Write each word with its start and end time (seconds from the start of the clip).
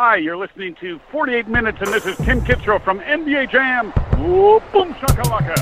Hi, 0.00 0.16
you're 0.16 0.40
listening 0.40 0.74
to 0.80 0.98
48 1.12 1.46
Minutes, 1.48 1.76
and 1.82 1.92
this 1.92 2.06
is 2.06 2.16
Tim 2.24 2.40
Kitzrow 2.40 2.82
from 2.82 3.00
NBA 3.00 3.52
Jam. 3.52 3.92
Whoa, 4.16 4.58
boom 4.72 4.94
shakalaka. 4.94 5.60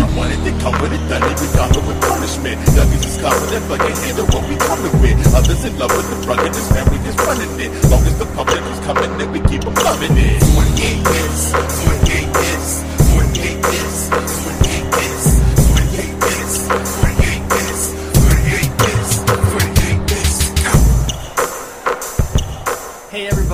You 0.00 0.08
wanted 0.16 0.40
to 0.40 0.56
come 0.64 0.72
with 0.80 0.88
it, 0.96 1.04
done 1.04 1.28
it, 1.28 1.36
we 1.36 1.46
got 1.52 1.68
it 1.68 1.84
with 1.84 2.00
punishment. 2.00 2.56
Nuggets 2.72 3.04
is 3.04 3.20
confident, 3.20 3.68
but 3.68 3.76
can't 3.84 3.92
handle 4.08 4.24
what 4.32 4.48
we 4.48 4.56
coming 4.56 4.96
with. 5.04 5.20
Others 5.36 5.68
in 5.68 5.78
love 5.78 5.92
with 5.92 6.08
the 6.08 6.16
drug 6.24 6.40
and 6.40 6.54
this 6.54 6.64
family 6.72 6.96
just 7.04 7.20
running 7.20 7.52
it. 7.60 7.68
Long 7.92 8.00
as 8.08 8.16
the 8.16 8.24
public 8.32 8.64
is 8.72 8.80
coming, 8.88 9.12
then 9.20 9.28
we 9.36 9.40
keep 9.52 9.68
them 9.68 9.76
loving 9.84 10.16
it. 10.16 10.40
28 10.56 11.04
minutes, 11.04 11.52
28 11.52 12.24
minutes, 12.24 12.80
28 13.20 13.60
minutes, 13.60 14.08
28 14.64 14.79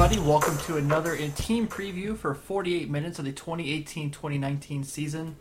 everybody, 0.07 0.31
welcome 0.31 0.57
to 0.59 0.77
another 0.77 1.17
team 1.31 1.67
preview 1.67 2.17
for 2.17 2.33
48 2.33 2.89
minutes 2.89 3.19
of 3.19 3.25
the 3.25 3.33
2018-2019 3.33 4.85
season. 4.85 5.35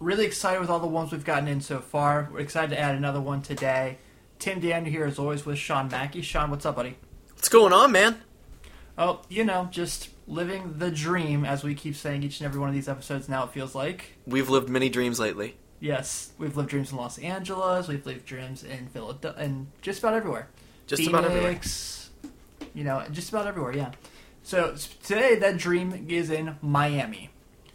Really 0.00 0.24
excited 0.24 0.60
with 0.62 0.70
all 0.70 0.80
the 0.80 0.86
ones 0.86 1.12
we've 1.12 1.26
gotten 1.26 1.46
in 1.46 1.60
so 1.60 1.78
far. 1.78 2.30
We're 2.32 2.38
excited 2.38 2.70
to 2.70 2.80
add 2.80 2.94
another 2.94 3.20
one 3.20 3.42
today. 3.42 3.98
Tim 4.38 4.60
Daniel 4.60 4.90
here 4.90 5.04
as 5.04 5.18
always 5.18 5.44
with 5.44 5.58
Sean 5.58 5.88
Mackey. 5.88 6.22
Sean, 6.22 6.50
what's 6.50 6.64
up, 6.64 6.76
buddy? 6.76 6.96
What's 7.34 7.50
going 7.50 7.74
on, 7.74 7.92
man? 7.92 8.22
Oh, 8.96 9.20
you 9.28 9.44
know, 9.44 9.68
just 9.70 10.08
living 10.26 10.76
the 10.78 10.90
dream 10.90 11.44
as 11.44 11.62
we 11.62 11.74
keep 11.74 11.94
saying 11.94 12.22
each 12.22 12.40
and 12.40 12.46
every 12.46 12.60
one 12.60 12.70
of 12.70 12.74
these 12.74 12.88
episodes 12.88 13.28
now 13.28 13.44
it 13.44 13.50
feels 13.50 13.74
like. 13.74 14.16
We've 14.26 14.48
lived 14.48 14.70
many 14.70 14.88
dreams 14.88 15.20
lately. 15.20 15.56
Yes, 15.80 16.32
we've 16.38 16.56
lived 16.56 16.70
dreams 16.70 16.92
in 16.92 16.96
Los 16.96 17.18
Angeles, 17.18 17.88
we've 17.88 18.06
lived 18.06 18.24
dreams 18.24 18.64
in 18.64 18.86
Philadelphia, 18.86 19.44
and 19.44 19.66
just 19.82 19.98
about 19.98 20.14
everywhere. 20.14 20.48
Just 20.86 21.06
about 21.06 21.26
everywhere. 21.26 21.60
You 22.74 22.84
know, 22.84 23.04
just 23.10 23.28
about 23.28 23.46
everywhere, 23.46 23.76
yeah. 23.76 23.92
So 24.42 24.74
today, 25.02 25.36
that 25.36 25.56
dream 25.58 26.06
is 26.08 26.30
in 26.30 26.56
Miami. 26.62 27.30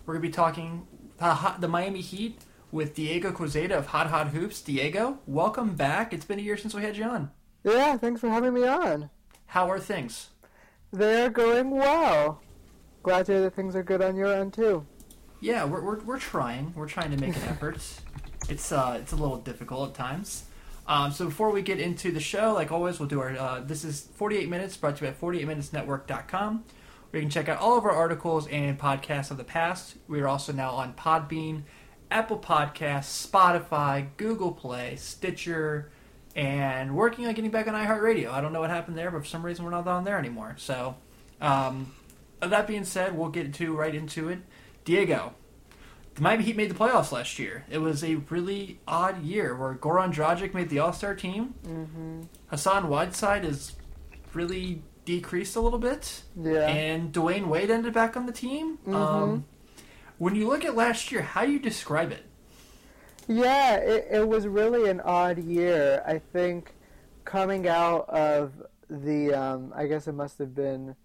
We're 0.05 0.15
going 0.15 0.23
to 0.23 0.27
be 0.27 0.33
talking 0.33 0.87
the, 1.17 1.55
the 1.59 1.67
Miami 1.67 2.01
Heat 2.01 2.39
with 2.71 2.95
Diego 2.95 3.31
Quezada 3.31 3.71
of 3.77 3.87
Hot 3.87 4.07
Hot 4.07 4.29
Hoops. 4.29 4.61
Diego, 4.61 5.19
welcome 5.25 5.75
back. 5.75 6.13
It's 6.13 6.25
been 6.25 6.39
a 6.39 6.41
year 6.41 6.57
since 6.57 6.73
we 6.73 6.81
had 6.81 6.97
you 6.97 7.05
on. 7.05 7.31
Yeah, 7.63 7.97
thanks 7.97 8.21
for 8.21 8.29
having 8.29 8.53
me 8.53 8.65
on. 8.67 9.09
How 9.47 9.69
are 9.69 9.79
things? 9.79 10.29
They're 10.91 11.29
going 11.29 11.71
well. 11.71 12.41
Glad 13.03 13.27
to 13.27 13.31
hear 13.33 13.41
that 13.41 13.55
things 13.55 13.75
are 13.75 13.83
good 13.83 14.01
on 14.01 14.15
your 14.15 14.33
end 14.33 14.53
too. 14.53 14.85
Yeah, 15.39 15.65
we're, 15.65 15.81
we're, 15.81 15.99
we're 15.99 16.19
trying. 16.19 16.73
We're 16.75 16.87
trying 16.87 17.11
to 17.11 17.17
make 17.17 17.35
an 17.35 17.43
effort. 17.43 17.77
It's 18.49 18.71
uh 18.71 18.97
it's 19.01 19.11
a 19.11 19.15
little 19.17 19.35
difficult 19.37 19.89
at 19.89 19.95
times. 19.95 20.45
Um, 20.87 21.11
so 21.11 21.25
before 21.25 21.51
we 21.51 21.61
get 21.61 21.79
into 21.79 22.11
the 22.11 22.19
show, 22.19 22.53
like 22.53 22.71
always, 22.71 22.99
we'll 22.99 23.09
do 23.09 23.19
our 23.19 23.37
uh, 23.37 23.59
this 23.59 23.83
is 23.83 24.07
48 24.15 24.49
minutes 24.49 24.77
brought 24.77 24.97
to 24.97 25.05
you 25.05 25.11
by 25.11 25.17
48minutesnetwork.com. 25.17 26.63
Where 27.09 27.21
you 27.21 27.25
can 27.25 27.29
check 27.29 27.49
out 27.49 27.59
all 27.59 27.77
of 27.77 27.85
our 27.85 27.91
articles 27.91 28.47
and 28.47 28.79
podcasts 28.79 29.31
of 29.31 29.37
the 29.37 29.43
past. 29.43 29.95
We 30.07 30.21
are 30.21 30.27
also 30.27 30.51
now 30.51 30.71
on 30.71 30.93
Podbean, 30.93 31.63
Apple 32.11 32.39
Podcasts, 32.39 33.29
Spotify, 33.29 34.07
Google 34.17 34.51
Play, 34.51 34.95
Stitcher, 34.97 35.91
and 36.35 36.95
working 36.95 37.25
on 37.25 37.33
getting 37.33 37.51
back 37.51 37.67
on 37.67 37.73
iHeartRadio. 37.73 38.29
I 38.29 38.41
don't 38.41 38.53
know 38.53 38.59
what 38.59 38.69
happened 38.69 38.97
there, 38.97 39.09
but 39.09 39.21
for 39.21 39.27
some 39.27 39.45
reason 39.45 39.65
we're 39.65 39.71
not 39.71 39.87
on 39.87 40.03
there 40.03 40.17
anymore. 40.17 40.55
So, 40.57 40.95
um, 41.41 41.93
that 42.41 42.67
being 42.67 42.83
said, 42.83 43.17
we'll 43.17 43.29
get 43.29 43.53
to 43.55 43.73
right 43.75 43.95
into 43.95 44.29
it. 44.29 44.39
Diego, 44.85 45.33
the 46.17 46.23
Miami 46.23 46.43
Heat 46.43 46.55
made 46.57 46.71
the 46.71 46.75
playoffs 46.75 47.11
last 47.11 47.37
year. 47.37 47.63
It 47.69 47.77
was 47.77 48.03
a 48.03 48.15
really 48.15 48.79
odd 48.87 49.21
year 49.23 49.55
where 49.55 49.75
Goran 49.75 50.11
Dragic 50.11 50.51
made 50.53 50.69
the 50.69 50.79
All 50.79 50.91
Star 50.91 51.15
team. 51.15 51.53
Mm-hmm. 51.63 52.21
Hassan 52.47 52.89
Whiteside 52.89 53.45
is 53.45 53.75
really 54.33 54.81
decreased 55.05 55.55
a 55.55 55.59
little 55.61 55.77
bit, 55.79 56.23
Yeah. 56.35 56.67
and 56.67 57.13
Dwyane 57.13 57.45
Wade 57.47 57.69
ended 57.69 57.93
back 57.93 58.17
on 58.17 58.25
the 58.25 58.31
team. 58.31 58.79
Um, 58.87 59.45
when 60.17 60.35
you 60.35 60.47
look 60.47 60.65
at 60.65 60.75
last 60.75 61.11
year, 61.11 61.21
how 61.21 61.45
do 61.45 61.51
you 61.51 61.59
describe 61.59 62.11
it? 62.11 62.23
Yeah, 63.27 63.75
it, 63.75 64.07
it 64.11 64.27
was 64.27 64.47
really 64.47 64.89
an 64.89 64.99
odd 65.01 65.37
year. 65.37 66.03
I 66.05 66.17
think 66.17 66.73
coming 67.25 67.67
out 67.67 68.09
of 68.09 68.51
the, 68.89 69.33
um, 69.33 69.71
I 69.75 69.85
guess 69.85 70.07
it 70.07 70.13
must 70.13 70.39
have 70.39 70.55
been 70.55 70.95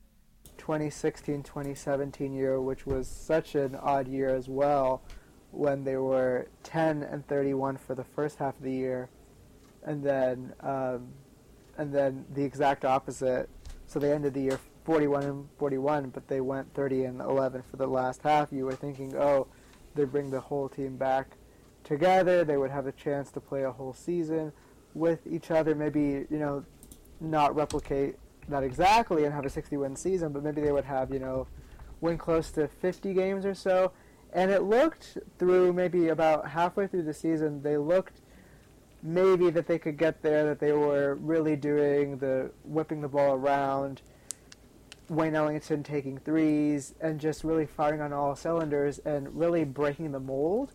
2016 0.62 1.42
2017 1.42 2.32
year, 2.32 2.60
which 2.60 2.86
was 2.86 3.08
such 3.08 3.56
an 3.56 3.74
odd 3.74 4.06
year 4.06 4.28
as 4.28 4.48
well, 4.48 5.02
when 5.50 5.82
they 5.82 5.96
were 5.96 6.46
10 6.62 7.02
and 7.02 7.26
31 7.26 7.76
for 7.76 7.96
the 7.96 8.04
first 8.04 8.38
half 8.38 8.56
of 8.56 8.62
the 8.62 8.70
year, 8.70 9.10
and 9.82 10.04
then, 10.04 10.54
um, 10.60 11.08
and 11.76 11.92
then 11.92 12.24
the 12.32 12.44
exact 12.44 12.84
opposite. 12.84 13.50
So 13.88 13.98
they 13.98 14.12
ended 14.12 14.34
the 14.34 14.42
year 14.42 14.60
41 14.84 15.24
and 15.24 15.48
41, 15.58 16.10
but 16.10 16.28
they 16.28 16.40
went 16.40 16.72
30 16.74 17.06
and 17.06 17.20
11 17.20 17.64
for 17.68 17.76
the 17.76 17.88
last 17.88 18.22
half. 18.22 18.52
You 18.52 18.64
were 18.64 18.76
thinking, 18.76 19.16
oh, 19.16 19.48
they 19.96 20.04
bring 20.04 20.30
the 20.30 20.40
whole 20.40 20.68
team 20.68 20.96
back 20.96 21.38
together. 21.82 22.44
They 22.44 22.56
would 22.56 22.70
have 22.70 22.86
a 22.86 22.92
chance 22.92 23.32
to 23.32 23.40
play 23.40 23.64
a 23.64 23.72
whole 23.72 23.94
season 23.94 24.52
with 24.94 25.26
each 25.26 25.50
other. 25.50 25.74
Maybe 25.74 26.24
you 26.30 26.38
know, 26.38 26.64
not 27.20 27.56
replicate 27.56 28.14
that 28.48 28.62
exactly 28.62 29.24
and 29.24 29.34
have 29.34 29.46
a 29.46 29.50
60 29.50 29.76
win 29.76 29.96
season, 29.96 30.32
but 30.32 30.42
maybe 30.42 30.60
they 30.60 30.72
would 30.72 30.84
have 30.84 31.12
you 31.12 31.18
know, 31.18 31.46
win 32.00 32.18
close 32.18 32.50
to 32.52 32.68
50 32.68 33.14
games 33.14 33.44
or 33.44 33.54
so. 33.54 33.92
And 34.32 34.50
it 34.50 34.62
looked 34.62 35.18
through 35.38 35.72
maybe 35.72 36.08
about 36.08 36.48
halfway 36.48 36.86
through 36.86 37.02
the 37.02 37.14
season, 37.14 37.62
they 37.62 37.76
looked 37.76 38.22
maybe 39.02 39.50
that 39.50 39.66
they 39.66 39.78
could 39.78 39.96
get 39.96 40.22
there. 40.22 40.44
That 40.44 40.60
they 40.60 40.72
were 40.72 41.16
really 41.16 41.56
doing 41.56 42.18
the 42.18 42.50
whipping 42.64 43.00
the 43.00 43.08
ball 43.08 43.34
around. 43.34 44.02
Wayne 45.08 45.34
Ellington 45.34 45.82
taking 45.82 46.16
threes 46.18 46.94
and 47.00 47.20
just 47.20 47.44
really 47.44 47.66
firing 47.66 48.00
on 48.00 48.12
all 48.12 48.34
cylinders 48.34 48.98
and 49.00 49.36
really 49.36 49.64
breaking 49.64 50.12
the 50.12 50.20
mold. 50.20 50.72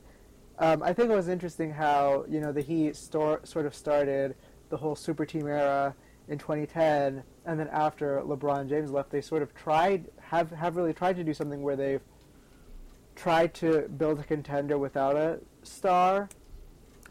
Um, 0.60 0.84
I 0.84 0.94
think 0.94 1.10
it 1.10 1.16
was 1.16 1.28
interesting 1.28 1.72
how 1.72 2.26
you 2.30 2.40
know 2.40 2.52
the 2.52 2.62
Heat 2.62 2.96
stor- 2.96 3.42
sort 3.44 3.66
of 3.66 3.74
started 3.74 4.36
the 4.70 4.78
whole 4.78 4.96
super 4.96 5.26
team 5.26 5.48
era 5.48 5.96
in 6.28 6.38
2010, 6.38 7.24
and 7.46 7.60
then 7.60 7.70
after 7.70 8.22
LeBron 8.22 8.68
James 8.68 8.92
left, 8.92 9.12
they 9.12 9.22
sort 9.22 9.42
of 9.42 9.56
tried 9.56 10.10
have 10.20 10.52
have 10.52 10.76
really 10.76 10.94
tried 10.94 11.16
to 11.16 11.24
do 11.24 11.34
something 11.34 11.62
where 11.62 11.76
they've 11.76 12.02
tried 13.16 13.54
to 13.56 13.88
build 13.98 14.20
a 14.20 14.24
contender 14.24 14.78
without 14.78 15.16
a 15.16 15.40
star, 15.64 16.30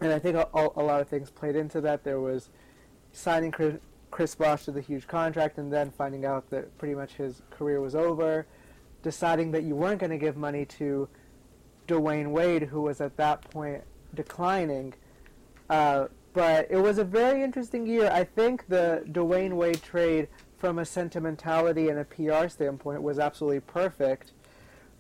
and 0.01 0.13
I 0.13 0.19
think 0.19 0.37
a, 0.37 0.49
a, 0.55 0.83
lot 0.83 1.01
of 1.01 1.09
things 1.09 1.31
played 1.31 1.57
into 1.57 1.81
that. 1.81 2.05
There 2.05 2.21
was 2.21 2.51
signing 3.13 3.51
Chris, 3.51 3.77
Chris 4.11 4.35
Bosh 4.35 4.65
to 4.67 4.73
the 4.73 4.81
huge 4.81 5.07
contract, 5.07 5.59
and 5.59 5.73
then 5.73 5.91
finding 5.91 6.25
out 6.25 6.51
that 6.51 6.77
pretty 6.79 6.95
much 6.95 7.15
his 7.15 7.43
career 7.51 7.81
was 7.81 7.95
over, 7.95 8.47
deciding 9.03 9.51
that 9.53 9.63
you 9.63 9.75
weren't 9.75 9.99
going 9.99 10.11
to 10.11 10.19
give 10.19 10.37
money 10.37 10.65
to 10.67 11.09
Dwyane 11.89 12.31
Wade, 12.31 12.65
who 12.65 12.83
was 12.83 13.01
at 13.01 13.17
that 13.17 13.51
point 13.51 13.83
declining. 14.15 14.95
Uh, 15.69 16.07
but 16.37 16.67
it 16.69 16.77
was 16.77 16.99
a 16.99 17.05
very 17.05 17.43
interesting 17.43 17.87
year. 17.87 18.11
I 18.13 18.23
think 18.23 18.69
the 18.69 19.03
Dwyane 19.07 19.55
Wade 19.55 19.83
trade, 19.83 20.29
from 20.59 20.79
a 20.79 20.85
sentimentality 20.85 21.89
and 21.89 21.99
a 21.99 22.05
PR 22.05 22.49
standpoint, 22.49 23.01
was 23.01 23.19
absolutely 23.19 23.61
perfect. 23.61 24.35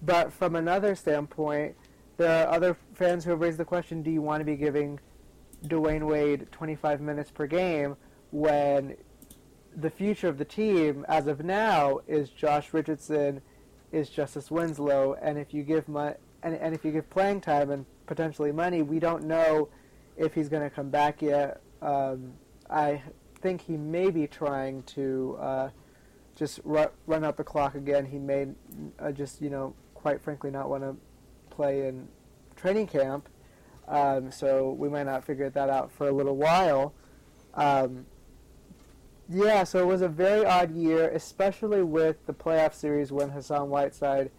But 0.00 0.32
from 0.32 0.56
another 0.56 0.94
standpoint, 0.94 1.76
there 2.16 2.47
are 2.47 2.54
other 2.54 2.74
fans 2.94 3.24
who 3.24 3.32
have 3.32 3.41
raised 3.41 3.58
the 3.58 3.66
question: 3.66 4.02
Do 4.02 4.10
you 4.10 4.22
want 4.22 4.41
to 4.41 4.47
be 4.47 4.56
giving 4.56 4.98
Dwyane 5.66 6.06
Wade 6.06 6.50
25 6.52 7.02
minutes 7.02 7.30
per 7.30 7.47
game 7.47 7.98
when 8.30 8.97
the 9.76 9.91
future 9.91 10.28
of 10.28 10.38
the 10.38 10.44
team, 10.47 11.04
as 11.06 11.26
of 11.26 11.44
now, 11.44 12.00
is 12.08 12.30
Josh 12.30 12.72
Richardson, 12.72 13.42
is 13.92 14.08
Justice 14.08 14.50
Winslow, 14.50 15.18
and 15.20 15.36
if 15.36 15.53
you 15.53 15.64
give 15.64 15.86
and, 15.86 16.14
and 16.42 16.74
if 16.74 16.82
you 16.82 16.92
give 16.92 17.10
playing 17.10 17.42
time 17.42 17.70
and 17.70 17.84
potentially 18.06 18.53
money, 18.53 18.80
we 18.80 18.98
don't 18.98 19.24
know 19.24 19.68
if 20.16 20.34
he's 20.34 20.49
going 20.49 20.62
to 20.62 20.71
come 20.71 20.91
back 20.91 21.22
yet. 21.22 21.60
Um, 21.82 22.32
I 22.71 23.03
think 23.41 23.60
he 23.60 23.77
may 23.77 24.10
be 24.10 24.27
trying 24.27 24.82
to 24.84 25.37
uh, 25.41 25.69
just 26.34 26.60
ru- 26.65 26.91
run 27.06 27.25
out 27.25 27.37
the 27.37 27.44
clock 27.44 27.74
again. 27.74 28.07
He 28.07 28.18
may 28.18 28.48
uh, 28.98 29.13
just, 29.13 29.41
you 29.41 29.51
know, 29.51 29.74
quite 29.95 30.21
frankly, 30.21 30.51
not 30.51 30.68
want 30.68 30.83
to 30.83 30.97
play 31.51 31.86
in 31.89 32.09
training 32.57 32.86
camp. 32.86 33.28
Um, 33.89 34.30
so 34.33 34.72
we 34.72 34.89
might 34.89 35.04
not 35.04 35.24
figure 35.24 35.48
that 35.48 35.71
out 35.71 35.92
for 35.92 36.09
a 36.09 36.13
little 36.13 36.36
while. 36.36 36.92
Um, 37.54 38.07
yeah, 39.28 39.65
so 39.65 39.80
it 39.80 39.86
was 39.86 40.03
a 40.03 40.09
very 40.09 40.45
odd 40.45 40.72
year, 40.72 41.09
especially 41.10 41.83
with 41.83 42.27
the 42.27 42.33
playoff 42.33 42.74
series 42.74 43.10
when 43.10 43.30
Hassan 43.30 43.68
Whiteside, 43.68 44.30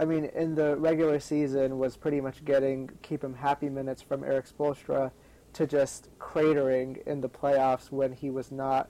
I 0.00 0.06
mean, 0.06 0.24
in 0.24 0.54
the 0.54 0.76
regular 0.78 1.20
season, 1.20 1.78
was 1.78 1.98
pretty 1.98 2.22
much 2.22 2.42
getting 2.42 2.88
keep 3.02 3.22
him 3.22 3.34
happy 3.34 3.68
minutes 3.68 4.00
from 4.00 4.24
Eric 4.24 4.46
Spoelstra 4.48 5.10
to 5.52 5.66
just 5.66 6.08
cratering 6.18 7.06
in 7.06 7.20
the 7.20 7.28
playoffs 7.28 7.90
when 7.92 8.12
he 8.14 8.30
was 8.30 8.50
not 8.50 8.88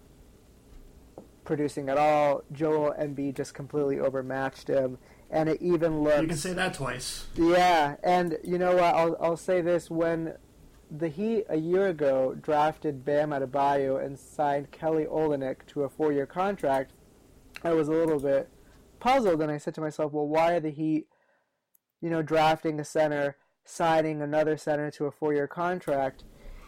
producing 1.42 1.88
at 1.88 1.98
all. 1.98 2.44
Joel 2.52 2.94
Embiid 2.96 3.34
just 3.34 3.54
completely 3.54 3.98
overmatched 3.98 4.68
him, 4.68 4.98
and 5.32 5.48
it 5.48 5.60
even 5.60 6.04
looked. 6.04 6.22
You 6.22 6.28
can 6.28 6.36
say 6.36 6.52
that 6.52 6.74
twice. 6.74 7.26
Yeah, 7.34 7.96
and 8.04 8.38
you 8.44 8.56
know 8.56 8.76
what? 8.76 8.94
I'll 8.94 9.16
I'll 9.20 9.36
say 9.36 9.60
this: 9.62 9.90
when 9.90 10.34
the 10.92 11.08
Heat 11.08 11.44
a 11.48 11.56
year 11.56 11.88
ago 11.88 12.36
drafted 12.40 13.04
Bam 13.04 13.30
Adebayo 13.30 14.00
and 14.00 14.16
signed 14.16 14.70
Kelly 14.70 15.06
Olynyk 15.06 15.66
to 15.68 15.82
a 15.82 15.88
four-year 15.88 16.26
contract, 16.26 16.92
I 17.64 17.72
was 17.72 17.88
a 17.88 17.92
little 17.92 18.20
bit 18.20 18.48
puzzled, 19.00 19.42
and 19.42 19.50
I 19.50 19.58
said 19.58 19.74
to 19.74 19.80
myself, 19.80 20.12
well, 20.12 20.28
why 20.28 20.52
are 20.52 20.60
the 20.60 20.70
Heat, 20.70 21.06
you 22.00 22.10
know, 22.10 22.22
drafting 22.22 22.78
a 22.78 22.84
center, 22.84 23.36
signing 23.64 24.22
another 24.22 24.56
center 24.56 24.90
to 24.92 25.06
a 25.06 25.10
four-year 25.10 25.48
contract? 25.48 26.24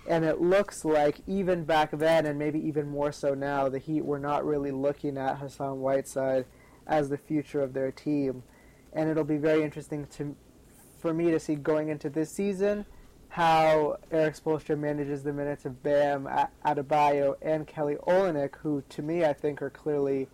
And 0.08 0.25
it 0.25 0.40
looks 0.40 0.84
like 0.84 1.20
even 1.29 1.64
back 1.64 1.90
then, 1.93 2.26
and 2.26 2.38
maybe 2.38 2.58
even 2.58 2.88
more 2.88 3.12
so 3.12 3.34
now, 3.34 3.69
the 3.69 3.79
Heat 3.79 4.05
were 4.05 4.19
not 4.19 4.44
really 4.44 4.73
looking 4.73 5.17
at 5.17 5.38
Hassan 5.38 5.81
Whiteside 5.81 6.46
as 6.87 7.08
the 7.08 7.19
future 7.19 7.61
of 7.61 7.73
their 7.73 7.93
team. 7.93 8.43
And 8.93 9.08
it'll 9.08 9.23
be 9.23 9.37
very 9.37 9.62
interesting 9.62 10.06
to, 10.17 10.34
for 10.99 11.14
me 11.14 11.31
to 11.31 11.38
see 11.38 11.55
going 11.55 11.88
into 11.88 12.11
this 12.11 12.32
season 12.32 12.84
how 13.29 13.96
Eric 14.11 14.34
Spoelstra 14.37 14.79
manages 14.79 15.23
the 15.23 15.32
minutes 15.32 15.64
of 15.64 15.82
Bam, 15.82 16.29
Adebayo, 16.67 17.34
and 17.40 17.67
Kelly 17.67 17.96
Olynyk, 18.06 18.56
who 18.56 18.82
to 18.90 19.00
me 19.00 19.25
I 19.25 19.32
think 19.32 19.62
are 19.62 19.70
clearly, 19.70 20.29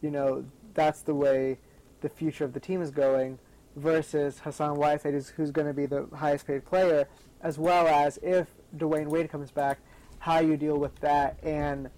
you 0.00 0.12
know, 0.12 0.44
that's 0.76 1.02
the 1.02 1.14
way 1.14 1.58
the 2.02 2.08
future 2.08 2.44
of 2.44 2.52
the 2.52 2.60
team 2.60 2.80
is 2.80 2.92
going, 2.92 3.38
versus 3.74 4.38
Hassan 4.38 4.76
Whiteside, 4.76 5.12
who's, 5.14 5.28
who's 5.30 5.50
going 5.50 5.66
to 5.66 5.74
be 5.74 5.86
the 5.86 6.06
highest 6.14 6.46
paid 6.46 6.64
player, 6.64 7.08
as 7.42 7.58
well 7.58 7.86
as 7.86 8.18
if 8.22 8.48
Dwyane 8.76 9.08
Wade 9.08 9.30
comes 9.30 9.50
back, 9.50 9.78
how 10.18 10.40
you 10.40 10.56
deal 10.56 10.78
with 10.78 10.94
that 11.00 11.38
and 11.42 11.90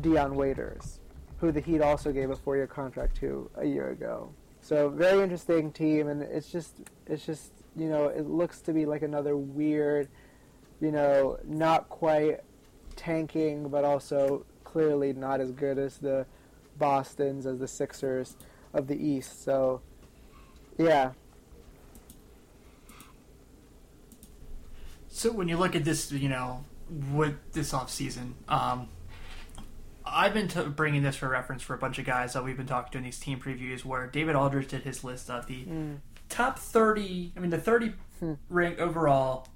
Dion 0.00 0.34
Waiters, 0.34 1.00
who 1.38 1.52
the 1.52 1.60
Heat 1.60 1.82
also 1.82 2.12
gave 2.12 2.30
a 2.30 2.36
four-year 2.36 2.66
contract 2.66 3.16
to 3.16 3.50
a 3.56 3.66
year 3.66 3.90
ago. 3.90 4.32
So 4.62 4.88
very 4.88 5.22
interesting 5.22 5.72
team, 5.72 6.08
and 6.08 6.22
it's 6.22 6.50
just 6.50 6.76
it's 7.06 7.24
just 7.24 7.52
you 7.76 7.88
know 7.88 8.06
it 8.06 8.26
looks 8.26 8.60
to 8.62 8.72
be 8.72 8.84
like 8.84 9.02
another 9.02 9.36
weird, 9.36 10.08
you 10.80 10.92
know, 10.92 11.38
not 11.44 11.88
quite 11.88 12.40
tanking, 12.96 13.68
but 13.68 13.84
also 13.84 14.44
clearly 14.64 15.12
not 15.12 15.40
as 15.40 15.50
good 15.50 15.78
as 15.78 15.98
the 15.98 16.26
Boston's 16.80 17.46
as 17.46 17.60
the 17.60 17.68
Sixers 17.68 18.36
of 18.74 18.88
the 18.88 18.96
East. 18.96 19.44
So 19.44 19.82
yeah, 20.76 21.12
So 25.20 25.30
when 25.32 25.48
you 25.48 25.58
look 25.58 25.76
at 25.76 25.84
this, 25.84 26.10
you 26.12 26.30
know, 26.30 26.64
with 27.12 27.34
this 27.52 27.74
off 27.74 27.90
season, 27.90 28.36
um, 28.48 28.88
I've 30.02 30.32
been 30.32 30.48
t- 30.48 30.64
bringing 30.64 31.02
this 31.02 31.16
for 31.16 31.28
reference 31.28 31.62
for 31.62 31.74
a 31.74 31.78
bunch 31.78 31.98
of 31.98 32.06
guys 32.06 32.32
that 32.32 32.42
we've 32.42 32.56
been 32.56 32.66
talking 32.66 32.92
to 32.92 32.98
in 32.98 33.04
these 33.04 33.18
team 33.18 33.38
previews, 33.38 33.84
where 33.84 34.06
David 34.06 34.34
Aldridge 34.34 34.68
did 34.68 34.82
his 34.82 35.04
list 35.04 35.28
of 35.28 35.46
the 35.46 35.64
mm. 35.66 35.98
top 36.30 36.58
thirty. 36.58 37.32
I 37.36 37.40
mean, 37.40 37.50
the 37.50 37.58
thirty 37.58 37.92
hmm. 38.18 38.34
rank 38.48 38.78
overall 38.78 39.48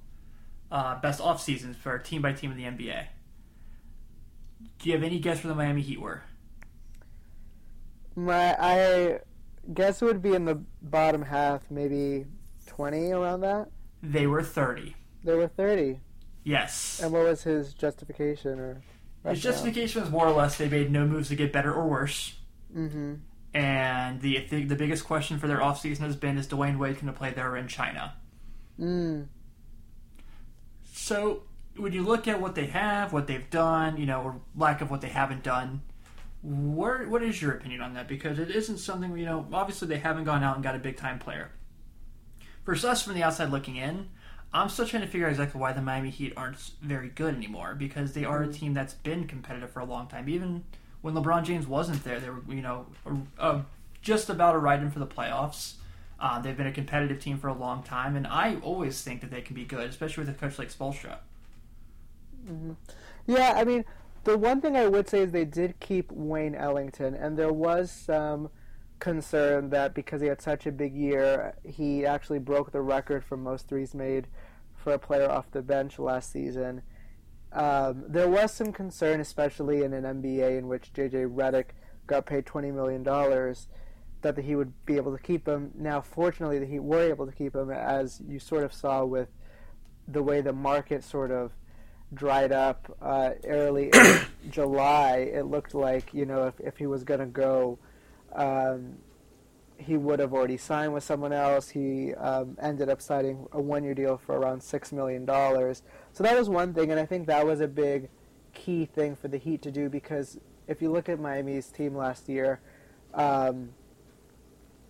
uh, 0.70 1.00
best 1.00 1.22
off 1.22 1.40
seasons 1.40 1.76
for 1.76 1.96
team 1.98 2.20
by 2.20 2.32
team 2.32 2.50
in 2.50 2.58
the 2.58 2.64
NBA. 2.64 3.06
Do 4.80 4.88
you 4.90 4.94
have 4.94 5.02
any 5.02 5.18
guess 5.18 5.42
where 5.42 5.48
the 5.48 5.54
Miami 5.54 5.80
Heat 5.80 5.98
were? 5.98 6.24
My, 8.16 8.56
I 8.58 9.20
guess 9.72 10.02
it 10.02 10.04
would 10.04 10.22
be 10.22 10.34
in 10.34 10.44
the 10.44 10.62
bottom 10.82 11.22
half, 11.22 11.70
maybe 11.70 12.26
twenty 12.66 13.10
around 13.12 13.40
that. 13.40 13.68
They 14.02 14.26
were 14.26 14.42
thirty. 14.42 14.96
They 15.24 15.34
were 15.34 15.48
30. 15.48 16.00
Yes. 16.44 17.00
And 17.02 17.12
what 17.12 17.24
was 17.24 17.42
his 17.42 17.72
justification 17.72 18.60
or? 18.60 18.82
His 19.26 19.42
justification 19.42 20.02
was 20.02 20.10
more 20.10 20.26
or 20.26 20.32
less 20.32 20.58
they 20.58 20.68
made 20.68 20.92
no 20.92 21.06
moves 21.06 21.28
to 21.30 21.36
get 21.36 21.50
better 21.50 21.72
or 21.72 21.88
worse. 21.88 22.34
Mm-hmm. 22.76 23.14
And 23.54 24.20
the 24.20 24.46
the, 24.50 24.64
the 24.64 24.76
biggest 24.76 25.04
question 25.06 25.38
for 25.38 25.48
their 25.48 25.58
offseason 25.58 26.00
has 26.00 26.16
been 26.16 26.36
is 26.36 26.46
Dwyane 26.46 26.78
Wade 26.78 26.96
going 26.96 27.06
to 27.06 27.12
play 27.12 27.32
there 27.32 27.56
in 27.56 27.66
China? 27.66 28.14
Mm. 28.78 29.28
So 30.92 31.44
when 31.76 31.92
you 31.92 32.02
look 32.02 32.28
at 32.28 32.40
what 32.40 32.54
they 32.54 32.66
have, 32.66 33.14
what 33.14 33.26
they've 33.26 33.48
done, 33.48 33.96
you 33.96 34.04
know, 34.04 34.20
or 34.22 34.40
lack 34.54 34.82
of 34.82 34.90
what 34.90 35.00
they 35.00 35.08
haven't 35.08 35.42
done, 35.42 35.80
where 36.44 37.08
what 37.08 37.22
is 37.22 37.40
your 37.40 37.52
opinion 37.52 37.80
on 37.80 37.94
that? 37.94 38.06
Because 38.06 38.38
it 38.38 38.50
isn't 38.50 38.78
something 38.78 39.16
you 39.16 39.24
know. 39.24 39.46
Obviously, 39.52 39.88
they 39.88 39.98
haven't 39.98 40.24
gone 40.24 40.44
out 40.44 40.56
and 40.56 40.62
got 40.62 40.76
a 40.76 40.78
big 40.78 40.96
time 40.96 41.18
player. 41.18 41.50
For 42.64 42.74
us 42.74 43.02
from 43.02 43.14
the 43.14 43.22
outside 43.22 43.50
looking 43.50 43.76
in, 43.76 44.08
I'm 44.52 44.68
still 44.68 44.86
trying 44.86 45.02
to 45.02 45.08
figure 45.08 45.26
out 45.26 45.30
exactly 45.30 45.60
why 45.60 45.72
the 45.72 45.80
Miami 45.80 46.10
Heat 46.10 46.34
aren't 46.36 46.58
very 46.82 47.08
good 47.08 47.34
anymore 47.34 47.74
because 47.74 48.12
they 48.12 48.24
are 48.24 48.42
a 48.42 48.52
team 48.52 48.74
that's 48.74 48.94
been 48.94 49.26
competitive 49.26 49.70
for 49.70 49.80
a 49.80 49.84
long 49.86 50.06
time. 50.06 50.28
Even 50.28 50.64
when 51.00 51.14
LeBron 51.14 51.44
James 51.44 51.66
wasn't 51.66 52.04
there, 52.04 52.20
they 52.20 52.28
were 52.28 52.42
you 52.48 52.62
know 52.62 52.86
uh, 53.38 53.62
just 54.02 54.28
about 54.28 54.54
a 54.54 54.58
ride 54.58 54.82
in 54.82 54.90
for 54.90 54.98
the 54.98 55.06
playoffs. 55.06 55.74
Uh, 56.20 56.40
they've 56.40 56.56
been 56.56 56.66
a 56.66 56.72
competitive 56.72 57.20
team 57.20 57.38
for 57.38 57.48
a 57.48 57.54
long 57.54 57.82
time, 57.82 58.16
and 58.16 58.26
I 58.26 58.56
always 58.62 59.00
think 59.02 59.22
that 59.22 59.30
they 59.30 59.40
can 59.40 59.56
be 59.56 59.64
good, 59.64 59.88
especially 59.88 60.24
with 60.24 60.36
a 60.36 60.38
coach 60.38 60.58
like 60.58 60.72
Spoelstra. 60.72 61.16
Mm-hmm. 62.46 62.72
Yeah, 63.26 63.54
I 63.56 63.64
mean, 63.64 63.84
the 64.24 64.38
one 64.38 64.60
thing 64.60 64.76
I 64.76 64.86
would 64.86 65.08
say 65.08 65.20
is 65.20 65.32
they 65.32 65.44
did 65.44 65.78
keep 65.80 66.10
Wayne 66.10 66.54
Ellington, 66.54 67.14
and 67.14 67.36
there 67.36 67.52
was 67.52 67.90
some 67.90 68.50
concern 68.98 69.70
that 69.70 69.94
because 69.94 70.20
he 70.20 70.28
had 70.28 70.40
such 70.40 70.66
a 70.66 70.72
big 70.72 70.94
year, 70.94 71.54
he 71.64 72.06
actually 72.06 72.38
broke 72.38 72.72
the 72.72 72.80
record 72.80 73.24
for 73.24 73.36
most 73.36 73.68
threes 73.68 73.94
made 73.94 74.26
for 74.74 74.94
a 74.94 74.98
player 74.98 75.30
off 75.30 75.50
the 75.50 75.62
bench 75.62 75.98
last 75.98 76.32
season. 76.32 76.82
Um, 77.52 78.04
there 78.08 78.28
was 78.28 78.52
some 78.52 78.72
concern, 78.72 79.20
especially 79.20 79.82
in 79.82 79.92
an 79.92 80.04
NBA 80.04 80.58
in 80.58 80.68
which 80.68 80.92
JJ 80.92 81.34
Redick 81.34 81.66
got 82.06 82.26
paid 82.26 82.46
twenty 82.46 82.70
million 82.72 83.02
dollars, 83.02 83.68
that 84.22 84.38
he 84.38 84.56
would 84.56 84.72
be 84.86 84.96
able 84.96 85.16
to 85.16 85.22
keep 85.22 85.46
him. 85.46 85.70
Now, 85.74 86.00
fortunately, 86.00 86.58
the 86.58 86.66
Heat 86.66 86.82
were 86.82 87.02
able 87.02 87.26
to 87.26 87.32
keep 87.32 87.54
him, 87.54 87.70
as 87.70 88.20
you 88.26 88.38
sort 88.38 88.64
of 88.64 88.72
saw 88.72 89.04
with 89.04 89.28
the 90.08 90.22
way 90.22 90.40
the 90.40 90.52
market 90.52 91.04
sort 91.04 91.30
of 91.30 91.52
dried 92.12 92.52
up 92.52 92.96
uh, 93.00 93.30
early 93.44 93.90
July. 94.50 95.30
It 95.32 95.46
looked 95.46 95.74
like 95.74 96.12
you 96.12 96.26
know 96.26 96.46
if 96.46 96.60
if 96.60 96.76
he 96.76 96.86
was 96.86 97.04
going 97.04 97.20
to 97.20 97.26
go. 97.26 97.78
Um, 98.34 98.98
he 99.76 99.96
would 99.96 100.20
have 100.20 100.32
already 100.32 100.56
signed 100.56 100.94
with 100.94 101.02
someone 101.02 101.32
else. 101.32 101.68
He 101.68 102.14
um, 102.14 102.56
ended 102.62 102.88
up 102.88 103.02
signing 103.02 103.46
a 103.52 103.60
one-year 103.60 103.94
deal 103.94 104.16
for 104.16 104.36
around 104.36 104.62
six 104.62 104.92
million 104.92 105.24
dollars. 105.24 105.82
So 106.12 106.22
that 106.22 106.38
was 106.38 106.48
one 106.48 106.74
thing, 106.74 106.90
and 106.90 107.00
I 107.00 107.06
think 107.06 107.26
that 107.26 107.44
was 107.44 107.60
a 107.60 107.68
big 107.68 108.08
key 108.54 108.86
thing 108.86 109.16
for 109.16 109.28
the 109.28 109.36
Heat 109.36 109.62
to 109.62 109.70
do 109.70 109.88
because 109.88 110.38
if 110.66 110.80
you 110.80 110.90
look 110.90 111.08
at 111.08 111.18
Miami's 111.20 111.66
team 111.66 111.94
last 111.96 112.28
year, 112.28 112.60
um, 113.12 113.70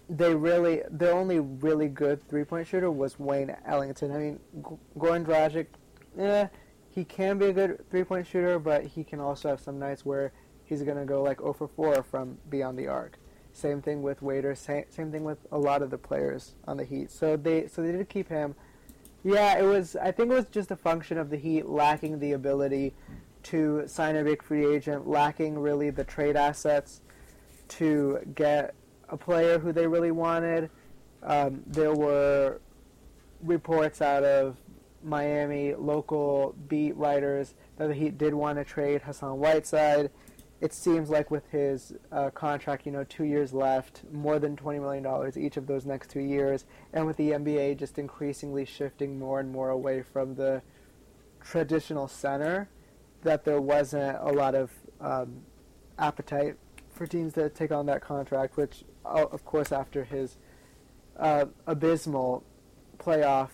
they 0.08 0.34
really 0.34 0.82
their 0.90 1.14
only 1.14 1.40
really 1.40 1.88
good 1.88 2.26
three-point 2.28 2.66
shooter 2.66 2.90
was 2.90 3.18
Wayne 3.18 3.56
Ellington. 3.66 4.12
I 4.12 4.18
mean, 4.18 4.40
Goran 4.98 5.24
Dragic, 5.24 5.66
eh, 6.18 6.48
he 6.94 7.04
can 7.04 7.38
be 7.38 7.46
a 7.46 7.52
good 7.52 7.84
three-point 7.90 8.26
shooter, 8.26 8.58
but 8.60 8.86
he 8.86 9.02
can 9.02 9.18
also 9.18 9.48
have 9.48 9.58
some 9.58 9.80
nights 9.80 10.04
where 10.04 10.32
he's 10.64 10.82
going 10.82 10.96
to 10.96 11.04
go 11.04 11.22
like 11.22 11.40
0 11.40 11.52
for 11.52 11.66
4 11.66 12.04
from 12.04 12.38
beyond 12.48 12.78
the 12.78 12.86
arc. 12.86 13.18
Same 13.52 13.82
thing 13.82 14.00
with 14.00 14.22
Waiters. 14.22 14.60
Same, 14.60 14.84
same 14.90 15.10
thing 15.10 15.24
with 15.24 15.38
a 15.50 15.58
lot 15.58 15.82
of 15.82 15.90
the 15.90 15.98
players 15.98 16.54
on 16.66 16.76
the 16.76 16.84
Heat. 16.84 17.10
So 17.10 17.36
they 17.36 17.66
so 17.66 17.82
they 17.82 17.92
did 17.92 18.08
keep 18.08 18.28
him. 18.28 18.54
Yeah, 19.24 19.58
it 19.58 19.62
was. 19.62 19.96
I 19.96 20.12
think 20.12 20.30
it 20.30 20.34
was 20.34 20.46
just 20.46 20.70
a 20.70 20.76
function 20.76 21.18
of 21.18 21.30
the 21.30 21.36
Heat 21.36 21.66
lacking 21.66 22.18
the 22.18 22.32
ability 22.32 22.94
to 23.44 23.84
sign 23.86 24.16
a 24.16 24.24
big 24.24 24.42
free 24.42 24.66
agent, 24.74 25.08
lacking 25.08 25.58
really 25.58 25.90
the 25.90 26.04
trade 26.04 26.36
assets 26.36 27.00
to 27.68 28.20
get 28.34 28.74
a 29.08 29.16
player 29.16 29.58
who 29.58 29.72
they 29.72 29.86
really 29.86 30.10
wanted. 30.10 30.70
Um, 31.22 31.62
there 31.66 31.94
were 31.94 32.60
reports 33.42 34.00
out 34.00 34.24
of 34.24 34.56
Miami 35.04 35.74
local 35.74 36.54
beat 36.68 36.96
writers 36.96 37.54
that 37.76 37.88
the 37.88 37.94
Heat 37.94 38.18
did 38.18 38.34
want 38.34 38.58
to 38.58 38.64
trade 38.64 39.02
Hassan 39.02 39.38
Whiteside. 39.38 40.10
It 40.60 40.72
seems 40.72 41.10
like 41.10 41.30
with 41.30 41.46
his 41.50 41.92
uh, 42.10 42.30
contract, 42.30 42.86
you 42.86 42.92
know, 42.92 43.04
two 43.04 43.24
years 43.24 43.52
left, 43.52 44.02
more 44.10 44.38
than 44.38 44.56
$20 44.56 44.80
million 44.80 45.32
each 45.36 45.56
of 45.56 45.66
those 45.66 45.84
next 45.84 46.10
two 46.10 46.20
years, 46.20 46.64
and 46.92 47.06
with 47.06 47.16
the 47.16 47.30
NBA 47.30 47.78
just 47.78 47.98
increasingly 47.98 48.64
shifting 48.64 49.18
more 49.18 49.40
and 49.40 49.50
more 49.50 49.70
away 49.70 50.02
from 50.02 50.36
the 50.36 50.62
traditional 51.42 52.08
center, 52.08 52.68
that 53.22 53.44
there 53.44 53.60
wasn't 53.60 54.16
a 54.20 54.32
lot 54.32 54.54
of 54.54 54.70
um, 55.00 55.42
appetite 55.98 56.56
for 56.90 57.06
teams 57.06 57.34
to 57.34 57.50
take 57.50 57.72
on 57.72 57.86
that 57.86 58.00
contract, 58.00 58.56
which, 58.56 58.84
of 59.04 59.44
course, 59.44 59.72
after 59.72 60.04
his 60.04 60.38
uh, 61.18 61.46
abysmal 61.66 62.44
playoff 62.98 63.50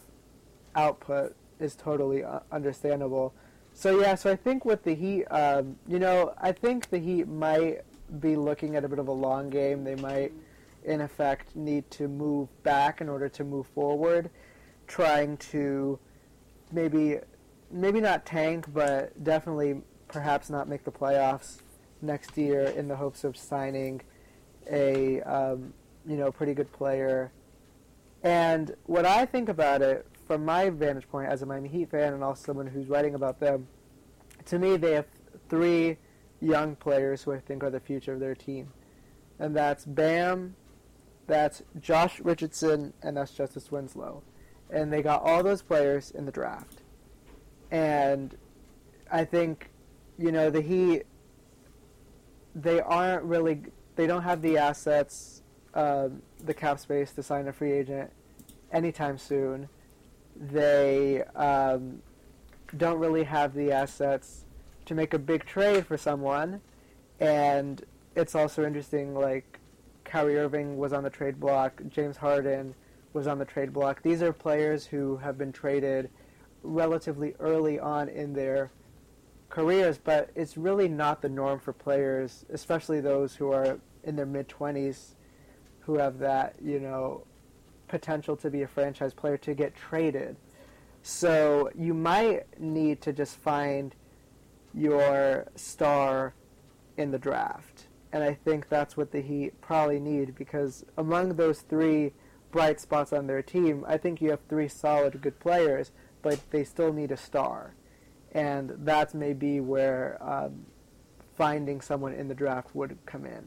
output 0.77 1.35
is 1.61 1.77
totally 1.77 2.25
uh, 2.25 2.41
understandable. 2.51 3.35
So 3.73 4.01
yeah, 4.01 4.15
so 4.15 4.31
I 4.31 4.37
think 4.37 4.65
with 4.65 4.83
the 4.83 4.95
Heat, 4.95 5.25
um, 5.27 5.77
you 5.87 5.99
know, 5.99 6.35
I 6.41 6.53
think 6.53 6.91
the 6.91 6.99
Heat 6.99 7.29
might 7.29 7.83
be 8.19 8.37
looking 8.37 8.77
at 8.77 8.85
a 8.85 8.89
bit 8.89 8.99
of 8.99 9.09
a 9.09 9.13
long 9.13 9.51
game. 9.51 9.85
They 9.85 9.95
might, 9.95 10.33
in 10.85 11.01
effect, 11.01 11.55
need 11.55 11.91
to 11.93 12.09
move 12.09 12.49
back 12.63 13.01
in 13.01 13.09
order 13.09 13.29
to 13.29 13.45
move 13.45 13.67
forward, 13.69 14.31
trying 14.87 15.37
to 15.37 15.99
maybe, 16.73 17.19
maybe 17.71 18.01
not 18.01 18.27
tank, 18.27 18.67
but 18.73 19.23
definitely 19.23 19.83
perhaps 20.09 20.51
not 20.51 20.69
make 20.69 20.85
the 20.85 20.91
playoffs 20.91 21.61
next 22.03 22.37
year 22.37 22.65
in 22.65 22.89
the 22.89 22.97
hopes 22.97 23.23
of 23.23 23.37
signing 23.37 24.01
a, 24.71 25.21
um, 25.23 25.73
you 26.07 26.17
know, 26.17 26.33
pretty 26.33 26.55
good 26.55 26.73
player. 26.73 27.31
And 28.23 28.75
what 28.85 29.07
I 29.07 29.25
think 29.25 29.49
about 29.49 29.81
it 29.81 30.07
from 30.31 30.45
my 30.45 30.71
vantage 30.71 31.09
point 31.09 31.29
as 31.29 31.43
a 31.43 31.47
Miami 31.47 31.69
Heat 31.69 31.91
fan 31.91 32.15
and 32.15 32.23
also 32.23 32.45
someone 32.45 32.69
who's 32.69 32.87
writing 32.87 33.17
about 33.17 33.41
them, 33.41 33.67
to 34.45 34.61
me 34.61 34.77
they 34.77 34.93
have 34.93 35.07
three 35.49 35.97
young 36.41 36.77
players 36.77 37.25
who 37.25 37.33
I 37.33 37.41
think 37.41 37.65
are 37.65 37.71
the 37.71 37.81
future 37.81 38.13
of 38.13 38.21
their 38.21 38.37
team. 38.37 38.69
and 39.41 39.57
that's 39.57 39.85
Bam, 39.85 40.55
that's 41.27 41.65
Josh 41.81 42.21
Richardson, 42.21 42.93
and 43.03 43.17
that's 43.17 43.33
Justice 43.33 43.73
Winslow. 43.73 44.23
And 44.73 44.93
they 44.93 45.03
got 45.03 45.23
all 45.23 45.43
those 45.43 45.63
players 45.63 46.13
in 46.13 46.27
the 46.27 46.33
draft. 46.33 46.83
And 47.73 48.37
I 49.11 49.25
think, 49.25 49.71
you 50.17 50.31
know, 50.31 50.49
the 50.49 50.61
Heat, 50.61 51.07
they 52.55 52.81
aren't 52.81 53.25
really, 53.25 53.63
they 53.97 54.07
don't 54.07 54.23
have 54.23 54.43
the 54.43 54.59
assets, 54.59 55.43
um, 55.75 56.23
the 56.39 56.55
cap 56.55 56.79
space 56.79 57.11
to 57.15 57.23
sign 57.25 57.49
a 57.49 57.53
free 57.53 57.73
agent 57.73 58.13
anytime 58.71 59.19
soon. 59.19 59.69
They 60.41 61.23
um, 61.37 62.03
don't 62.77 62.99
really 62.99 63.25
have 63.25 63.55
the 63.55 63.73
assets 63.73 64.45
to 64.87 64.95
make 64.95 65.15
a 65.15 65.19
big 65.19 65.45
trade 65.45 65.87
for 65.87 65.97
someone. 65.97 66.61
And 67.21 67.85
it's 68.17 68.35
also 68.35 68.65
interesting, 68.65 69.15
like, 69.15 69.61
Kyrie 70.05 70.39
Irving 70.39 70.79
was 70.79 70.93
on 70.93 71.05
the 71.05 71.11
trade 71.11 71.39
block, 71.39 71.81
James 71.89 72.17
Harden 72.17 72.75
was 73.13 73.27
on 73.27 73.39
the 73.39 73.45
trade 73.45 73.73
block. 73.73 74.03
These 74.03 74.23
are 74.23 74.33
players 74.33 74.87
who 74.87 75.17
have 75.19 75.39
been 75.39 75.53
traded 75.53 76.11
relatively 76.63 77.35
early 77.39 77.79
on 77.79 78.09
in 78.09 78.33
their 78.33 78.71
careers, 79.49 79.99
but 79.99 80.31
it's 80.35 80.57
really 80.57 80.89
not 80.89 81.23
the 81.23 81.29
norm 81.29 81.59
for 81.59 81.73
players, 81.73 82.45
especially 82.51 83.01
those 83.01 83.35
who 83.35 83.53
are 83.53 83.79
in 84.05 84.17
their 84.17 84.27
mid 84.27 84.49
20s 84.49 85.15
who 85.81 85.95
have 85.95 86.19
that, 86.19 86.55
you 86.63 86.79
know, 86.79 87.25
potential 87.91 88.37
to 88.37 88.51
be 88.51 88.63
a 88.63 88.69
franchise 88.69 89.13
player 89.13 89.37
to 89.39 89.53
get 89.55 89.75
traded. 89.75 90.37
So 91.03 91.71
you 91.77 91.93
might 91.93 92.61
need 92.61 93.01
to 93.03 93.13
just 93.13 93.37
find 93.37 93.95
your 94.73 95.47
star 95.57 96.35
in 96.97 97.11
the 97.11 97.19
draft. 97.19 97.89
And 98.13 98.23
I 98.23 98.35
think 98.35 98.69
that's 98.69 98.97
what 98.97 99.13
the 99.13 99.21
Heat 99.21 99.61
probably 99.61 100.01
need 100.01 100.35
because 100.35 100.85
among 100.97 101.35
those 101.35 101.61
three 101.61 102.13
bright 102.51 102.81
spots 102.81 103.13
on 103.13 103.27
their 103.27 103.43
team, 103.43 103.85
I 103.87 103.97
think 103.97 104.21
you 104.21 104.31
have 104.31 104.41
three 104.49 104.69
solid 104.69 105.21
good 105.21 105.39
players, 105.39 105.93
but 106.23 106.41
they 106.51 106.65
still 106.65 106.93
need 106.93 107.13
a 107.13 107.17
star. 107.17 107.75
And 108.33 108.73
that's 108.79 109.15
maybe 109.15 109.61
where 109.61 110.19
um, 110.21 110.67
finding 111.37 111.81
someone 111.81 112.13
in 112.13 112.29
the 112.29 112.35
draft 112.35 112.75
would 112.75 112.99
come 113.07 113.25
in. 113.27 113.45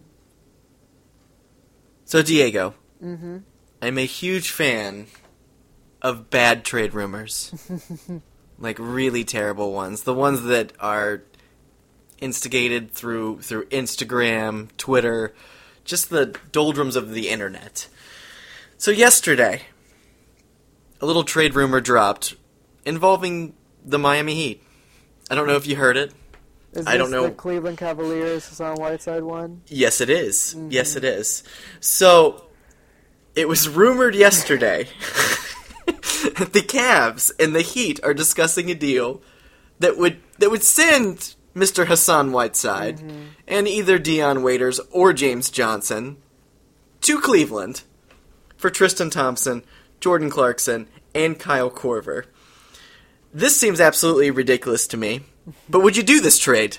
So 2.06 2.22
Diego, 2.22 2.76
Mm-hmm. 3.04 3.38
I'm 3.84 3.98
a 3.98 4.06
huge 4.06 4.50
fan 4.50 5.08
of 6.02 6.30
bad 6.30 6.64
trade 6.64 6.94
rumors. 6.94 7.54
like 8.58 8.78
really 8.80 9.26
terrible 9.26 9.74
ones. 9.74 10.04
The 10.04 10.14
ones 10.14 10.44
that 10.44 10.72
are 10.80 11.24
instigated 12.22 12.94
through 12.94 13.42
through 13.42 13.66
Instagram, 13.66 14.70
Twitter, 14.78 15.36
just 15.84 16.10
the 16.10 16.34
doldrums 16.54 16.96
of 16.96 17.12
the 17.12 17.28
internet. 17.28 17.90
So 18.78 18.90
yesterday, 18.90 19.64
a 21.02 21.06
little 21.06 21.26
trade 21.26 21.54
rumor 21.54 21.82
dropped 21.82 22.36
involving 22.86 23.54
the 23.84 24.00
Miami 24.00 24.36
Heat. 24.36 24.64
I 25.30 25.36
don't 25.36 25.46
know 25.46 25.58
if 25.58 25.68
you 25.68 25.76
heard 25.76 25.98
it. 25.98 26.14
Is 26.72 26.88
I 26.88 26.96
don't 26.96 27.12
know. 27.12 27.24
the 27.24 27.32
Cleveland 27.32 27.80
Cavaliers 27.80 28.48
Hassan 28.48 28.78
Whiteside 28.78 29.24
one? 29.24 29.62
Yes, 29.68 30.00
it 30.00 30.10
is. 30.10 30.56
Yes, 30.70 30.92
mm-hmm. 30.92 31.00
it 31.00 31.04
is. 31.04 31.44
So, 31.82 32.46
it 33.36 33.48
was 33.48 33.68
rumored 33.68 34.16
yesterday 34.16 34.88
that 35.86 36.52
the 36.54 36.62
Cavs 36.62 37.32
and 37.40 37.56
the 37.56 37.62
Heat 37.62 38.00
are 38.04 38.14
discussing 38.14 38.70
a 38.70 38.76
deal 38.76 39.22
that 39.80 39.98
would 39.98 40.18
that 40.40 40.52
would 40.52 40.64
send 40.64 41.36
Mr. 41.56 41.86
Hassan 41.86 42.32
Whiteside 42.32 43.02
and 43.48 43.68
either 43.68 44.00
Dion 44.00 44.42
Waiters 44.42 44.80
or 44.92 45.14
James 45.14 45.50
Johnson 45.50 46.18
to 47.02 47.20
Cleveland 47.20 47.84
for 48.58 48.70
Tristan 48.70 49.10
Thompson, 49.10 49.64
Jordan 50.00 50.30
Clarkson, 50.30 50.88
and 51.14 51.38
Kyle 51.38 51.70
Korver. 51.70 52.26
This 53.34 53.58
seems 53.58 53.80
absolutely 53.80 54.32
ridiculous 54.32 54.88
to 54.88 54.98
me. 54.98 55.22
But 55.70 55.82
would 55.82 55.98
you 55.98 56.04
do 56.04 56.22
this 56.22 56.40
trade? 56.40 56.78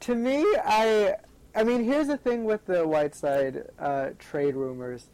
To 0.00 0.14
me, 0.14 0.44
I 0.64 1.16
I 1.54 1.64
mean, 1.64 1.84
here's 1.84 2.06
the 2.06 2.16
thing 2.16 2.44
with 2.44 2.64
the 2.66 2.86
Whiteside 2.86 3.64
uh, 3.78 4.10
trade 4.18 4.54
rumors. 4.54 5.06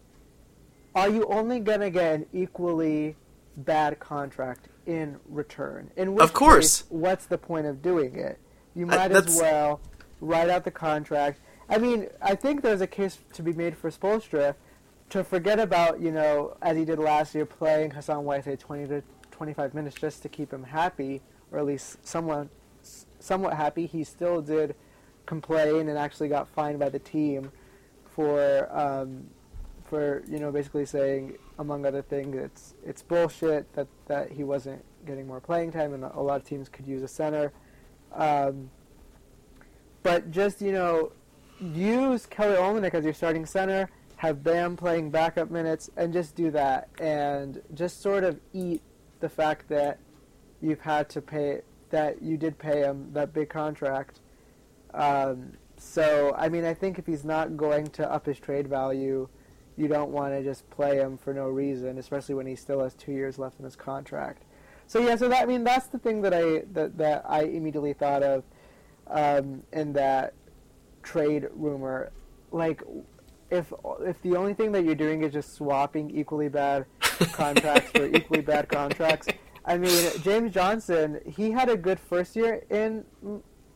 Are 0.94 1.08
you 1.08 1.26
only 1.26 1.60
gonna 1.60 1.90
get 1.90 2.14
an 2.14 2.26
equally 2.32 3.16
bad 3.56 3.98
contract 3.98 4.68
in 4.86 5.18
return? 5.28 5.90
In 5.96 6.14
which 6.14 6.22
Of 6.22 6.32
course. 6.32 6.82
case, 6.82 6.90
what's 6.90 7.26
the 7.26 7.38
point 7.38 7.66
of 7.66 7.82
doing 7.82 8.14
it? 8.16 8.38
You 8.74 8.86
I- 8.90 8.96
might 9.08 9.12
as 9.12 9.36
well 9.40 9.80
write 10.20 10.48
out 10.48 10.64
the 10.64 10.70
contract. 10.70 11.40
I 11.68 11.78
mean, 11.78 12.08
I 12.20 12.34
think 12.34 12.62
there's 12.62 12.80
a 12.80 12.86
case 12.86 13.18
to 13.32 13.42
be 13.42 13.52
made 13.52 13.76
for 13.76 13.90
Spoelstra 13.90 14.54
to 15.10 15.24
forget 15.24 15.58
about, 15.58 16.00
you 16.00 16.10
know, 16.12 16.56
as 16.62 16.76
he 16.76 16.84
did 16.84 16.98
last 16.98 17.34
year, 17.34 17.46
playing 17.46 17.90
Hassan 17.92 18.24
Whiteside 18.24 18.60
20 18.60 18.86
to 18.88 19.02
25 19.30 19.74
minutes 19.74 19.96
just 19.96 20.22
to 20.22 20.28
keep 20.28 20.52
him 20.52 20.64
happy, 20.64 21.22
or 21.50 21.58
at 21.58 21.66
least 21.66 22.06
somewhat, 22.06 22.48
somewhat 23.18 23.54
happy. 23.54 23.86
He 23.86 24.04
still 24.04 24.40
did 24.42 24.74
complain 25.26 25.88
and 25.88 25.98
actually 25.98 26.28
got 26.28 26.48
fined 26.48 26.78
by 26.78 26.88
the 26.88 26.98
team 26.98 27.50
for, 28.04 28.68
um, 28.70 29.28
for 29.84 30.22
you 30.28 30.38
know, 30.38 30.50
basically 30.50 30.86
saying, 30.86 31.36
among 31.58 31.86
other 31.86 32.02
things, 32.02 32.36
it's 32.36 32.74
it's 32.84 33.02
bullshit 33.02 33.72
that 33.74 33.86
that 34.06 34.32
he 34.32 34.44
wasn't 34.44 34.84
getting 35.06 35.26
more 35.26 35.40
playing 35.40 35.72
time, 35.72 35.92
and 35.94 36.04
a 36.04 36.20
lot 36.20 36.40
of 36.40 36.44
teams 36.44 36.68
could 36.68 36.86
use 36.86 37.02
a 37.02 37.08
center. 37.08 37.52
Um, 38.12 38.70
but 40.02 40.30
just 40.30 40.60
you 40.60 40.72
know, 40.72 41.12
use 41.60 42.26
Kelly 42.26 42.56
Olynyk 42.56 42.94
as 42.94 43.04
your 43.04 43.14
starting 43.14 43.46
center. 43.46 43.90
Have 44.16 44.42
Bam 44.42 44.76
playing 44.76 45.10
backup 45.10 45.50
minutes, 45.50 45.90
and 45.96 46.12
just 46.12 46.34
do 46.34 46.50
that, 46.52 46.88
and 46.98 47.60
just 47.74 48.00
sort 48.00 48.24
of 48.24 48.40
eat 48.52 48.80
the 49.20 49.28
fact 49.28 49.68
that 49.68 49.98
you've 50.60 50.80
had 50.80 51.08
to 51.10 51.20
pay 51.20 51.60
that 51.90 52.22
you 52.22 52.36
did 52.36 52.58
pay 52.58 52.80
him 52.80 53.10
that 53.12 53.32
big 53.32 53.48
contract. 53.48 54.20
Um, 54.94 55.52
so 55.76 56.34
I 56.36 56.48
mean, 56.48 56.64
I 56.64 56.74
think 56.74 56.98
if 56.98 57.06
he's 57.06 57.24
not 57.24 57.56
going 57.56 57.88
to 57.88 58.10
up 58.10 58.26
his 58.26 58.38
trade 58.38 58.66
value, 58.66 59.28
you 59.76 59.88
don't 59.88 60.10
want 60.10 60.32
to 60.32 60.42
just 60.42 60.68
play 60.70 60.96
him 60.98 61.18
for 61.18 61.34
no 61.34 61.48
reason, 61.48 61.98
especially 61.98 62.34
when 62.34 62.46
he 62.46 62.54
still 62.54 62.80
has 62.80 62.94
two 62.94 63.12
years 63.12 63.38
left 63.38 63.58
in 63.58 63.64
his 63.64 63.76
contract. 63.76 64.44
So 64.86 65.00
yeah, 65.00 65.16
so 65.16 65.28
that 65.28 65.42
I 65.42 65.46
mean 65.46 65.64
that's 65.64 65.86
the 65.86 65.98
thing 65.98 66.22
that 66.22 66.34
I 66.34 66.62
that, 66.72 66.96
that 66.98 67.24
I 67.28 67.44
immediately 67.44 67.92
thought 67.92 68.22
of 68.22 68.44
um, 69.08 69.62
in 69.72 69.92
that 69.94 70.34
trade 71.02 71.48
rumor. 71.54 72.12
Like, 72.52 72.82
if 73.50 73.72
if 74.00 74.20
the 74.22 74.36
only 74.36 74.54
thing 74.54 74.72
that 74.72 74.84
you're 74.84 74.94
doing 74.94 75.22
is 75.22 75.32
just 75.32 75.54
swapping 75.54 76.10
equally 76.10 76.48
bad 76.48 76.86
contracts 77.32 77.90
for 77.90 78.06
equally 78.06 78.42
bad 78.42 78.68
contracts, 78.68 79.28
I 79.64 79.78
mean 79.78 80.10
James 80.22 80.52
Johnson, 80.52 81.20
he 81.26 81.50
had 81.50 81.68
a 81.68 81.76
good 81.76 81.98
first 81.98 82.36
year 82.36 82.62
in 82.70 83.04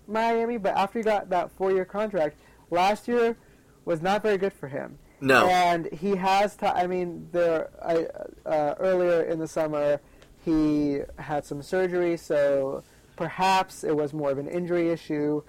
Miami, 0.06 0.58
but 0.58 0.76
after 0.76 0.98
he 0.98 1.02
got 1.02 1.30
that 1.30 1.50
four 1.52 1.72
year 1.72 1.84
contract, 1.84 2.36
last 2.70 3.08
year 3.08 3.36
was 3.84 4.02
not 4.02 4.22
very 4.22 4.38
good 4.38 4.52
for 4.52 4.68
him. 4.68 4.98
No. 5.20 5.46
And 5.48 5.87
he 5.92 6.16
has. 6.16 6.56
T- 6.56 6.66
I 6.66 6.87
mean, 6.87 7.28
there. 7.32 7.70
I, 7.84 8.06
uh, 8.48 8.75
earlier 8.78 9.22
in 9.22 9.38
the 9.38 9.48
summer, 9.48 10.00
he 10.44 11.00
had 11.18 11.44
some 11.44 11.62
surgery, 11.62 12.16
so 12.16 12.82
perhaps 13.16 13.84
it 13.84 13.96
was 13.96 14.12
more 14.12 14.30
of 14.30 14.38
an 14.38 14.48
injury 14.48 14.90
issue. 14.90 15.42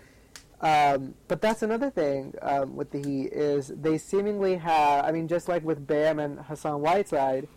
Um, 0.61 1.13
but 1.27 1.41
that's 1.41 1.61
another 1.61 1.89
thing 1.89 2.33
um, 2.41 2.75
with 2.75 2.91
the 2.91 2.99
Heat 3.01 3.31
is 3.31 3.67
they 3.67 3.97
seemingly 3.97 4.55
have. 4.57 5.05
I 5.05 5.11
mean, 5.11 5.27
just 5.27 5.47
like 5.47 5.63
with 5.63 5.85
Bam 5.87 6.19
and 6.19 6.39
Hassan 6.39 6.81
Whiteside, 6.81 7.47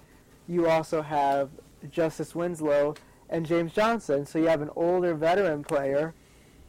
you 0.47 0.69
also 0.69 1.03
have 1.03 1.51
Justice 1.91 2.35
Winslow 2.35 2.95
and 3.29 3.45
James 3.45 3.73
Johnson. 3.73 4.25
So 4.27 4.39
you 4.39 4.47
have 4.47 4.63
an 4.63 4.71
older 4.77 5.15
veteran 5.15 5.65
player, 5.65 6.15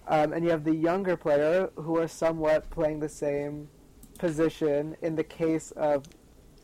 um, 0.08 0.34
and 0.34 0.44
you 0.44 0.50
have 0.52 0.64
the 0.64 0.76
younger 0.76 1.16
player 1.16 1.70
who 1.76 1.98
are 1.98 2.08
somewhat 2.08 2.70
playing 2.72 3.00
the 3.00 3.10
same 3.10 3.70
position. 4.24 4.96
In 5.02 5.18
the 5.18 5.24
case 5.26 5.72
of 5.72 6.06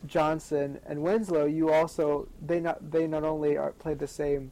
Johnson 0.06 0.80
and 0.86 1.02
Winslow, 1.02 1.44
you 1.44 1.70
also 1.70 2.26
they 2.40 2.58
not 2.58 2.90
they 2.90 3.06
not 3.06 3.22
only 3.22 3.58
are 3.58 3.72
play 3.72 3.92
the 3.92 4.06
same 4.06 4.50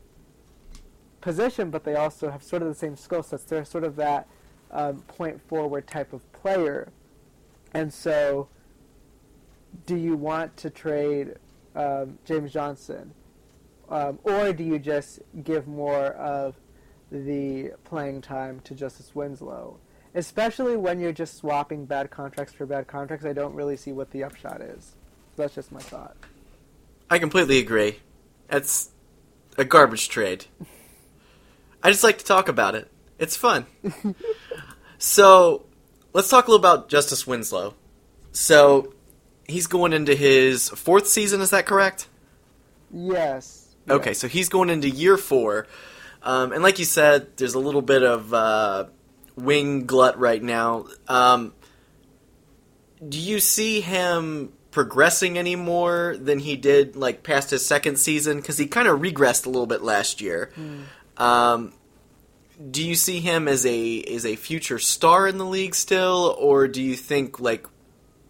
position, 1.22 1.70
but 1.70 1.84
they 1.84 1.94
also 1.94 2.30
have 2.30 2.42
sort 2.42 2.60
of 2.60 2.68
the 2.68 2.74
same 2.74 2.96
skill 2.96 3.22
sets. 3.22 3.44
They're 3.44 3.64
sort 3.64 3.84
of 3.84 3.96
that 3.96 4.28
um, 4.70 4.98
point 5.08 5.40
forward 5.40 5.86
type 5.86 6.12
of 6.12 6.30
player, 6.34 6.92
and 7.72 7.94
so 7.94 8.48
do 9.86 9.96
you 9.96 10.14
want 10.14 10.58
to 10.58 10.68
trade 10.68 11.36
um, 11.74 12.18
James 12.26 12.52
Johnson, 12.52 13.14
um, 13.88 14.18
or 14.22 14.52
do 14.52 14.62
you 14.62 14.78
just 14.78 15.20
give 15.44 15.66
more 15.66 16.08
of 16.08 16.56
the 17.10 17.72
playing 17.84 18.20
time 18.20 18.60
to 18.64 18.74
Justice 18.74 19.14
Winslow? 19.14 19.78
Especially 20.18 20.76
when 20.76 20.98
you're 20.98 21.12
just 21.12 21.37
swapping 21.37 21.84
bad 21.84 22.10
contracts 22.10 22.52
for 22.52 22.66
bad 22.66 22.88
contracts, 22.88 23.25
I 23.25 23.32
don't 23.32 23.54
really 23.54 23.76
see 23.76 23.92
what 23.92 24.10
the 24.10 24.25
upshot 24.25 24.60
is. 24.60 24.96
That's 25.37 25.54
just 25.54 25.70
my 25.70 25.78
thought. 25.78 26.16
I 27.08 27.20
completely 27.20 27.60
agree. 27.60 28.00
That's 28.48 28.90
a 29.56 29.64
garbage 29.64 30.08
trade. 30.08 30.46
I 31.84 31.92
just 31.92 32.02
like 32.02 32.18
to 32.18 32.25
talk 32.25 32.48
about 32.48 32.75
it. 32.75 32.90
It's 33.20 33.37
fun. 33.37 33.66
so, 34.98 35.66
let's 36.12 36.28
talk 36.28 36.48
a 36.48 36.50
little 36.50 36.66
about 36.66 36.88
Justice 36.88 37.25
Winslow. 37.25 37.75
so 38.32 38.92
he's 39.46 39.68
going 39.68 39.92
into 39.92 40.16
his 40.16 40.68
fourth 40.68 41.06
season. 41.06 41.40
Is 41.40 41.50
that 41.50 41.64
correct? 41.64 42.08
Yes. 42.90 43.76
Okay, 43.88 44.14
so 44.14 44.26
he's 44.26 44.48
going 44.48 44.68
into 44.68 44.90
year 44.90 45.16
four, 45.16 45.68
um, 46.25 46.52
and 46.52 46.60
like 46.60 46.80
you 46.80 46.84
said, 46.84 47.37
there's 47.37 47.54
a 47.54 47.60
little 47.60 47.82
bit 47.82 48.02
of 48.02 48.34
uh, 48.34 48.87
wing 49.42 49.87
glut 49.87 50.18
right 50.18 50.42
now. 50.42 50.87
Um, 51.07 51.52
do 53.07 53.18
you 53.18 53.40
see 53.40 53.80
him 53.80 54.52
progressing 54.71 55.38
any 55.38 55.57
more 55.57 56.16
than 56.18 56.38
he 56.38 56.57
did 56.57 56.97
like 56.97 57.23
past 57.23 57.50
his 57.50 57.64
second 57.64 57.99
season? 57.99 58.38
Because 58.38 58.59
he 58.59 58.66
kind 58.66 58.88
of 58.88 59.00
regressed 59.00 59.47
a 59.47 59.49
little 59.49 59.66
bit 59.66 59.83
last 59.83 60.21
year. 60.21 60.50
Um, 61.16 61.73
do 62.71 62.85
you 62.85 62.95
see 62.95 63.21
him 63.21 63.47
as 63.47 63.64
a 63.64 64.02
as 64.02 64.26
a 64.26 64.37
future 64.37 64.78
star 64.78 65.28
in 65.28 65.38
the 65.38 65.45
league 65.45 65.75
still, 65.75 66.35
or 66.38 66.66
do 66.66 66.83
you 66.83 66.97
think 66.97 67.38
like 67.38 67.66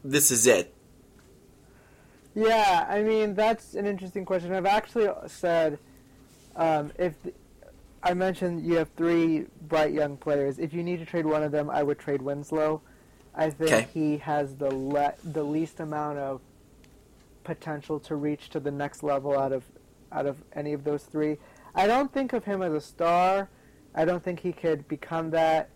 this 0.04 0.30
is 0.30 0.46
it? 0.46 0.74
Yeah, 2.34 2.86
I 2.88 3.02
mean 3.02 3.34
that's 3.34 3.74
an 3.74 3.86
interesting 3.86 4.24
question. 4.24 4.52
I've 4.52 4.66
actually 4.66 5.08
said 5.26 5.78
um, 6.56 6.92
if 6.98 7.14
I 8.02 8.14
mentioned 8.14 8.64
you 8.64 8.76
have 8.76 8.90
three 8.96 9.46
bright 9.62 9.92
young 9.92 10.16
players. 10.16 10.58
If 10.58 10.72
you 10.72 10.82
need 10.82 10.98
to 11.00 11.04
trade 11.06 11.26
one 11.26 11.42
of 11.42 11.50
them, 11.52 11.68
I 11.68 11.82
would 11.82 11.98
trade 11.98 12.22
Winslow. 12.22 12.80
I 13.34 13.50
think 13.50 13.72
Okay. 13.72 13.88
he 13.92 14.18
has 14.18 14.56
the 14.56 14.72
le- 14.74 15.14
the 15.24 15.42
least 15.42 15.80
amount 15.80 16.18
of 16.18 16.40
potential 17.44 17.98
to 18.00 18.14
reach 18.16 18.50
to 18.50 18.60
the 18.60 18.70
next 18.70 19.02
level 19.02 19.36
out 19.38 19.52
of 19.52 19.64
out 20.12 20.26
of 20.26 20.42
any 20.52 20.72
of 20.72 20.84
those 20.84 21.04
three. 21.04 21.38
I 21.74 21.86
don't 21.86 22.12
think 22.12 22.32
of 22.32 22.44
him 22.44 22.62
as 22.62 22.72
a 22.72 22.80
star. 22.80 23.48
I 23.94 24.04
don't 24.04 24.22
think 24.22 24.40
he 24.40 24.52
could 24.52 24.88
become 24.88 25.30
that. 25.30 25.68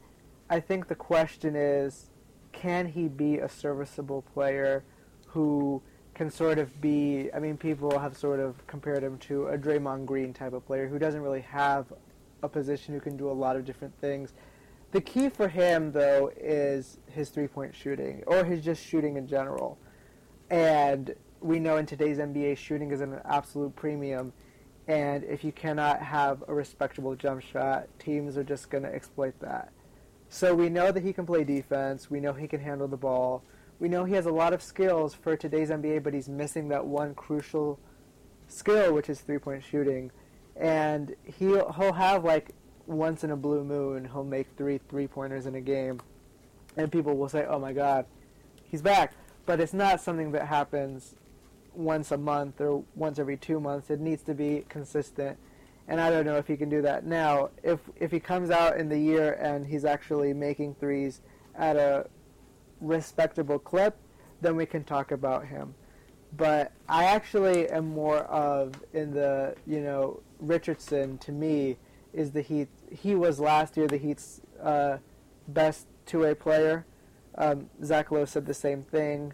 I 0.49 0.61
think 0.61 0.89
the 0.89 0.95
question 0.95 1.55
is, 1.57 2.11
can 2.53 2.87
he 2.89 3.09
be 3.09 3.39
a 3.39 3.49
serviceable 3.49 4.23
player 4.35 4.85
who 5.29 5.83
can 6.15 6.31
sort 6.31 6.59
of 6.59 6.81
be? 6.81 7.31
I 7.35 7.39
mean, 7.41 7.57
people 7.57 7.99
have 7.99 8.17
sort 8.17 8.41
of 8.41 8.67
compared 8.67 9.03
him 9.03 9.19
to 9.19 9.49
a 9.49 9.59
Draymond 9.59 10.07
Green 10.07 10.33
type 10.33 10.53
of 10.53 10.65
player 10.67 10.89
who 10.89 10.99
doesn't 10.99 11.21
really 11.23 11.41
have 11.43 11.93
a 12.43 12.49
position 12.49 12.95
who 12.95 13.01
can 13.01 13.17
do 13.17 13.31
a 13.31 13.33
lot 13.33 13.57
of 13.57 13.65
different 13.65 13.99
things. 14.01 14.33
The 14.93 15.01
key 15.01 15.29
for 15.29 15.49
him, 15.49 15.93
though, 15.93 16.31
is 16.37 16.99
his 17.07 17.31
three-point 17.31 17.75
shooting 17.75 18.23
or 18.27 18.45
his 18.45 18.63
just 18.63 18.85
shooting 18.85 19.17
in 19.17 19.27
general. 19.27 19.79
And 20.51 21.15
we 21.41 21.59
know 21.59 21.79
in 21.79 21.87
today's 21.87 22.19
NBA, 22.19 22.59
shooting 22.59 22.91
is 22.91 23.01
an 23.01 23.19
absolute 23.25 23.75
premium. 23.75 24.33
And 24.87 25.25
if 25.25 25.45
you 25.45 25.53
cannot 25.53 26.03
have 26.03 26.45
a 26.47 26.55
respectable 26.55 27.15
jump 27.15 27.41
shot, 27.41 27.87
teams 27.99 28.37
are 28.37 28.45
just 28.45 28.69
going 28.69 28.85
to 28.85 28.93
exploit 28.93 29.39
that. 29.41 29.73
So 30.29 30.55
we 30.55 30.69
know 30.69 30.93
that 30.93 31.03
he 31.03 31.13
can 31.13 31.25
play 31.25 31.45
defense. 31.45 32.11
We 32.11 32.21
know 32.21 32.33
he 32.33 32.49
can 32.49 32.61
handle 32.61 32.89
the 32.89 32.97
ball. 32.97 33.43
We 33.79 33.89
know 33.89 34.05
he 34.05 34.15
has 34.15 34.27
a 34.27 34.33
lot 34.33 34.53
of 34.53 34.63
skills 34.63 35.15
for 35.15 35.37
today's 35.37 35.71
NBA, 35.71 36.03
but 36.03 36.15
he's 36.15 36.29
missing 36.29 36.69
that 36.69 36.85
one 36.85 37.15
crucial 37.15 37.79
skill, 38.49 38.93
which 38.93 39.09
is 39.09 39.21
three-point 39.21 39.65
shooting. 39.65 40.11
And 40.63 41.17
he'll 41.25 41.73
he'll 41.73 41.93
have 41.93 42.25
like 42.25 42.53
once 42.87 43.25
in 43.25 43.33
a 43.33 43.37
blue 43.37 43.65
moon, 43.65 44.05
he'll 44.05 44.23
make 44.23 44.47
three 44.57 44.79
three-pointers 44.89 45.47
in 45.47 45.57
a 45.57 45.61
game, 45.61 46.01
and 46.77 46.91
people 46.91 47.17
will 47.17 47.29
say, 47.29 47.45
"Oh 47.49 47.59
my 47.59 47.73
God, 47.73 48.07
he's 48.63 48.81
back." 48.81 49.15
But 49.45 49.61
it's 49.61 49.73
not 49.73 50.01
something 50.01 50.31
that 50.33 50.47
happens 50.47 51.17
once 51.75 52.13
a 52.13 52.17
month 52.17 52.61
or 52.61 52.85
once 52.95 53.19
every 53.19 53.37
two 53.37 53.59
months. 53.59 53.91
It 53.91 53.99
needs 53.99 54.23
to 54.23 54.35
be 54.35 54.65
consistent, 54.69 55.37
and 55.89 56.01
I 56.01 56.11
don't 56.11 56.25
know 56.25 56.37
if 56.37 56.47
he 56.47 56.57
can 56.57 56.69
do 56.69 56.81
that 56.83 57.05
now. 57.05 57.51
If 57.65 57.81
if 57.97 58.13
he 58.13 58.21
comes 58.21 58.51
out 58.51 58.77
in 58.77 58.89
the 58.89 58.99
year 58.99 59.33
and 59.41 59.67
he's 59.67 59.85
actually 59.85 60.33
making 60.33 60.77
threes 60.77 61.23
at 61.57 61.77
a 61.77 62.07
respectable 62.81 63.59
clip, 63.59 63.97
then 64.41 64.55
we 64.55 64.67
can 64.67 64.85
talk 64.85 65.11
about 65.11 65.47
him. 65.47 65.75
But 66.37 66.71
I 66.89 67.05
actually 67.07 67.69
am 67.69 67.89
more 67.89 68.19
of 68.19 68.75
in 68.93 69.13
the 69.13 69.57
you 69.67 69.81
know 69.81 70.21
Richardson 70.43 71.19
to 71.19 71.33
me 71.33 71.79
is 72.13 72.33
the 72.33 72.43
Heat. 72.43 72.69
He 72.91 73.15
was 73.15 73.41
last 73.41 73.77
year 73.77 73.87
the 73.87 73.97
Heat's 73.97 74.41
uh, 74.63 74.99
best 75.49 75.87
two-way 76.05 76.35
player. 76.35 76.85
Um, 77.37 77.71
Zach 77.83 78.11
Lowe 78.11 78.25
said 78.25 78.47
the 78.47 78.55
same 78.55 78.83
thing. 78.83 79.33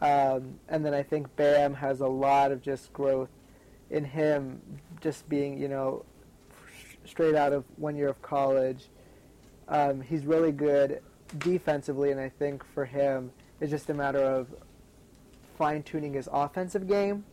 Um, 0.00 0.58
and 0.68 0.84
then 0.84 0.94
I 0.94 1.02
think 1.02 1.34
Bam 1.36 1.74
has 1.74 2.00
a 2.00 2.06
lot 2.06 2.52
of 2.52 2.62
just 2.62 2.92
growth 2.92 3.28
in 3.90 4.04
him, 4.04 4.60
just 5.00 5.28
being 5.28 5.58
you 5.58 5.68
know 5.68 6.04
straight 7.04 7.34
out 7.34 7.52
of 7.52 7.64
one 7.76 7.96
year 7.96 8.08
of 8.08 8.20
college. 8.22 8.88
Um, 9.68 10.00
he's 10.00 10.24
really 10.24 10.52
good 10.52 11.02
defensively, 11.38 12.10
and 12.10 12.20
I 12.20 12.28
think 12.28 12.64
for 12.64 12.84
him 12.86 13.30
it's 13.60 13.70
just 13.70 13.90
a 13.90 13.94
matter 13.94 14.20
of 14.20 14.48
fine 15.58 15.82
tuning 15.82 16.14
his 16.14 16.28
offensive 16.32 16.88
game. 16.88 17.24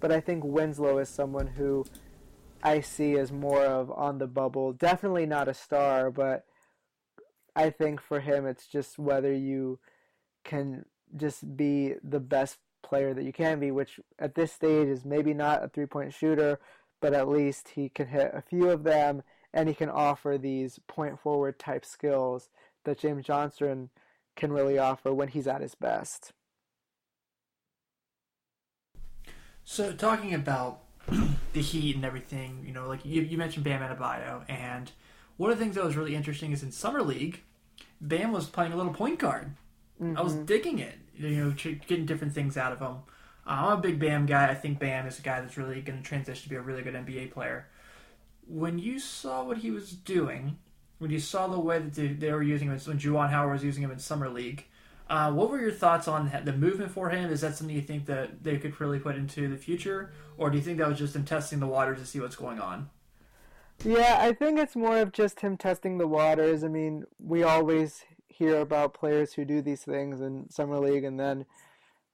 But 0.00 0.12
I 0.12 0.20
think 0.20 0.44
Winslow 0.44 0.98
is 0.98 1.08
someone 1.08 1.46
who 1.46 1.86
I 2.66 2.80
see 2.80 3.16
as 3.16 3.30
more 3.30 3.64
of 3.64 3.92
on 3.92 4.18
the 4.18 4.26
bubble. 4.26 4.72
Definitely 4.72 5.24
not 5.24 5.46
a 5.46 5.54
star, 5.54 6.10
but 6.10 6.44
I 7.54 7.70
think 7.70 8.00
for 8.00 8.18
him 8.18 8.44
it's 8.44 8.66
just 8.66 8.98
whether 8.98 9.32
you 9.32 9.78
can 10.42 10.84
just 11.16 11.56
be 11.56 11.94
the 12.02 12.18
best 12.18 12.58
player 12.82 13.14
that 13.14 13.22
you 13.22 13.32
can 13.32 13.60
be, 13.60 13.70
which 13.70 14.00
at 14.18 14.34
this 14.34 14.52
stage 14.52 14.88
is 14.88 15.04
maybe 15.04 15.32
not 15.32 15.62
a 15.62 15.68
three 15.68 15.86
point 15.86 16.12
shooter, 16.12 16.58
but 17.00 17.14
at 17.14 17.28
least 17.28 17.68
he 17.76 17.88
can 17.88 18.08
hit 18.08 18.32
a 18.34 18.42
few 18.42 18.68
of 18.68 18.82
them 18.82 19.22
and 19.54 19.68
he 19.68 19.74
can 19.74 19.88
offer 19.88 20.36
these 20.36 20.80
point 20.88 21.20
forward 21.20 21.60
type 21.60 21.84
skills 21.84 22.48
that 22.84 22.98
James 22.98 23.24
Johnson 23.24 23.90
can 24.34 24.52
really 24.52 24.76
offer 24.76 25.14
when 25.14 25.28
he's 25.28 25.46
at 25.46 25.60
his 25.60 25.76
best. 25.76 26.32
So 29.62 29.92
talking 29.92 30.34
about 30.34 30.85
the 31.56 31.62
Heat 31.62 31.96
and 31.96 32.04
everything, 32.04 32.62
you 32.66 32.72
know, 32.72 32.86
like 32.86 33.04
you, 33.04 33.22
you 33.22 33.38
mentioned 33.38 33.64
Bam 33.64 33.80
Adebayo, 33.80 34.44
and 34.48 34.92
one 35.38 35.50
of 35.50 35.58
the 35.58 35.64
things 35.64 35.74
that 35.74 35.84
was 35.84 35.96
really 35.96 36.14
interesting 36.14 36.52
is 36.52 36.62
in 36.62 36.70
summer 36.70 37.02
league, 37.02 37.40
Bam 38.00 38.30
was 38.30 38.46
playing 38.46 38.72
a 38.72 38.76
little 38.76 38.92
point 38.92 39.18
guard. 39.18 39.52
I 40.14 40.20
was 40.20 40.34
digging 40.34 40.78
it, 40.78 40.98
you 41.16 41.30
know, 41.30 41.50
getting 41.52 42.04
different 42.04 42.34
things 42.34 42.58
out 42.58 42.72
of 42.72 42.80
him. 42.80 42.98
Uh, 43.46 43.50
I'm 43.50 43.78
a 43.78 43.80
big 43.80 43.98
Bam 43.98 44.26
guy. 44.26 44.48
I 44.48 44.54
think 44.54 44.78
Bam 44.78 45.06
is 45.06 45.18
a 45.18 45.22
guy 45.22 45.40
that's 45.40 45.56
really 45.56 45.80
going 45.80 45.98
to 45.98 46.04
transition 46.04 46.42
to 46.42 46.48
be 46.50 46.56
a 46.56 46.60
really 46.60 46.82
good 46.82 46.92
NBA 46.92 47.30
player. 47.30 47.68
When 48.46 48.78
you 48.78 48.98
saw 48.98 49.42
what 49.42 49.56
he 49.58 49.70
was 49.70 49.92
doing, 49.92 50.58
when 50.98 51.10
you 51.10 51.18
saw 51.18 51.46
the 51.46 51.58
way 51.58 51.78
that 51.78 51.94
they, 51.94 52.08
they 52.08 52.32
were 52.32 52.42
using 52.42 52.68
him, 52.68 52.78
when 52.84 52.98
Juwan 52.98 53.30
Howard 53.30 53.54
was 53.54 53.64
using 53.64 53.82
him 53.82 53.90
in 53.90 53.98
summer 53.98 54.28
league, 54.28 54.66
uh, 55.08 55.30
what 55.32 55.50
were 55.50 55.60
your 55.60 55.72
thoughts 55.72 56.08
on 56.08 56.30
the 56.44 56.52
movement 56.52 56.90
for 56.90 57.10
him? 57.10 57.30
Is 57.30 57.40
that 57.42 57.56
something 57.56 57.74
you 57.74 57.82
think 57.82 58.06
that 58.06 58.42
they 58.42 58.58
could 58.58 58.78
really 58.80 58.98
put 58.98 59.16
into 59.16 59.48
the 59.48 59.56
future, 59.56 60.12
or 60.36 60.50
do 60.50 60.56
you 60.58 60.62
think 60.62 60.78
that 60.78 60.88
was 60.88 60.98
just 60.98 61.14
him 61.14 61.24
testing 61.24 61.60
the 61.60 61.66
waters 61.66 62.00
to 62.00 62.06
see 62.06 62.20
what's 62.20 62.36
going 62.36 62.60
on? 62.60 62.90
Yeah, 63.84 64.18
I 64.20 64.32
think 64.32 64.58
it's 64.58 64.74
more 64.74 64.98
of 64.98 65.12
just 65.12 65.40
him 65.40 65.56
testing 65.56 65.98
the 65.98 66.08
waters. 66.08 66.64
I 66.64 66.68
mean, 66.68 67.04
we 67.18 67.42
always 67.42 68.04
hear 68.26 68.60
about 68.60 68.94
players 68.94 69.34
who 69.34 69.44
do 69.44 69.62
these 69.62 69.82
things 69.82 70.20
in 70.20 70.50
summer 70.50 70.78
league, 70.78 71.04
and 71.04 71.20
then 71.20 71.46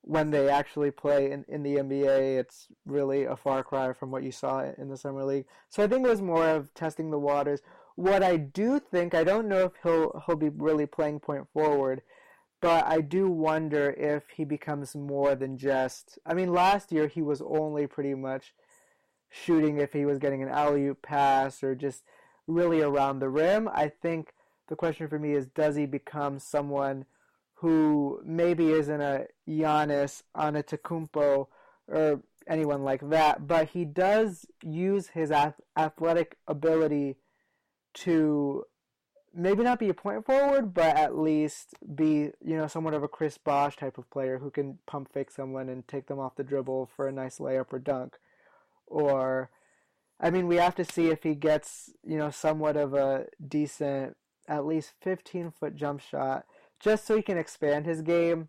when 0.03 0.31
they 0.31 0.49
actually 0.49 0.91
play 0.91 1.31
in, 1.31 1.45
in 1.49 1.63
the 1.63 1.77
NBA, 1.77 2.39
it's 2.39 2.69
really 2.85 3.25
a 3.25 3.37
far 3.37 3.63
cry 3.63 3.93
from 3.93 4.11
what 4.11 4.25
you 4.25 4.33
saw 4.33 4.65
in 4.77 4.89
the 4.89 4.97
summer 4.97 5.25
league. 5.25 5.47
So 5.69 5.83
I 5.83 5.87
think 5.87 6.05
it 6.05 6.11
was 6.11 6.21
more 6.21 6.49
of 6.49 6.75
testing 6.75 7.11
the 7.11 7.19
waters. 7.19 7.61
What 7.95 8.23
I 8.23 8.37
do 8.37 8.81
think, 8.81 9.15
I 9.15 9.23
don't 9.23 9.49
know 9.49 9.65
if 9.65 9.73
he'll 9.83 10.23
he'll 10.27 10.37
be 10.37 10.49
really 10.49 10.87
playing 10.87 11.21
point 11.21 11.47
forward, 11.53 12.03
but 12.63 12.87
I 12.87 13.01
do 13.01 13.29
wonder 13.29 13.91
if 13.91 14.31
he 14.37 14.45
becomes 14.45 14.95
more 14.95 15.35
than 15.35 15.59
just. 15.59 16.19
I 16.25 16.33
mean, 16.33 16.53
last 16.53 16.93
year 16.93 17.09
he 17.09 17.21
was 17.21 17.43
only 17.43 17.87
pretty 17.89 18.15
much 18.15 18.55
shooting 19.29 19.79
if 19.79 19.93
he 19.93 20.05
was 20.05 20.19
getting 20.19 20.43
an 20.43 20.49
alley 20.49 20.87
oop 20.87 21.03
pass 21.03 21.63
or 21.63 21.75
just 21.75 22.05
really 22.47 22.81
around 22.81 23.19
the 23.19 23.29
rim. 23.29 23.69
I 23.73 23.89
think 23.89 24.33
the 24.69 24.77
question 24.77 25.09
for 25.09 25.19
me 25.19 25.33
is 25.33 25.49
does 25.49 25.75
he 25.75 25.87
become 25.87 26.39
someone 26.39 27.05
who 27.55 28.21
maybe 28.25 28.71
isn't 28.71 29.01
a 29.01 29.27
Giannis, 29.49 30.23
Antetokounmpo, 30.37 31.49
or 31.89 32.23
anyone 32.47 32.85
like 32.85 33.09
that, 33.11 33.47
but 33.47 33.71
he 33.71 33.85
does 33.85 34.47
use 34.63 35.09
his 35.09 35.33
ath- 35.33 35.61
athletic 35.77 36.37
ability 36.47 37.17
to 37.95 38.65
maybe 39.35 39.63
not 39.63 39.79
be 39.79 39.89
a 39.89 39.95
point 39.95 40.25
forward, 40.25 40.75
but 40.75 40.97
at 40.97 41.17
least 41.17 41.75
be, 41.95 42.31
you 42.45 42.57
know, 42.57 42.67
somewhat 42.67 42.95
of 42.95 43.03
a 43.03 43.09
Chris 43.09 43.39
Bosh 43.39 43.77
type 43.77 43.99
of 43.99 44.11
player 44.11 44.39
who 44.39 44.51
can 44.51 44.79
pump 44.87 45.13
fake 45.13 45.31
someone 45.31 45.69
and 45.69 45.87
take 45.89 46.07
them 46.07 46.19
off 46.19 46.37
the 46.37 46.45
dribble 46.45 46.91
for 46.95 47.09
a 47.09 47.13
nice 47.13 47.39
layup 47.39 47.73
or 47.73 47.79
dunk. 47.79 48.19
Or, 48.87 49.51
I 50.21 50.31
mean, 50.31 50.47
we 50.47 50.57
have 50.57 50.75
to 50.77 50.85
see 50.85 51.09
if 51.09 51.23
he 51.23 51.35
gets, 51.35 51.91
you 52.05 52.19
know, 52.19 52.31
somewhat 52.31 52.77
of 52.77 52.95
a 52.95 53.27
decent, 53.47 54.17
at 54.49 54.67
least 54.67 54.93
15 55.01 55.51
foot 55.51 55.77
jump 55.77 56.01
shot, 56.01 56.45
just 56.79 57.07
so 57.07 57.17
he 57.17 57.23
can 57.23 57.39
expand 57.39 57.87
his 57.87 58.03
game 58.03 58.49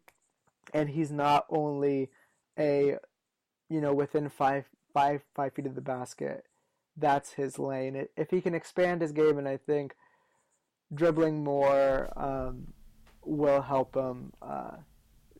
and 0.73 0.89
he's 0.89 1.11
not 1.11 1.45
only 1.49 2.09
a, 2.57 2.97
you 3.69 3.81
know, 3.81 3.93
within 3.93 4.29
five, 4.29 4.65
five, 4.93 5.21
five 5.35 5.53
feet 5.53 5.65
of 5.65 5.75
the 5.75 5.81
basket. 5.81 6.45
That's 6.95 7.33
his 7.33 7.57
lane. 7.57 8.07
If 8.15 8.29
he 8.29 8.41
can 8.41 8.53
expand 8.53 9.01
his 9.01 9.11
game, 9.11 9.37
and 9.37 9.47
I 9.47 9.57
think 9.57 9.95
dribbling 10.93 11.43
more 11.43 12.11
um, 12.17 12.67
will 13.23 13.61
help 13.61 13.95
him, 13.95 14.33
uh, 14.41 14.71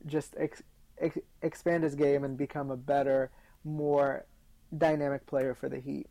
just 0.05 0.35
ex- 0.37 0.63
ex- 0.97 1.17
expand 1.41 1.83
his 1.83 1.95
game 1.95 2.23
and 2.23 2.37
become 2.37 2.71
a 2.71 2.77
better, 2.77 3.31
more 3.63 4.25
dynamic 4.77 5.25
player 5.25 5.53
for 5.53 5.69
the 5.69 5.79
Heat. 5.79 6.07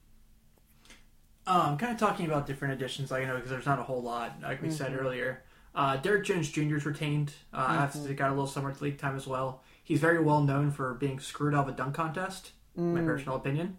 Um, 1.46 1.76
kind 1.76 1.92
of 1.92 1.98
talking 1.98 2.26
about 2.26 2.46
different 2.46 2.74
additions, 2.74 3.10
like 3.10 3.22
you 3.22 3.26
know, 3.26 3.34
because 3.34 3.50
there's 3.50 3.66
not 3.66 3.78
a 3.78 3.82
whole 3.82 4.02
lot, 4.02 4.38
like 4.42 4.62
we 4.62 4.70
said 4.70 4.96
earlier. 4.98 5.42
Uh, 5.74 5.96
Derek 5.96 6.24
Jones 6.24 6.50
Jr. 6.50 6.76
is 6.76 6.86
retained. 6.86 7.32
Uh, 7.52 7.56
after 7.80 8.12
got 8.14 8.28
a 8.28 8.32
little 8.32 8.46
summer 8.46 8.74
league 8.80 8.98
time 8.98 9.16
as 9.16 9.26
well. 9.26 9.62
He's 9.82 10.00
very 10.00 10.20
well 10.22 10.42
known 10.42 10.70
for 10.70 10.94
being 10.94 11.18
screwed 11.18 11.54
out 11.54 11.66
of 11.68 11.74
a 11.74 11.76
dunk 11.76 11.94
contest. 11.94 12.52
My 12.76 13.00
personal 13.02 13.36
opinion. 13.36 13.76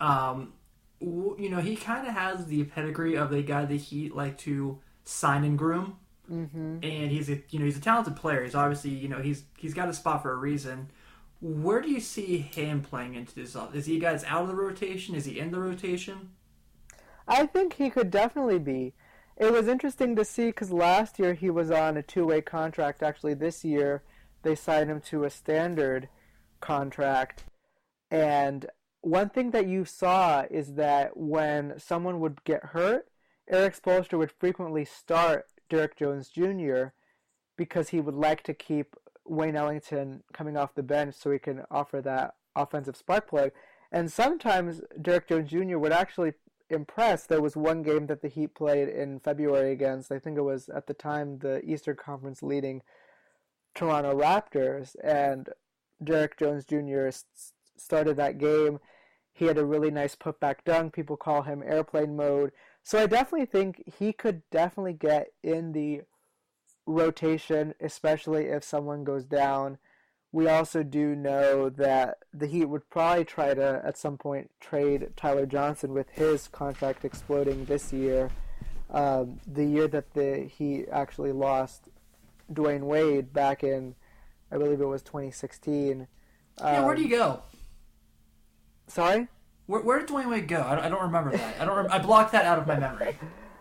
Um, 0.00 0.54
w- 1.00 1.36
you 1.38 1.48
know, 1.50 1.60
he 1.60 1.76
kind 1.76 2.06
of 2.06 2.14
has 2.14 2.46
the 2.46 2.64
pedigree 2.64 3.16
of 3.16 3.30
the 3.30 3.42
guy 3.42 3.64
the 3.64 3.76
Heat 3.76 4.14
like 4.14 4.38
to 4.38 4.80
sign 5.04 5.44
and 5.44 5.58
groom. 5.58 5.98
Mm-hmm. 6.30 6.78
And 6.82 7.10
he's 7.10 7.28
a 7.28 7.42
you 7.50 7.58
know 7.58 7.64
he's 7.64 7.76
a 7.76 7.80
talented 7.80 8.16
player. 8.16 8.44
He's 8.44 8.54
obviously 8.54 8.90
you 8.90 9.08
know 9.08 9.20
he's 9.20 9.44
he's 9.58 9.74
got 9.74 9.88
a 9.88 9.94
spot 9.94 10.22
for 10.22 10.32
a 10.32 10.36
reason. 10.36 10.88
Where 11.40 11.82
do 11.82 11.90
you 11.90 12.00
see 12.00 12.38
him 12.38 12.80
playing 12.80 13.14
into 13.14 13.34
this? 13.34 13.56
Is 13.74 13.86
he 13.86 13.98
guys 13.98 14.24
out 14.24 14.42
of 14.42 14.48
the 14.48 14.54
rotation? 14.54 15.14
Is 15.14 15.26
he 15.26 15.38
in 15.38 15.50
the 15.50 15.58
rotation? 15.58 16.30
I 17.28 17.46
think 17.46 17.74
he 17.74 17.90
could 17.90 18.10
definitely 18.10 18.58
be. 18.58 18.94
It 19.36 19.52
was 19.52 19.68
interesting 19.68 20.16
to 20.16 20.24
see 20.24 20.46
because 20.46 20.72
last 20.72 21.18
year 21.18 21.34
he 21.34 21.50
was 21.50 21.70
on 21.70 21.96
a 21.96 22.02
two-way 22.02 22.40
contract. 22.40 23.02
Actually, 23.02 23.34
this 23.34 23.64
year 23.64 24.02
they 24.42 24.54
signed 24.54 24.90
him 24.90 25.00
to 25.02 25.24
a 25.24 25.30
standard 25.30 26.08
contract. 26.60 27.44
And 28.10 28.66
one 29.00 29.28
thing 29.28 29.50
that 29.50 29.66
you 29.66 29.84
saw 29.84 30.44
is 30.50 30.74
that 30.74 31.16
when 31.16 31.78
someone 31.78 32.20
would 32.20 32.44
get 32.44 32.64
hurt, 32.66 33.08
Eric 33.48 33.80
Spoelstra 33.80 34.18
would 34.18 34.32
frequently 34.32 34.84
start 34.84 35.46
Derek 35.68 35.96
Jones 35.96 36.28
Jr. 36.28 36.86
because 37.56 37.90
he 37.90 38.00
would 38.00 38.14
like 38.14 38.42
to 38.44 38.54
keep 38.54 38.96
Wayne 39.26 39.56
Ellington 39.56 40.22
coming 40.32 40.56
off 40.56 40.74
the 40.74 40.82
bench 40.82 41.14
so 41.14 41.30
he 41.30 41.38
can 41.38 41.62
offer 41.70 42.00
that 42.00 42.34
offensive 42.56 42.96
spark 42.96 43.28
plug. 43.28 43.50
And 43.92 44.10
sometimes 44.10 44.80
Derek 45.00 45.28
Jones 45.28 45.50
Jr. 45.50 45.78
would 45.78 45.92
actually 45.92 46.32
impress. 46.70 47.26
There 47.26 47.42
was 47.42 47.56
one 47.56 47.82
game 47.82 48.06
that 48.06 48.22
the 48.22 48.28
Heat 48.28 48.54
played 48.54 48.88
in 48.88 49.20
February 49.20 49.72
against, 49.72 50.10
I 50.10 50.18
think 50.18 50.36
it 50.36 50.42
was 50.42 50.68
at 50.68 50.86
the 50.86 50.94
time 50.94 51.38
the 51.38 51.64
Eastern 51.64 51.96
Conference 51.96 52.42
leading 52.42 52.82
Toronto 53.74 54.18
Raptors, 54.18 54.94
and 55.02 55.48
Derek 56.02 56.38
Jones 56.38 56.64
Jr. 56.64 57.08
started 57.76 58.16
that 58.16 58.38
game. 58.38 58.78
He 59.32 59.46
had 59.46 59.58
a 59.58 59.64
really 59.64 59.90
nice 59.90 60.14
putback 60.14 60.56
dunk. 60.64 60.92
People 60.92 61.16
call 61.16 61.42
him 61.42 61.62
airplane 61.64 62.14
mode. 62.14 62.52
So 62.84 63.02
I 63.02 63.06
definitely 63.06 63.46
think 63.46 63.82
he 63.98 64.12
could 64.12 64.42
definitely 64.50 64.92
get 64.92 65.28
in 65.42 65.72
the 65.72 66.02
rotation, 66.86 67.74
especially 67.80 68.44
if 68.44 68.62
someone 68.62 69.04
goes 69.04 69.24
down. 69.24 69.78
We 70.32 70.48
also 70.48 70.82
do 70.82 71.16
know 71.16 71.70
that 71.70 72.18
the 72.34 72.46
Heat 72.46 72.66
would 72.66 72.90
probably 72.90 73.24
try 73.24 73.54
to, 73.54 73.80
at 73.82 73.96
some 73.96 74.18
point, 74.18 74.50
trade 74.60 75.08
Tyler 75.16 75.46
Johnson 75.46 75.94
with 75.94 76.10
his 76.10 76.46
contract 76.48 77.06
exploding 77.06 77.64
this 77.64 77.90
year. 77.90 78.30
Um, 78.90 79.40
the 79.46 79.64
year 79.64 79.88
that 79.88 80.12
the 80.12 80.40
Heat 80.40 80.86
actually 80.92 81.32
lost 81.32 81.88
Dwyane 82.52 82.82
Wade 82.82 83.32
back 83.32 83.64
in, 83.64 83.94
I 84.52 84.58
believe 84.58 84.82
it 84.82 84.86
was 84.86 85.02
2016. 85.02 86.06
Yeah, 86.58 86.84
where 86.84 86.94
do 86.94 87.02
you 87.02 87.08
go? 87.08 87.44
Sorry? 88.88 89.28
Where, 89.66 89.80
where 89.82 89.98
did 89.98 90.08
Dwyane 90.08 90.30
Wade 90.30 90.48
go? 90.48 90.60
I 90.62 90.74
don't, 90.74 90.84
I 90.84 90.88
don't 90.88 91.02
remember 91.02 91.36
that. 91.36 91.60
I 91.60 91.64
don't. 91.64 91.76
Rem- 91.76 91.88
I 91.90 91.98
blocked 91.98 92.32
that 92.32 92.44
out 92.44 92.58
of 92.58 92.66
my 92.66 92.78
memory. 92.78 93.16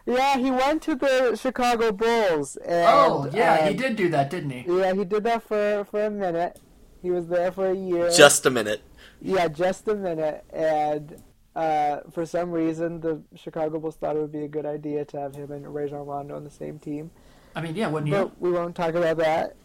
Yeah, 0.06 0.38
he 0.38 0.52
went 0.52 0.82
to 0.84 0.96
the 0.96 1.36
Chicago 1.42 1.92
Bulls. 1.94 2.58
And, 2.58 2.86
Oh 2.90 3.30
yeah, 3.34 3.70
he 3.70 3.74
did 3.74 3.96
do 3.96 4.10
that, 4.10 4.30
didn't 4.30 4.50
he? 4.50 4.66
Yeah, 4.68 4.94
he 4.94 5.06
did 5.06 5.24
that 5.24 5.44
for 5.44 5.86
for 5.90 6.06
a 6.06 6.10
minute. 6.12 6.60
He 7.02 7.10
was 7.10 7.28
there 7.28 7.52
for 7.52 7.70
a 7.70 7.76
year. 7.76 8.10
Just 8.12 8.46
a 8.46 8.50
minute. 8.50 8.82
yeah, 9.22 9.48
just 9.48 9.88
a 9.88 9.96
minute. 9.96 10.44
And 10.52 11.22
uh, 11.56 11.98
for 12.12 12.26
some 12.26 12.52
reason, 12.52 13.00
the 13.00 13.22
Chicago 13.36 13.80
Bulls 13.80 13.96
thought 13.96 14.16
it 14.18 14.20
would 14.20 14.32
be 14.32 14.44
a 14.44 14.48
good 14.50 14.66
idea 14.66 15.06
to 15.06 15.20
have 15.20 15.36
him 15.36 15.52
and 15.52 15.74
Rajon 15.74 16.06
Rondo 16.06 16.36
on 16.36 16.44
the 16.44 16.50
same 16.50 16.80
team. 16.80 17.12
I 17.56 17.62
mean, 17.62 17.76
yeah, 17.76 17.88
wouldn't 17.88 18.12
you? 18.12 18.18
But 18.18 18.42
we 18.42 18.52
won't 18.52 18.76
talk 18.76 18.96
about 18.96 19.18
that. 19.18 19.56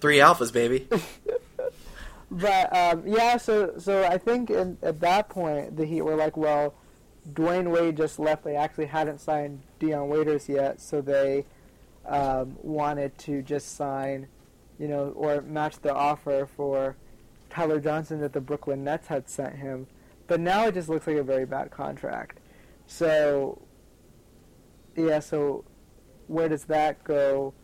Three 0.00 0.18
alphas, 0.18 0.52
baby. 0.52 0.88
But 2.34 2.74
um, 2.76 3.06
yeah, 3.06 3.36
so 3.36 3.78
so 3.78 4.04
I 4.04 4.18
think 4.18 4.50
in, 4.50 4.76
at 4.82 4.98
that 5.00 5.28
point 5.28 5.76
the 5.76 5.86
Heat 5.86 6.02
were 6.02 6.16
like, 6.16 6.36
well, 6.36 6.74
Dwyane 7.32 7.70
Wade 7.70 7.96
just 7.96 8.18
left. 8.18 8.42
They 8.42 8.56
actually 8.56 8.86
hadn't 8.86 9.20
signed 9.20 9.62
Dion 9.78 10.08
Waiters 10.08 10.48
yet, 10.48 10.80
so 10.80 11.00
they 11.00 11.44
um, 12.04 12.56
wanted 12.60 13.16
to 13.18 13.40
just 13.40 13.76
sign, 13.76 14.26
you 14.80 14.88
know, 14.88 15.12
or 15.14 15.42
match 15.42 15.80
the 15.80 15.94
offer 15.94 16.48
for 16.56 16.96
Tyler 17.50 17.78
Johnson 17.78 18.20
that 18.20 18.32
the 18.32 18.40
Brooklyn 18.40 18.82
Nets 18.82 19.06
had 19.06 19.28
sent 19.28 19.54
him. 19.56 19.86
But 20.26 20.40
now 20.40 20.66
it 20.66 20.74
just 20.74 20.88
looks 20.88 21.06
like 21.06 21.16
a 21.16 21.22
very 21.22 21.46
bad 21.46 21.70
contract. 21.70 22.40
So 22.88 23.62
yeah, 24.96 25.20
so 25.20 25.64
where 26.26 26.48
does 26.48 26.64
that 26.64 27.04
go? 27.04 27.54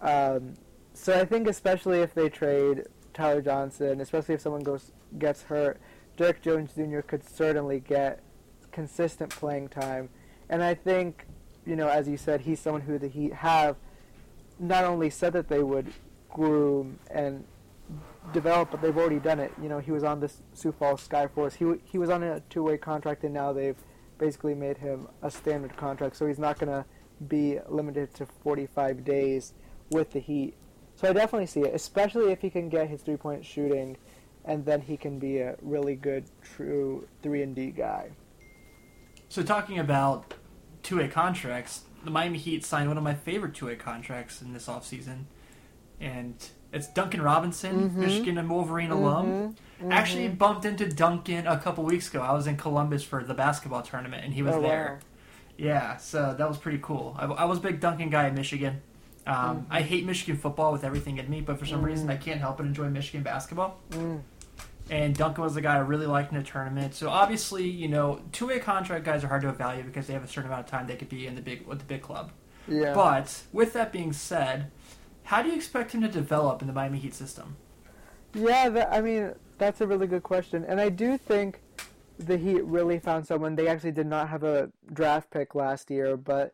Um, 0.00 0.54
so 0.94 1.18
I 1.18 1.24
think 1.24 1.46
especially 1.46 2.00
if 2.00 2.12
they 2.12 2.28
trade 2.28 2.86
Tyler 3.14 3.40
Johnson, 3.40 4.00
especially 4.00 4.34
if 4.34 4.40
someone 4.40 4.62
goes 4.62 4.92
gets 5.18 5.42
hurt, 5.42 5.80
Derek 6.16 6.42
Jones 6.42 6.72
Jr. 6.74 7.00
could 7.00 7.24
certainly 7.28 7.80
get 7.80 8.20
consistent 8.72 9.30
playing 9.30 9.68
time. 9.68 10.08
And 10.48 10.62
I 10.62 10.74
think, 10.74 11.26
you 11.64 11.76
know, 11.76 11.88
as 11.88 12.08
you 12.08 12.16
said, 12.16 12.42
he's 12.42 12.60
someone 12.60 12.82
who 12.82 12.98
the 12.98 13.08
Heat 13.08 13.32
have 13.32 13.76
not 14.58 14.84
only 14.84 15.10
said 15.10 15.32
that 15.32 15.48
they 15.48 15.62
would 15.62 15.92
groom 16.28 16.98
and 17.10 17.44
develop, 18.32 18.70
but 18.70 18.82
they've 18.82 18.96
already 18.96 19.18
done 19.18 19.38
it. 19.38 19.52
You 19.62 19.68
know, 19.68 19.78
he 19.78 19.92
was 19.92 20.04
on 20.04 20.20
the 20.20 20.30
Sioux 20.52 20.72
Falls 20.72 21.06
Skyforce. 21.06 21.54
He 21.54 21.80
he 21.90 21.98
was 21.98 22.10
on 22.10 22.22
a 22.22 22.40
two-way 22.50 22.76
contract, 22.76 23.24
and 23.24 23.34
now 23.34 23.52
they've 23.52 23.76
basically 24.18 24.54
made 24.54 24.78
him 24.78 25.08
a 25.22 25.30
standard 25.30 25.76
contract. 25.76 26.16
So 26.16 26.26
he's 26.26 26.38
not 26.38 26.58
going 26.58 26.72
to 26.72 26.84
be 27.26 27.58
limited 27.68 28.14
to 28.14 28.26
45 28.26 29.04
days 29.04 29.54
with 29.90 30.12
the 30.12 30.20
Heat. 30.20 30.54
So 30.96 31.08
I 31.08 31.12
definitely 31.12 31.46
see 31.46 31.60
it, 31.60 31.74
especially 31.74 32.30
if 32.32 32.40
he 32.40 32.50
can 32.50 32.68
get 32.68 32.88
his 32.88 33.02
three-point 33.02 33.44
shooting, 33.44 33.96
and 34.44 34.64
then 34.64 34.80
he 34.80 34.96
can 34.96 35.18
be 35.18 35.38
a 35.38 35.56
really 35.62 35.96
good, 35.96 36.24
true 36.42 37.06
three 37.22 37.42
and 37.42 37.54
D 37.54 37.70
guy. 37.70 38.10
So 39.28 39.42
talking 39.42 39.78
about 39.78 40.34
two-way 40.82 41.08
contracts, 41.08 41.82
the 42.04 42.10
Miami 42.10 42.38
Heat 42.38 42.64
signed 42.64 42.88
one 42.88 42.98
of 42.98 43.02
my 43.04 43.14
favorite 43.14 43.54
two-way 43.54 43.76
contracts 43.76 44.40
in 44.42 44.52
this 44.52 44.66
offseason. 44.66 45.24
And 46.00 46.34
it's 46.72 46.86
Duncan 46.88 47.22
Robinson, 47.22 47.88
Mm-hmm. 47.90 48.00
Michigan 48.00 48.38
and 48.38 48.48
Wolverine 48.50 48.90
alum. 48.90 49.56
Actually 49.90 50.28
bumped 50.28 50.64
into 50.64 50.88
Duncan 50.88 51.46
a 51.46 51.58
couple 51.58 51.84
weeks 51.84 52.08
ago. 52.08 52.20
I 52.22 52.32
was 52.32 52.46
in 52.46 52.56
Columbus 52.56 53.02
for 53.02 53.24
the 53.24 53.34
basketball 53.34 53.82
tournament, 53.82 54.24
and 54.24 54.32
he 54.34 54.42
was 54.42 54.54
Oh, 54.54 54.60
wow. 54.60 54.68
there. 54.68 55.00
Yeah, 55.56 55.96
so 55.96 56.34
that 56.36 56.48
was 56.48 56.58
pretty 56.58 56.78
cool. 56.82 57.16
I, 57.18 57.26
I 57.26 57.44
was 57.44 57.58
a 57.58 57.60
big 57.60 57.80
Duncan 57.80 58.10
guy 58.10 58.28
in 58.28 58.34
Michigan. 58.34 58.82
Um, 59.26 59.34
Mm-hmm. 59.34 59.72
I 59.72 59.80
hate 59.82 60.04
Michigan 60.04 60.36
football 60.36 60.72
with 60.72 60.84
everything 60.84 61.18
in 61.18 61.30
me, 61.30 61.40
but 61.40 61.58
for 61.58 61.66
some 61.66 61.82
reason 61.82 62.10
I 62.10 62.16
can't 62.16 62.40
help 62.40 62.58
but 62.58 62.66
enjoy 62.66 62.88
Michigan 62.90 63.22
basketball. 63.22 63.80
Mm. 63.90 64.20
And 64.90 65.16
Duncan 65.16 65.42
was 65.42 65.54
the 65.54 65.62
guy 65.62 65.76
I 65.76 65.78
really 65.78 66.06
liked 66.06 66.30
in 66.30 66.38
the 66.38 66.44
tournament. 66.44 66.94
So 66.94 67.08
obviously, 67.08 67.66
you 67.66 67.88
know, 67.88 68.20
two-way 68.32 68.58
contract 68.58 69.04
guys 69.04 69.24
are 69.24 69.28
hard 69.28 69.40
to 69.42 69.48
evaluate 69.48 69.86
because 69.86 70.06
they 70.06 70.12
have 70.12 70.24
a 70.24 70.28
certain 70.28 70.50
amount 70.50 70.66
of 70.66 70.70
time 70.70 70.86
they 70.86 70.96
could 70.96 71.08
be 71.08 71.26
in 71.26 71.34
the 71.34 71.40
big 71.40 71.66
with 71.66 71.78
the 71.78 71.86
big 71.86 72.02
club. 72.02 72.32
Yeah. 72.68 72.92
But 72.94 73.42
with 73.52 73.72
that 73.72 73.92
being 73.92 74.12
said, 74.12 74.70
how 75.24 75.42
do 75.42 75.48
you 75.48 75.54
expect 75.54 75.92
him 75.92 76.02
to 76.02 76.08
develop 76.08 76.60
in 76.60 76.68
the 76.68 76.74
Miami 76.74 76.98
Heat 76.98 77.14
system? 77.14 77.56
Yeah, 78.34 78.68
that, 78.68 78.92
I 78.92 79.00
mean 79.00 79.32
that's 79.56 79.80
a 79.80 79.86
really 79.86 80.06
good 80.06 80.22
question, 80.22 80.64
and 80.66 80.80
I 80.80 80.88
do 80.88 81.16
think 81.16 81.60
the 82.18 82.36
Heat 82.36 82.62
really 82.64 82.98
found 82.98 83.26
someone. 83.26 83.56
They 83.56 83.68
actually 83.68 83.92
did 83.92 84.06
not 84.06 84.28
have 84.28 84.44
a 84.44 84.70
draft 84.92 85.30
pick 85.30 85.54
last 85.54 85.90
year, 85.90 86.16
but 86.16 86.52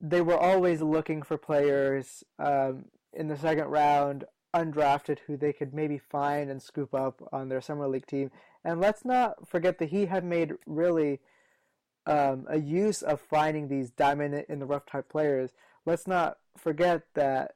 they 0.00 0.20
were 0.20 0.36
always 0.36 0.82
looking 0.82 1.22
for 1.22 1.36
players 1.36 2.24
um, 2.38 2.86
in 3.12 3.28
the 3.28 3.36
second 3.36 3.66
round, 3.66 4.24
undrafted, 4.54 5.18
who 5.26 5.36
they 5.36 5.52
could 5.52 5.74
maybe 5.74 5.98
find 5.98 6.50
and 6.50 6.62
scoop 6.62 6.94
up 6.94 7.26
on 7.32 7.48
their 7.48 7.60
summer 7.60 7.88
league 7.88 8.06
team. 8.06 8.30
And 8.64 8.80
let's 8.80 9.04
not 9.04 9.48
forget 9.48 9.78
that 9.78 9.90
he 9.90 10.06
had 10.06 10.24
made 10.24 10.54
really 10.66 11.20
um, 12.06 12.46
a 12.48 12.58
use 12.58 13.02
of 13.02 13.20
finding 13.20 13.68
these 13.68 13.90
diamond 13.90 14.44
in 14.48 14.58
the 14.58 14.66
rough 14.66 14.86
type 14.86 15.08
players. 15.08 15.50
Let's 15.84 16.06
not 16.06 16.38
forget 16.56 17.02
that 17.14 17.54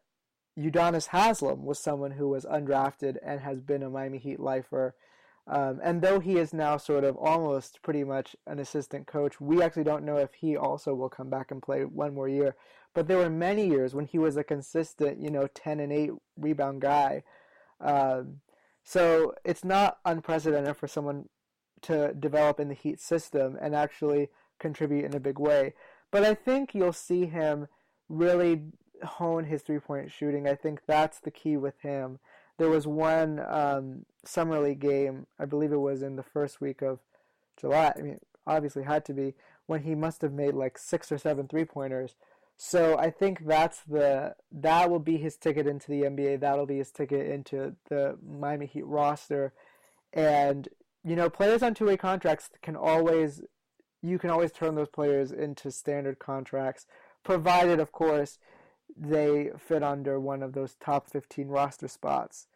Udonis 0.59 1.09
Haslem 1.09 1.64
was 1.64 1.79
someone 1.79 2.12
who 2.12 2.29
was 2.29 2.44
undrafted 2.44 3.16
and 3.24 3.40
has 3.40 3.61
been 3.61 3.83
a 3.83 3.90
Miami 3.90 4.18
Heat 4.18 4.40
lifer. 4.40 4.94
Um, 5.51 5.81
and 5.83 6.01
though 6.01 6.21
he 6.21 6.39
is 6.39 6.55
now 6.55 6.77
sort 6.77 7.03
of 7.03 7.17
almost 7.17 7.83
pretty 7.83 8.05
much 8.05 8.37
an 8.47 8.61
assistant 8.61 9.09
coach, 9.09 9.41
we 9.41 9.61
actually 9.61 9.83
don't 9.83 10.05
know 10.05 10.17
if 10.17 10.33
he 10.35 10.57
also 10.57 10.95
will 10.95 11.09
come 11.09 11.29
back 11.29 11.51
and 11.51 11.61
play 11.61 11.85
one 11.85 12.15
more 12.15 12.29
year. 12.29 12.55
But 12.95 13.09
there 13.09 13.19
were 13.19 13.29
many 13.29 13.67
years 13.67 13.93
when 13.93 14.07
he 14.07 14.17
was 14.17 14.37
a 14.37 14.45
consistent, 14.45 15.21
you 15.21 15.29
know, 15.29 15.49
10 15.53 15.81
and 15.81 15.93
8 15.93 16.11
rebound 16.37 16.81
guy. 16.81 17.25
Um, 17.81 18.43
so 18.85 19.35
it's 19.45 19.65
not 19.65 19.99
unprecedented 20.05 20.77
for 20.77 20.87
someone 20.87 21.29
to 21.83 22.15
develop 22.15 22.61
in 22.61 22.69
the 22.69 22.75
Heat 22.75 23.01
system 23.01 23.59
and 23.61 23.75
actually 23.75 24.29
contribute 24.61 25.05
in 25.05 25.17
a 25.17 25.21
big 25.21 25.41
way. 25.41 25.75
But 26.13 26.23
I 26.23 26.35
think 26.35 26.77
you'll 26.77 26.93
see 26.93 27.27
him 27.27 27.67
really 28.09 28.63
hone 29.03 29.45
his 29.45 29.63
three 29.63 29.81
point 29.81 30.13
shooting. 30.13 30.47
I 30.47 30.55
think 30.55 30.83
that's 30.87 31.19
the 31.19 31.33
key 31.33 31.57
with 31.57 31.81
him. 31.81 32.21
There 32.57 32.71
was 32.71 32.87
one 32.87 33.41
um, 33.49 34.05
summer 34.24 34.61
league 34.61 34.80
game, 34.80 35.26
I 35.38 35.44
believe 35.44 35.72
it 35.72 35.76
was 35.76 36.02
in 36.02 36.16
the 36.16 36.22
first 36.22 36.61
week 36.61 36.83
of 36.83 37.00
July. 37.59 37.92
I 37.96 38.02
mean, 38.02 38.18
obviously 38.46 38.83
had 38.83 39.04
to 39.06 39.14
be 39.14 39.35
when 39.66 39.83
he 39.83 39.94
must 39.94 40.22
have 40.22 40.33
made 40.33 40.54
like 40.54 40.78
six 40.78 41.12
or 41.12 41.18
seven 41.18 41.48
three 41.48 41.64
pointers. 41.64 42.16
So 42.56 42.98
I 42.98 43.11
think 43.11 43.46
that's 43.46 43.80
the 43.88 44.35
that 44.52 44.90
will 44.90 44.98
be 44.98 45.16
his 45.16 45.37
ticket 45.37 45.66
into 45.66 45.88
the 45.88 46.02
NBA. 46.02 46.40
That'll 46.40 46.66
be 46.66 46.78
his 46.78 46.90
ticket 46.90 47.26
into 47.26 47.76
the 47.88 48.18
Miami 48.22 48.66
Heat 48.66 48.85
roster. 48.85 49.52
And 50.12 50.68
you 51.02 51.16
know, 51.16 51.30
players 51.30 51.62
on 51.62 51.74
two 51.74 51.87
way 51.87 51.96
contracts 51.96 52.50
can 52.62 52.76
always 52.76 53.42
you 54.02 54.18
can 54.18 54.30
always 54.30 54.52
turn 54.52 54.74
those 54.74 54.88
players 54.88 55.33
into 55.33 55.70
standard 55.70 56.18
contracts, 56.18 56.87
provided 57.22 57.80
of 57.80 57.92
course 57.92 58.38
they 58.96 59.50
fit 59.56 59.83
under 59.83 60.18
one 60.18 60.42
of 60.42 60.52
those 60.52 60.74
top 60.74 61.09
15 61.09 61.48
roster 61.48 61.88
spots. 61.88 62.46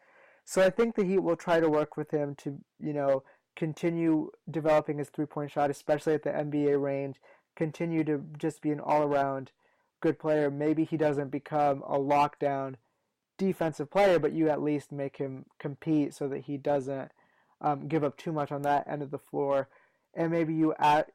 So 0.45 0.63
I 0.63 0.71
think 0.71 0.95
the 0.95 1.05
Heat 1.05 1.21
will 1.21 1.37
try 1.37 1.61
to 1.61 1.69
work 1.69 1.97
with 1.97 2.11
him 2.11 2.35
to, 2.37 2.59
you 2.79 2.93
know, 2.93 3.23
continue 3.57 4.31
developing 4.51 4.99
his 4.99 5.09
three 5.09 5.27
point 5.27 5.51
shot, 5.51 5.71
especially 5.71 6.15
at 6.15 6.23
the 6.23 6.31
NBA 6.31 6.81
range, 6.81 7.17
continue 7.57 8.05
to 8.05 8.23
just 8.39 8.61
be 8.61 8.71
an 8.71 8.81
all 8.81 9.03
around 9.03 9.53
good 10.01 10.19
player. 10.19 10.51
Maybe 10.51 10.85
he 10.85 10.97
doesn't 10.97 11.31
become 11.31 11.83
a 11.87 11.99
lockdown 11.99 12.75
defensive 13.39 13.91
player, 13.91 14.19
but 14.19 14.33
you 14.33 14.49
at 14.49 14.63
least 14.63 14.93
make 14.93 15.17
him 15.17 15.47
compete 15.59 16.15
so 16.15 16.29
that 16.29 16.45
he 16.45 16.57
doesn't 16.57 17.11
um, 17.61 17.89
give 17.89 18.05
up 18.05 18.17
too 18.17 18.33
much 18.33 18.53
on 18.53 18.63
that 18.63 18.87
end 18.89 19.03
of 19.03 19.11
the 19.11 19.19
floor. 19.19 19.69
And 20.15 20.31
maybe 20.31 20.55
you 20.55 20.75
at, 20.79 21.11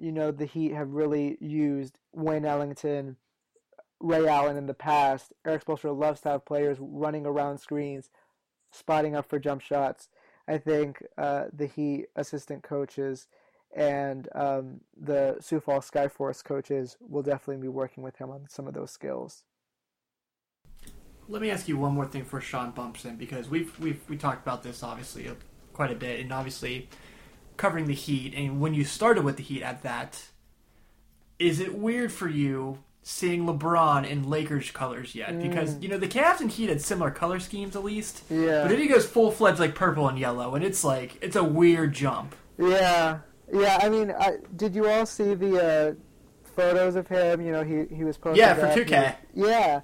you 0.00 0.12
know 0.12 0.30
the 0.30 0.46
Heat 0.46 0.72
have 0.72 0.90
really 0.90 1.36
used 1.40 1.98
Wayne 2.12 2.44
Ellington, 2.44 3.16
Ray 4.00 4.26
Allen 4.26 4.56
in 4.56 4.66
the 4.66 4.74
past. 4.74 5.32
Eric 5.46 5.64
Spoelstra 5.64 5.96
loves 5.96 6.20
to 6.22 6.30
have 6.30 6.44
players 6.44 6.78
running 6.80 7.26
around 7.26 7.58
screens, 7.58 8.10
spotting 8.72 9.14
up 9.14 9.28
for 9.28 9.38
jump 9.38 9.60
shots. 9.60 10.08
I 10.48 10.58
think 10.58 11.02
uh, 11.16 11.44
the 11.52 11.66
Heat 11.66 12.06
assistant 12.16 12.62
coaches 12.64 13.28
and 13.74 14.28
um, 14.34 14.80
the 15.00 15.36
Sioux 15.40 15.60
Falls 15.60 15.88
Skyforce 15.90 16.44
coaches 16.44 16.96
will 17.00 17.22
definitely 17.22 17.62
be 17.62 17.68
working 17.68 18.02
with 18.02 18.16
him 18.16 18.30
on 18.30 18.46
some 18.48 18.66
of 18.66 18.74
those 18.74 18.90
skills. 18.90 19.44
Let 21.28 21.40
me 21.40 21.50
ask 21.50 21.68
you 21.68 21.78
one 21.78 21.94
more 21.94 22.06
thing 22.06 22.24
for 22.24 22.40
Sean 22.40 22.72
Bumpson 22.72 23.16
because 23.16 23.48
we've 23.48 23.78
we've 23.78 24.00
we 24.08 24.16
talked 24.16 24.42
about 24.42 24.62
this 24.62 24.82
obviously 24.82 25.30
quite 25.72 25.90
a 25.90 25.94
bit, 25.94 26.20
and 26.20 26.32
obviously 26.32 26.88
covering 27.56 27.86
the 27.86 27.94
Heat. 27.94 28.34
And 28.34 28.60
when 28.60 28.74
you 28.74 28.84
started 28.84 29.24
with 29.24 29.36
the 29.36 29.42
Heat 29.42 29.62
at 29.62 29.82
that, 29.82 30.24
is 31.38 31.60
it 31.60 31.74
weird 31.74 32.12
for 32.12 32.28
you 32.28 32.82
seeing 33.02 33.46
LeBron 33.46 34.08
in 34.08 34.28
Lakers 34.28 34.70
colors 34.70 35.14
yet? 35.14 35.40
Because 35.40 35.78
you 35.80 35.88
know 35.88 35.98
the 35.98 36.08
Cavs 36.08 36.40
and 36.40 36.50
Heat 36.50 36.68
had 36.68 36.80
similar 36.80 37.10
color 37.10 37.40
schemes 37.40 37.76
at 37.76 37.84
least. 37.84 38.22
Yeah. 38.30 38.62
But 38.62 38.68
then 38.68 38.78
he 38.78 38.86
goes 38.86 39.06
full 39.06 39.30
fledged 39.30 39.58
like 39.58 39.74
purple 39.74 40.08
and 40.08 40.18
yellow, 40.18 40.54
and 40.54 40.64
it's 40.64 40.84
like 40.84 41.18
it's 41.22 41.36
a 41.36 41.44
weird 41.44 41.92
jump. 41.92 42.34
Yeah, 42.58 43.20
yeah. 43.52 43.78
I 43.82 43.88
mean, 43.88 44.12
I, 44.18 44.36
did 44.56 44.74
you 44.74 44.88
all 44.88 45.06
see 45.06 45.34
the 45.34 45.62
uh, 45.62 45.94
photos 46.54 46.96
of 46.96 47.08
him? 47.08 47.40
You 47.40 47.52
know, 47.52 47.64
he 47.64 47.94
he 47.94 48.04
was 48.04 48.16
posting. 48.16 48.40
Yeah, 48.40 48.54
for 48.54 48.66
2K. 48.66 49.16
Yeah, 49.34 49.80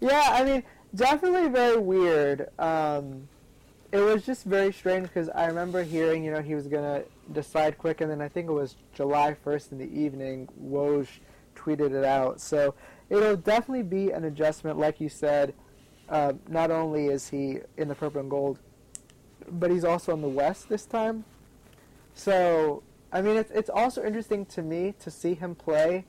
yeah. 0.00 0.22
I 0.28 0.44
mean, 0.44 0.62
definitely 0.94 1.48
very 1.48 1.78
weird. 1.78 2.48
Um, 2.58 3.28
it 3.90 4.00
was 4.00 4.24
just 4.24 4.44
very 4.44 4.72
strange 4.72 5.08
because 5.08 5.28
I 5.28 5.46
remember 5.46 5.82
hearing, 5.82 6.24
you 6.24 6.32
know, 6.32 6.40
he 6.40 6.54
was 6.54 6.66
gonna 6.66 7.02
decide 7.32 7.76
quick, 7.76 8.00
and 8.00 8.10
then 8.10 8.22
I 8.22 8.28
think 8.28 8.48
it 8.48 8.52
was 8.52 8.76
July 8.94 9.34
first 9.34 9.72
in 9.72 9.78
the 9.78 9.92
evening. 9.92 10.48
Woj 10.62 11.06
tweeted 11.54 11.92
it 11.92 12.04
out, 12.04 12.40
so 12.40 12.74
it'll 13.10 13.36
definitely 13.36 13.82
be 13.82 14.10
an 14.10 14.24
adjustment, 14.24 14.78
like 14.78 15.00
you 15.00 15.08
said. 15.08 15.54
Uh, 16.08 16.32
not 16.48 16.70
only 16.70 17.06
is 17.06 17.28
he 17.28 17.60
in 17.76 17.88
the 17.88 17.94
purple 17.94 18.20
and 18.20 18.30
gold, 18.30 18.58
but 19.48 19.70
he's 19.70 19.84
also 19.84 20.12
in 20.12 20.20
the 20.20 20.28
West 20.28 20.68
this 20.68 20.84
time. 20.84 21.24
So, 22.14 22.82
I 23.12 23.22
mean, 23.22 23.36
it's 23.36 23.50
it's 23.50 23.70
also 23.70 24.04
interesting 24.04 24.44
to 24.46 24.62
me 24.62 24.94
to 25.00 25.10
see 25.10 25.34
him 25.34 25.54
play 25.54 26.04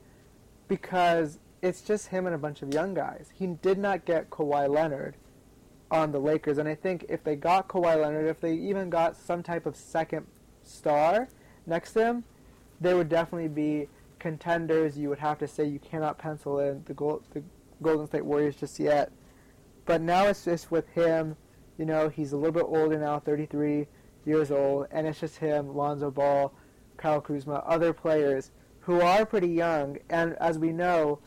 because 0.68 1.38
it's 1.62 1.80
just 1.80 2.08
him 2.08 2.26
and 2.26 2.34
a 2.34 2.38
bunch 2.38 2.62
of 2.62 2.74
young 2.74 2.94
guys. 2.94 3.30
He 3.34 3.46
did 3.46 3.78
not 3.78 4.04
get 4.04 4.30
Kawhi 4.30 4.68
Leonard 4.68 5.16
on 5.90 6.12
the 6.12 6.18
Lakers, 6.18 6.58
and 6.58 6.68
I 6.68 6.74
think 6.74 7.06
if 7.08 7.24
they 7.24 7.36
got 7.36 7.68
Kawhi 7.68 8.00
Leonard, 8.00 8.26
if 8.26 8.40
they 8.40 8.54
even 8.54 8.90
got 8.90 9.16
some 9.16 9.42
type 9.42 9.64
of 9.64 9.76
second 9.76 10.26
star 10.62 11.28
next 11.66 11.92
to 11.92 12.04
him, 12.04 12.24
they 12.80 12.94
would 12.94 13.08
definitely 13.08 13.48
be 13.48 13.88
contenders. 14.24 14.96
You 14.96 15.10
would 15.10 15.18
have 15.18 15.38
to 15.40 15.46
say 15.46 15.66
you 15.66 15.78
cannot 15.78 16.16
pencil 16.16 16.58
in 16.58 16.82
the 16.86 16.94
the 16.94 17.42
Golden 17.82 18.06
State 18.06 18.24
Warriors 18.24 18.56
just 18.56 18.80
yet. 18.80 19.12
But 19.84 20.00
now 20.00 20.28
it's 20.28 20.46
just 20.46 20.70
with 20.70 20.88
him. 20.88 21.36
You 21.76 21.84
know, 21.84 22.08
he's 22.08 22.32
a 22.32 22.36
little 22.38 22.52
bit 22.52 22.64
older 22.66 22.98
now, 22.98 23.18
33 23.18 23.86
years 24.24 24.50
old, 24.50 24.86
and 24.90 25.06
it's 25.06 25.20
just 25.20 25.36
him, 25.36 25.76
Lonzo 25.76 26.10
Ball, 26.10 26.54
Kyle 26.96 27.20
Kuzma, 27.20 27.62
other 27.66 27.92
players 27.92 28.50
who 28.80 29.02
are 29.02 29.26
pretty 29.26 29.48
young. 29.48 29.98
And 30.08 30.36
as 30.40 30.58
we 30.58 30.72
know, 30.72 31.18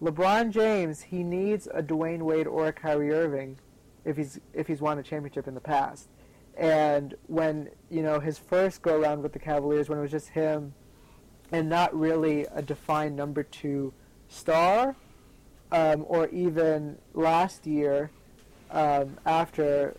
LeBron 0.00 0.50
James, 0.50 1.02
he 1.02 1.22
needs 1.22 1.68
a 1.74 1.82
Dwyane 1.82 2.22
Wade 2.22 2.46
or 2.46 2.68
a 2.68 2.72
Kyrie 2.72 3.12
Irving 3.12 3.58
if 4.06 4.16
he's 4.16 4.40
if 4.54 4.66
he's 4.66 4.80
won 4.80 4.98
a 4.98 5.02
championship 5.02 5.46
in 5.46 5.52
the 5.52 5.60
past. 5.60 6.08
And 6.56 7.14
when 7.26 7.68
you 7.90 8.02
know 8.02 8.18
his 8.18 8.38
first 8.38 8.80
go 8.80 8.98
around 8.98 9.22
with 9.22 9.34
the 9.34 9.38
Cavaliers, 9.38 9.90
when 9.90 9.98
it 9.98 10.02
was 10.02 10.10
just 10.10 10.30
him, 10.30 10.72
and 11.52 11.68
not 11.68 11.94
really 11.98 12.46
a 12.54 12.62
defined 12.62 13.16
number 13.16 13.42
two 13.42 13.92
star, 14.28 14.96
um, 15.72 16.04
or 16.08 16.28
even 16.28 16.98
last 17.14 17.66
year 17.66 18.10
um, 18.70 19.16
after 19.24 19.96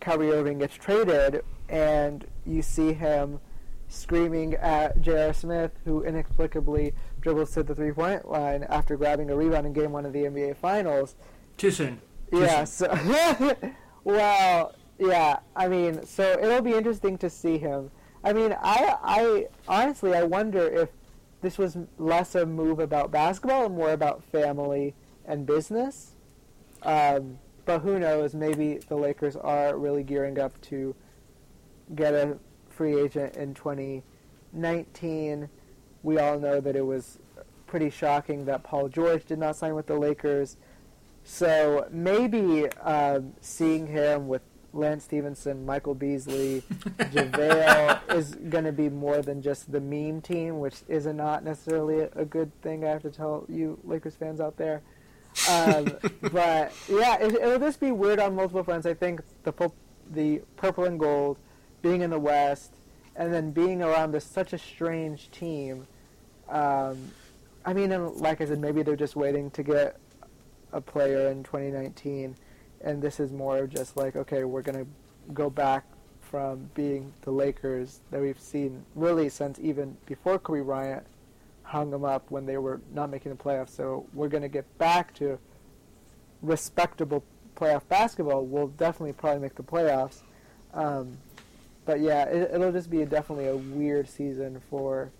Kyrie 0.00 0.30
Irving 0.32 0.58
gets 0.58 0.74
traded, 0.74 1.42
and 1.68 2.26
you 2.46 2.62
see 2.62 2.92
him 2.92 3.40
screaming 3.88 4.54
at 4.54 5.00
J.R. 5.00 5.32
Smith, 5.32 5.72
who 5.84 6.02
inexplicably 6.02 6.92
dribbles 7.20 7.52
to 7.52 7.62
the 7.62 7.74
three 7.74 7.92
point 7.92 8.28
line 8.30 8.64
after 8.64 8.96
grabbing 8.96 9.30
a 9.30 9.36
rebound 9.36 9.66
in 9.66 9.72
game 9.72 9.92
one 9.92 10.06
of 10.06 10.12
the 10.12 10.20
NBA 10.20 10.56
Finals. 10.56 11.14
Too 11.56 11.70
soon. 11.70 12.00
Too 12.30 12.40
Yeah, 12.40 12.64
soon. 12.64 12.90
so, 12.98 13.56
well, 14.04 14.74
yeah, 14.98 15.38
I 15.54 15.68
mean, 15.68 16.04
so 16.06 16.38
it'll 16.40 16.62
be 16.62 16.72
interesting 16.74 17.18
to 17.18 17.30
see 17.30 17.58
him. 17.58 17.90
I 18.26 18.32
mean, 18.32 18.56
I, 18.60 18.96
I 19.04 19.46
honestly, 19.68 20.12
I 20.12 20.24
wonder 20.24 20.68
if 20.68 20.88
this 21.42 21.58
was 21.58 21.78
less 21.96 22.34
a 22.34 22.44
move 22.44 22.80
about 22.80 23.12
basketball 23.12 23.66
and 23.66 23.76
more 23.76 23.92
about 23.92 24.24
family 24.24 24.96
and 25.24 25.46
business. 25.46 26.16
Um, 26.82 27.38
but 27.66 27.82
who 27.82 28.00
knows? 28.00 28.34
Maybe 28.34 28.78
the 28.88 28.96
Lakers 28.96 29.36
are 29.36 29.76
really 29.78 30.02
gearing 30.02 30.40
up 30.40 30.60
to 30.62 30.96
get 31.94 32.14
a 32.14 32.36
free 32.68 33.00
agent 33.00 33.36
in 33.36 33.54
2019. 33.54 35.48
We 36.02 36.18
all 36.18 36.40
know 36.40 36.60
that 36.60 36.74
it 36.74 36.84
was 36.84 37.20
pretty 37.68 37.90
shocking 37.90 38.44
that 38.46 38.64
Paul 38.64 38.88
George 38.88 39.24
did 39.24 39.38
not 39.38 39.54
sign 39.54 39.76
with 39.76 39.86
the 39.86 39.96
Lakers. 39.96 40.56
So 41.22 41.86
maybe 41.92 42.68
um, 42.80 43.34
seeing 43.40 43.86
him 43.86 44.26
with 44.26 44.42
Lance 44.76 45.04
Stephenson, 45.04 45.64
Michael 45.64 45.94
Beasley, 45.94 46.62
JaVale 46.98 48.14
is 48.14 48.34
going 48.34 48.64
to 48.64 48.72
be 48.72 48.88
more 48.88 49.22
than 49.22 49.42
just 49.42 49.70
the 49.72 49.80
meme 49.80 50.20
team, 50.20 50.60
which 50.60 50.76
is 50.88 51.06
not 51.06 51.44
necessarily 51.44 52.08
a, 52.14 52.24
good 52.24 52.50
thing. 52.62 52.84
I 52.84 52.88
have 52.88 53.02
to 53.02 53.10
tell 53.10 53.44
you, 53.48 53.78
Lakers 53.84 54.14
fans 54.14 54.40
out 54.40 54.56
there. 54.56 54.82
Um, 55.50 55.84
but 56.32 56.72
yeah, 56.88 57.18
it, 57.18 57.34
it'll 57.34 57.58
just 57.58 57.80
be 57.80 57.92
weird 57.92 58.18
on 58.18 58.34
multiple 58.34 58.62
fronts. 58.62 58.86
I 58.86 58.94
think 58.94 59.20
the 59.44 59.72
the 60.12 60.42
purple 60.56 60.84
and 60.84 61.00
gold 61.00 61.38
being 61.82 62.02
in 62.02 62.10
the 62.10 62.18
West, 62.18 62.74
and 63.16 63.32
then 63.32 63.50
being 63.50 63.82
around 63.82 64.12
this 64.12 64.24
such 64.24 64.52
a 64.52 64.58
strange 64.58 65.30
team. 65.30 65.86
Um, 66.48 67.10
I 67.64 67.72
mean, 67.72 67.90
and 67.92 68.14
like 68.16 68.40
I 68.40 68.46
said, 68.46 68.60
maybe 68.60 68.82
they're 68.82 68.94
just 68.94 69.16
waiting 69.16 69.50
to 69.52 69.62
get 69.62 69.98
a 70.72 70.80
player 70.80 71.30
in 71.30 71.42
2019, 71.42 72.36
and 72.86 73.02
this 73.02 73.18
is 73.18 73.32
more 73.32 73.58
of 73.58 73.68
just 73.68 73.96
like, 73.96 74.14
okay, 74.14 74.44
we're 74.44 74.62
gonna 74.62 74.86
go 75.34 75.50
back 75.50 75.84
from 76.20 76.70
being 76.74 77.12
the 77.22 77.30
Lakers 77.32 78.00
that 78.12 78.20
we've 78.20 78.40
seen 78.40 78.84
really 78.94 79.28
since 79.28 79.58
even 79.58 79.96
before 80.06 80.38
Kobe 80.38 80.60
Bryant 80.60 81.04
hung 81.64 81.90
them 81.90 82.04
up 82.04 82.30
when 82.30 82.46
they 82.46 82.58
were 82.58 82.80
not 82.94 83.10
making 83.10 83.32
the 83.32 83.42
playoffs. 83.42 83.70
So 83.70 84.06
we're 84.14 84.28
gonna 84.28 84.48
get 84.48 84.78
back 84.78 85.12
to 85.14 85.36
respectable 86.42 87.24
playoff 87.56 87.82
basketball. 87.88 88.44
We'll 88.44 88.68
definitely 88.68 89.14
probably 89.14 89.40
make 89.40 89.56
the 89.56 89.64
playoffs. 89.64 90.20
Um, 90.72 91.18
but 91.86 91.98
yeah, 91.98 92.24
it, 92.24 92.52
it'll 92.54 92.70
just 92.72 92.88
be 92.88 93.04
definitely 93.04 93.48
a 93.48 93.56
weird 93.56 94.08
season 94.08 94.62
for 94.70 95.10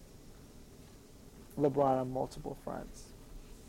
LeBron 1.59 2.01
on 2.01 2.13
multiple 2.13 2.57
fronts. 2.63 3.07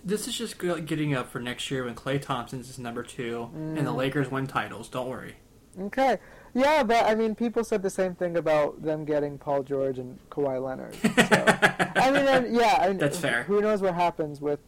This 0.03 0.27
is 0.27 0.37
just 0.37 0.57
getting 0.59 1.13
up 1.13 1.29
for 1.29 1.39
next 1.39 1.69
year 1.69 1.83
when 1.83 1.95
Klay 1.95 2.21
Thompson's 2.21 2.69
is 2.69 2.79
number 2.79 3.03
two 3.03 3.49
and 3.53 3.85
the 3.85 3.91
Lakers 3.91 4.31
win 4.31 4.47
titles. 4.47 4.87
Don't 4.89 5.09
worry. 5.09 5.35
Okay. 5.79 6.17
Yeah, 6.53 6.83
but 6.83 7.05
I 7.05 7.13
mean, 7.13 7.35
people 7.35 7.63
said 7.63 7.83
the 7.83 7.89
same 7.89 8.15
thing 8.15 8.35
about 8.37 8.81
them 8.81 9.05
getting 9.05 9.37
Paul 9.37 9.63
George 9.63 9.99
and 9.99 10.17
Kawhi 10.29 10.63
Leonard. 10.63 10.95
So, 10.95 11.09
I 12.01 12.11
mean, 12.11 12.27
and, 12.27 12.55
yeah, 12.55 12.79
I 12.81 12.87
mean, 12.87 12.97
That's 12.97 13.19
fair. 13.19 13.43
Who 13.43 13.61
knows 13.61 13.81
what 13.81 13.93
happens 13.93 14.41
with 14.41 14.59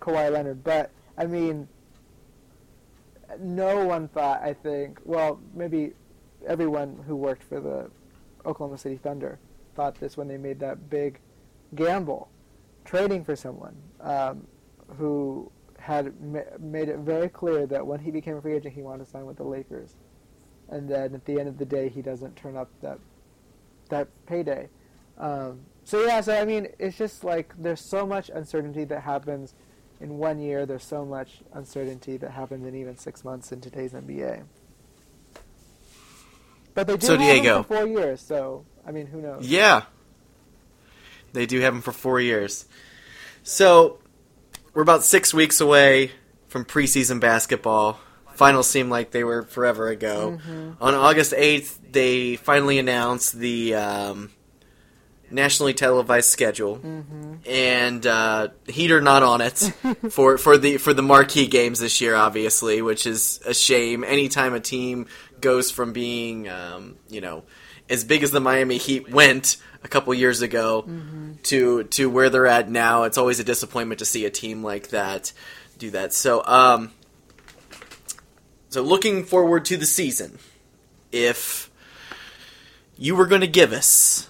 Kawhi 0.00 0.30
Leonard? 0.30 0.62
But 0.62 0.92
I 1.18 1.26
mean, 1.26 1.66
no 3.40 3.84
one 3.84 4.06
thought. 4.08 4.42
I 4.42 4.52
think. 4.52 5.00
Well, 5.04 5.40
maybe 5.54 5.92
everyone 6.46 7.02
who 7.06 7.16
worked 7.16 7.42
for 7.42 7.58
the 7.60 7.90
Oklahoma 8.46 8.78
City 8.78 8.96
Thunder 8.96 9.38
thought 9.74 9.96
this 9.96 10.16
when 10.16 10.28
they 10.28 10.36
made 10.36 10.60
that 10.60 10.88
big 10.88 11.18
gamble, 11.74 12.28
trading 12.84 13.24
for 13.24 13.34
someone 13.34 13.74
um, 14.00 14.46
who 14.98 15.50
had 15.78 16.20
ma- 16.22 16.40
made 16.58 16.88
it 16.88 16.98
very 16.98 17.28
clear 17.28 17.66
that 17.66 17.86
when 17.86 18.00
he 18.00 18.10
became 18.10 18.36
a 18.36 18.40
free 18.42 18.54
agent, 18.54 18.74
he 18.74 18.82
wanted 18.82 19.04
to 19.04 19.10
sign 19.10 19.26
with 19.26 19.36
the 19.36 19.44
Lakers, 19.44 19.94
and 20.68 20.88
then 20.88 21.14
at 21.14 21.24
the 21.26 21.38
end 21.38 21.48
of 21.48 21.58
the 21.58 21.64
day, 21.64 21.88
he 21.88 22.02
doesn't 22.02 22.36
turn 22.36 22.56
up 22.56 22.68
that 22.80 22.98
that 23.90 24.08
payday. 24.26 24.68
Um, 25.18 25.60
so 25.84 26.04
yeah, 26.04 26.20
so 26.22 26.38
I 26.40 26.44
mean, 26.44 26.68
it's 26.78 26.96
just 26.96 27.22
like 27.24 27.52
there's 27.58 27.80
so 27.80 28.06
much 28.06 28.30
uncertainty 28.30 28.84
that 28.84 29.02
happens 29.02 29.54
in 30.00 30.18
one 30.18 30.38
year. 30.40 30.64
There's 30.66 30.84
so 30.84 31.04
much 31.04 31.42
uncertainty 31.52 32.16
that 32.16 32.30
happens 32.32 32.66
in 32.66 32.74
even 32.74 32.96
six 32.96 33.24
months 33.24 33.52
in 33.52 33.60
today's 33.60 33.92
NBA. 33.92 34.44
But 36.74 36.86
they 36.88 36.96
do 36.96 37.06
So, 37.06 37.16
have 37.16 37.20
Diego. 37.20 37.58
him 37.58 37.64
for 37.64 37.76
four 37.76 37.86
years, 37.86 38.20
so 38.20 38.64
I 38.86 38.90
mean, 38.90 39.06
who 39.06 39.20
knows? 39.20 39.46
Yeah. 39.46 39.82
They 41.32 41.46
do 41.46 41.60
have 41.60 41.74
him 41.74 41.82
for 41.82 41.92
four 41.92 42.20
years. 42.20 42.66
So, 43.42 43.98
we're 44.74 44.82
about 44.82 45.04
six 45.04 45.32
weeks 45.32 45.60
away 45.60 46.10
from 46.48 46.64
preseason 46.64 47.20
basketball. 47.20 47.98
Finals 48.34 48.68
seem 48.68 48.90
like 48.90 49.12
they 49.12 49.22
were 49.22 49.44
forever 49.44 49.88
ago. 49.88 50.38
On 50.80 50.94
August 50.94 51.32
8th, 51.32 51.78
they 51.92 52.36
finally 52.36 52.80
announced 52.80 53.38
the 53.38 53.76
um, 53.76 54.30
nationally 55.30 55.72
televised 55.74 56.28
schedule. 56.30 56.80
And 57.46 58.06
uh, 58.06 58.48
Heat 58.66 58.90
are 58.90 59.00
not 59.00 59.22
on 59.22 59.40
it 59.40 59.58
for, 60.10 60.36
for 60.38 60.58
the 60.58 60.78
for 60.78 60.92
the 60.92 61.02
marquee 61.02 61.46
games 61.46 61.78
this 61.78 62.00
year, 62.00 62.16
obviously, 62.16 62.82
which 62.82 63.06
is 63.06 63.40
a 63.46 63.54
shame. 63.54 64.02
Anytime 64.02 64.54
a 64.54 64.60
team 64.60 65.06
goes 65.40 65.70
from 65.70 65.92
being, 65.92 66.48
um, 66.48 66.96
you 67.08 67.20
know, 67.20 67.44
as 67.88 68.04
big 68.04 68.22
as 68.22 68.30
the 68.30 68.40
Miami 68.40 68.78
Heat 68.78 69.10
went 69.10 69.56
a 69.82 69.88
couple 69.88 70.14
years 70.14 70.42
ago 70.42 70.88
to 71.44 71.84
to 71.84 72.10
where 72.10 72.30
they're 72.30 72.46
at 72.46 72.70
now, 72.70 73.04
it's 73.04 73.18
always 73.18 73.40
a 73.40 73.44
disappointment 73.44 73.98
to 73.98 74.04
see 74.04 74.24
a 74.24 74.30
team 74.30 74.62
like 74.62 74.88
that 74.88 75.32
do 75.78 75.90
that. 75.90 76.12
So, 76.12 76.44
um, 76.44 76.92
so 78.68 78.82
looking 78.82 79.24
forward 79.24 79.64
to 79.66 79.76
the 79.76 79.86
season, 79.86 80.38
if 81.12 81.70
you 82.96 83.16
were 83.16 83.26
going 83.26 83.40
to 83.40 83.46
give 83.46 83.72
us 83.72 84.28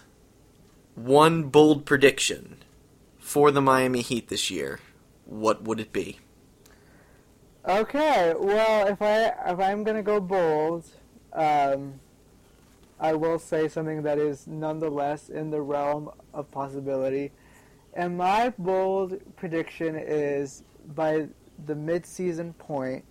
one 0.95 1.45
bold 1.45 1.85
prediction 1.85 2.59
for 3.19 3.51
the 3.51 3.61
Miami 3.61 4.01
Heat 4.01 4.29
this 4.29 4.51
year, 4.51 4.81
what 5.27 5.62
would 5.62 5.81
it 5.81 5.93
be? 5.93 6.19
Okay, 7.67 8.35
well, 8.38 8.87
if 8.88 9.01
I 9.01 9.29
if 9.51 9.59
I'm 9.59 9.85
gonna 9.85 10.03
go 10.03 10.21
bold, 10.21 10.85
um, 11.33 11.99
I 13.05 13.12
will 13.12 13.38
say 13.38 13.69
something 13.69 14.03
that 14.05 14.17
is 14.17 14.47
nonetheless 14.47 15.29
in 15.29 15.51
the 15.51 15.61
realm 15.61 16.11
of 16.33 16.51
possibility. 16.51 17.33
And 17.93 18.17
my 18.17 18.55
bold 18.57 19.21
prediction 19.37 19.95
is 19.95 20.62
by 20.95 21.29
the 21.67 21.75
mid-season 21.75 22.55
point, 22.55 23.05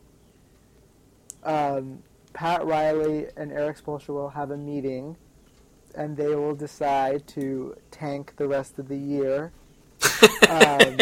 um, 1.43 1.99
Pat 2.34 2.65
Riley 2.65 3.27
and 3.38 3.51
Erik 3.51 3.77
Spoelstra 3.77 4.15
will 4.15 4.29
have 4.29 4.49
a 4.49 4.58
meeting, 4.58 5.15
and 5.93 6.17
they 6.17 6.34
will 6.34 6.56
decide 6.56 7.27
to 7.27 7.75
tank 7.91 8.34
the 8.38 8.47
rest 8.47 8.79
of 8.79 8.88
the 8.88 8.97
year. 8.97 9.51
um, 10.49 10.97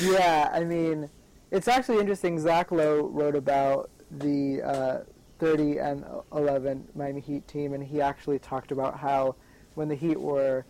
yeah, 0.00 0.48
I 0.50 0.64
mean, 0.64 1.10
it's 1.50 1.68
actually 1.68 1.98
interesting. 1.98 2.38
Zach 2.38 2.72
Lowe 2.72 3.02
wrote 3.02 3.36
about 3.36 3.90
the 4.10 4.62
uh, 4.62 5.00
30 5.38 5.78
and 5.78 6.04
11 6.32 6.88
Miami 6.94 7.20
Heat 7.20 7.46
team, 7.46 7.72
and 7.72 7.82
he 7.82 8.00
actually 8.00 8.38
talked 8.38 8.72
about 8.72 8.98
how 8.98 9.36
when 9.74 9.88
the 9.88 9.94
Heat 9.94 10.20
were 10.20 10.64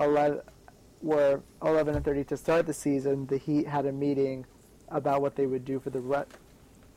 11, 0.00 0.40
were 1.02 1.42
11 1.62 1.96
and 1.96 2.04
30 2.04 2.24
to 2.24 2.36
start 2.36 2.66
the 2.66 2.72
season, 2.72 3.26
the 3.26 3.38
Heat 3.38 3.66
had 3.66 3.86
a 3.86 3.92
meeting 3.92 4.46
about 4.88 5.20
what 5.20 5.36
they 5.36 5.46
would 5.46 5.64
do 5.64 5.78
for 5.80 5.90
the 5.90 6.00
re- 6.00 6.24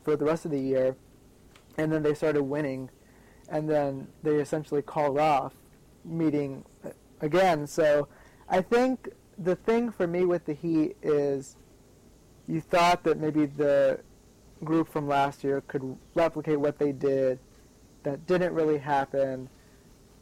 for 0.02 0.16
the 0.16 0.24
rest 0.24 0.44
of 0.44 0.50
the 0.50 0.58
year, 0.58 0.96
and 1.76 1.92
then 1.92 2.02
they 2.02 2.14
started 2.14 2.42
winning, 2.42 2.90
and 3.48 3.68
then 3.68 4.08
they 4.22 4.36
essentially 4.36 4.82
called 4.82 5.18
off 5.18 5.52
meeting 6.04 6.64
again. 7.20 7.66
So 7.66 8.08
I 8.48 8.62
think 8.62 9.10
the 9.36 9.56
thing 9.56 9.90
for 9.90 10.06
me 10.06 10.24
with 10.24 10.46
the 10.46 10.54
Heat 10.54 10.96
is 11.02 11.56
you 12.46 12.60
thought 12.60 13.04
that 13.04 13.18
maybe 13.18 13.46
the 13.46 14.00
group 14.64 14.88
from 14.88 15.08
last 15.08 15.42
year 15.44 15.62
could 15.62 15.96
replicate 16.14 16.60
what 16.60 16.78
they 16.78 16.92
did. 16.92 17.38
That 18.02 18.26
didn't 18.26 18.54
really 18.54 18.78
happen. 18.78 19.48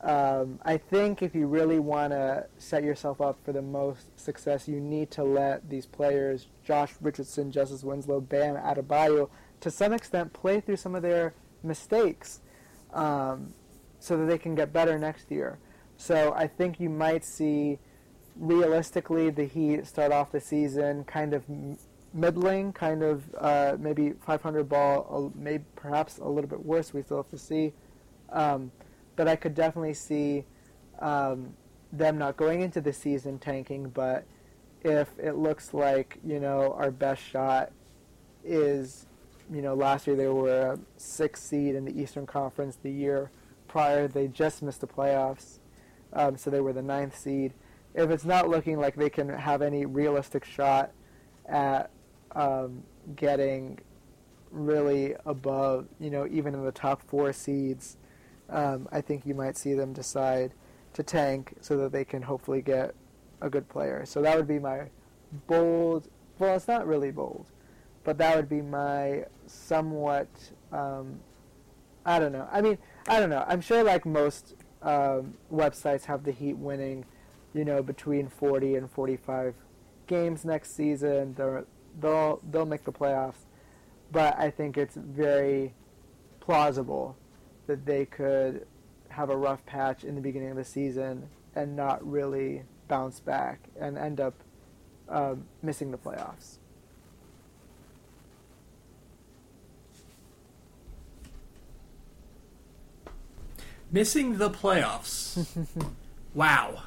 Um, 0.01 0.61
I 0.65 0.77
think 0.77 1.23
if 1.23 1.35
you 1.35 1.47
really 1.49 1.81
want 1.81 2.13
to 2.13 2.47
set 2.59 2.85
yourself 2.85 3.21
up 3.21 3.39
for 3.45 3.53
the 3.53 3.63
most 3.63 4.19
success, 4.19 4.69
you 4.69 4.81
need 4.81 5.11
to 5.13 5.25
let 5.25 5.69
these 5.69 5.87
players, 5.87 6.47
Josh 6.65 6.93
Richardson, 7.01 7.51
Justice 7.51 7.83
Winslow, 7.83 8.21
Bam 8.21 8.57
Adebayo, 8.57 9.29
to 9.61 9.71
some 9.71 9.93
extent 9.93 10.33
play 10.33 10.61
through 10.61 10.77
some 10.77 10.95
of 10.95 11.03
their 11.03 11.35
mistakes 11.65 12.41
um, 12.95 13.55
so 13.99 14.17
that 14.17 14.27
they 14.27 14.39
can 14.39 14.55
get 14.55 14.73
better 14.73 14.99
next 14.99 15.31
year. 15.33 15.59
So 15.97 16.33
I 16.33 16.47
think 16.47 16.79
you 16.79 16.89
might 16.89 17.25
see, 17.25 17.81
realistically, 18.37 19.31
the 19.31 19.45
Heat 19.45 19.85
start 19.85 20.13
off 20.13 20.31
the 20.31 20.41
season 20.41 21.03
kind 21.05 21.35
of 21.35 21.43
middling, 22.13 22.73
kind 22.73 23.03
of 23.03 23.25
uh, 23.39 23.77
maybe 23.79 24.13
500 24.25 24.69
ball, 24.69 25.33
maybe 25.35 25.65
perhaps 25.77 26.19
a 26.19 26.29
little 26.29 26.49
bit 26.49 26.65
worse. 26.65 26.93
We 26.93 27.03
still 27.03 27.19
have 27.19 27.31
to 27.31 27.39
see. 27.39 27.73
Um, 28.31 28.71
but 29.17 29.29
I 29.29 29.37
could 29.37 29.55
definitely 29.55 29.95
see 29.95 30.45
um, 31.01 31.55
them 31.93 32.19
not 32.19 32.37
going 32.37 32.61
into 32.61 32.81
the 32.81 32.93
season 32.93 33.39
tanking. 33.39 33.89
But 33.91 34.25
if 34.83 35.09
it 35.19 35.33
looks 35.33 35.75
like 35.75 36.19
you 36.25 36.41
know 36.41 36.73
our 36.79 36.91
best 36.91 37.23
shot 37.23 37.73
is, 38.45 39.07
you 39.53 39.63
know, 39.63 39.75
last 39.75 40.07
year 40.07 40.17
they 40.17 40.29
were 40.29 40.73
a 40.73 40.79
sixth 40.97 41.45
seed 41.45 41.75
in 41.75 41.85
the 41.85 42.01
Eastern 42.01 42.27
Conference. 42.27 42.79
The 42.83 42.91
year 42.91 43.31
prior 43.67 44.09
they 44.09 44.29
just 44.29 44.63
missed 44.63 44.81
the 44.81 44.87
playoffs, 44.87 45.59
um, 46.13 46.37
so 46.37 46.51
they 46.51 46.61
were 46.61 46.73
the 46.73 46.83
ninth 46.83 47.19
seed. 47.19 47.55
If 47.95 48.11
it's 48.11 48.25
not 48.25 48.49
looking 48.49 48.79
like 48.79 48.95
they 48.95 49.11
can 49.11 49.29
have 49.29 49.63
any 49.63 49.85
realistic 49.85 50.45
shot 50.45 50.93
at 51.47 51.91
um, 52.39 52.85
getting 53.17 53.79
really 54.51 55.15
above, 55.27 55.89
you 55.99 56.09
know, 56.09 56.27
even 56.31 56.55
in 56.55 56.65
the 56.65 56.73
top 56.73 57.03
four 57.03 57.33
seeds, 57.33 57.99
um, 58.49 58.89
I 58.93 59.01
think 59.01 59.27
you 59.27 59.35
might 59.35 59.59
see 59.59 59.75
them 59.75 59.93
decide 59.93 60.55
to 60.95 61.03
tank 61.03 61.55
so 61.61 61.77
that 61.79 61.93
they 61.93 62.05
can 62.05 62.23
hopefully 62.23 62.63
get 62.63 62.95
a 63.43 63.51
good 63.51 63.69
player. 63.69 64.07
So 64.07 64.23
that 64.23 64.37
would 64.37 64.47
be 64.47 64.61
my 64.61 64.85
bold. 65.47 66.09
Well, 66.39 66.55
it's 66.55 66.69
not 66.69 66.87
really 66.87 67.11
bold, 67.11 67.47
but 68.05 68.17
that 68.19 68.37
would 68.37 68.49
be 68.49 68.63
my 68.63 69.25
somewhat. 69.47 70.29
Um, 70.73 71.19
I 72.07 72.21
don't 72.21 72.33
know. 72.33 72.49
I 72.51 72.63
mean, 72.63 72.79
I 73.09 73.19
don't 73.19 73.31
know. 73.31 73.45
I'm 73.49 73.61
sure 73.61 73.83
like 73.83 74.07
most 74.07 74.55
um, 74.81 75.35
websites 75.53 76.05
have 76.05 76.23
the 76.23 76.33
Heat 76.33 76.57
winning, 76.57 77.05
you 77.53 77.65
know, 77.65 77.83
between 77.83 78.29
40 78.29 78.77
and 78.77 78.91
45 78.91 79.55
games 80.07 80.45
next 80.45 80.75
season. 80.75 81.35
They'll 82.01 82.41
they'll 82.51 82.67
make 82.67 82.85
the 82.85 82.93
playoffs, 82.93 83.47
but 84.13 84.39
I 84.39 84.51
think 84.51 84.77
it's 84.77 84.97
very 84.97 85.75
plausible 86.41 87.17
that 87.67 87.85
they 87.85 88.07
could 88.07 88.67
have 89.11 89.31
a 89.31 89.37
rough 89.37 89.65
patch 89.67 90.05
in 90.05 90.15
the 90.15 90.21
beginning 90.21 90.51
of 90.51 90.57
the 90.57 90.65
season 90.65 91.29
and 91.55 91.77
not 91.77 92.07
really 92.09 92.63
bounce 92.89 93.21
back 93.21 93.61
and 93.79 93.99
end 93.99 94.21
up 94.21 94.35
um, 95.09 95.45
missing 95.63 95.91
the 95.91 95.99
playoffs. 95.99 96.59
Missing 103.91 104.37
the 104.37 104.51
playoffs. 104.51 105.47
wow. 106.35 106.83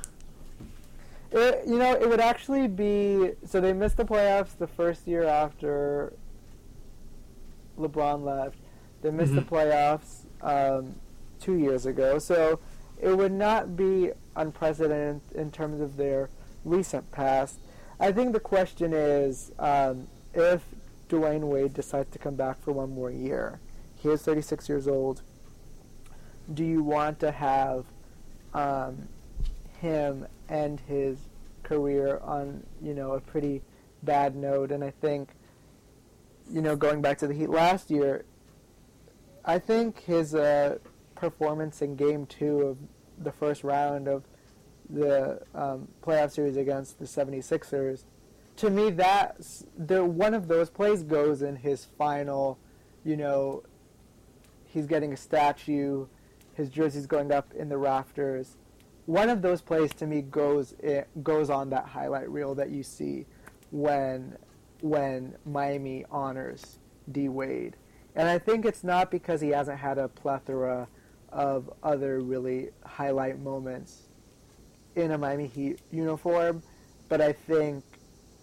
It, 1.31 1.63
you 1.65 1.77
know, 1.77 1.93
it 1.93 2.09
would 2.09 2.19
actually 2.19 2.67
be 2.67 3.31
so 3.45 3.61
they 3.61 3.73
missed 3.73 3.97
the 3.97 4.05
playoffs 4.05 4.57
the 4.57 4.67
first 4.67 5.07
year 5.07 5.23
after 5.23 6.13
LeBron 7.77 8.23
left. 8.23 8.57
They 9.01 9.11
missed 9.11 9.33
the 9.33 9.41
playoffs 9.41 10.25
um, 10.41 10.95
two 11.39 11.55
years 11.57 11.85
ago, 11.85 12.19
so 12.19 12.59
it 12.99 13.17
would 13.17 13.31
not 13.31 13.75
be 13.75 14.11
unprecedented 14.35 15.21
in 15.33 15.51
terms 15.51 15.81
of 15.81 15.97
their 15.97 16.29
recent 16.63 17.11
past. 17.11 17.59
I 17.99 18.11
think 18.11 18.33
the 18.33 18.39
question 18.39 18.93
is 18.93 19.51
um, 19.57 20.07
if 20.33 20.63
Dwyane 21.11 21.41
Wade 21.41 21.73
decides 21.73 22.09
to 22.11 22.19
come 22.19 22.35
back 22.35 22.61
for 22.61 22.71
one 22.71 22.93
more 22.93 23.11
year. 23.11 23.59
He 23.95 24.09
is 24.09 24.21
36 24.21 24.69
years 24.69 24.87
old. 24.87 25.21
Do 26.51 26.63
you 26.63 26.81
want 26.81 27.19
to 27.19 27.31
have 27.31 27.85
um, 28.53 29.09
him 29.81 30.27
end 30.49 30.81
his 30.87 31.17
career 31.63 32.19
on 32.23 32.63
you 32.81 32.93
know 32.93 33.13
a 33.13 33.19
pretty 33.19 33.61
bad 34.03 34.35
note? 34.35 34.71
And 34.71 34.83
I 34.83 34.91
think 34.91 35.31
you 36.49 36.61
know 36.61 36.75
going 36.75 37.01
back 37.01 37.17
to 37.19 37.27
the 37.27 37.33
Heat 37.33 37.49
last 37.49 37.91
year, 37.91 38.25
I 39.43 39.59
think 39.59 40.03
his 40.03 40.35
uh, 40.35 40.77
performance 41.15 41.81
in 41.81 41.95
Game 41.95 42.25
Two 42.25 42.61
of 42.61 42.77
the 43.17 43.31
first 43.31 43.63
round 43.63 44.07
of 44.07 44.23
the 44.89 45.41
um, 45.55 45.87
playoff 46.01 46.31
series 46.31 46.57
against 46.57 46.99
the 46.99 47.05
76ers, 47.05 48.03
to 48.57 48.69
me, 48.69 48.89
that's 48.89 49.65
the 49.77 50.03
one 50.03 50.33
of 50.33 50.47
those 50.47 50.69
plays 50.69 51.03
goes 51.03 51.41
in 51.41 51.55
his 51.55 51.85
final. 51.97 52.59
You 53.03 53.17
know, 53.17 53.63
he's 54.65 54.85
getting 54.85 55.13
a 55.13 55.17
statue, 55.17 56.07
his 56.53 56.69
jersey's 56.69 57.07
going 57.07 57.31
up 57.31 57.53
in 57.53 57.69
the 57.69 57.77
rafters. 57.77 58.57
One 59.11 59.29
of 59.29 59.41
those 59.41 59.61
plays 59.61 59.93
to 59.95 60.07
me 60.07 60.21
goes 60.21 60.71
it 60.79 61.09
goes 61.21 61.49
on 61.49 61.69
that 61.71 61.85
highlight 61.85 62.29
reel 62.29 62.55
that 62.55 62.69
you 62.69 62.81
see 62.81 63.25
when 63.69 64.37
when 64.79 65.35
Miami 65.45 66.05
honors 66.09 66.79
D 67.11 67.27
Wade. 67.27 67.75
And 68.15 68.29
I 68.29 68.39
think 68.39 68.63
it's 68.63 68.85
not 68.85 69.11
because 69.11 69.41
he 69.41 69.49
hasn't 69.49 69.79
had 69.79 69.97
a 69.97 70.07
plethora 70.07 70.87
of 71.27 71.69
other 71.83 72.21
really 72.21 72.69
highlight 72.85 73.37
moments 73.37 74.03
in 74.95 75.11
a 75.11 75.17
Miami 75.17 75.47
Heat 75.47 75.81
uniform, 75.91 76.63
but 77.09 77.19
I 77.19 77.33
think 77.33 77.83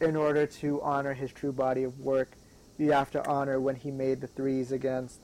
in 0.03 0.16
order 0.16 0.45
to 0.47 0.83
honor 0.83 1.14
his 1.14 1.33
true 1.33 1.53
body 1.53 1.85
of 1.85 1.99
work, 1.99 2.33
you 2.77 2.93
have 2.93 3.11
to 3.12 3.27
honor 3.27 3.59
when 3.59 3.77
he 3.77 3.91
made 3.91 4.21
the 4.21 4.27
threes 4.27 4.71
against 4.71 5.19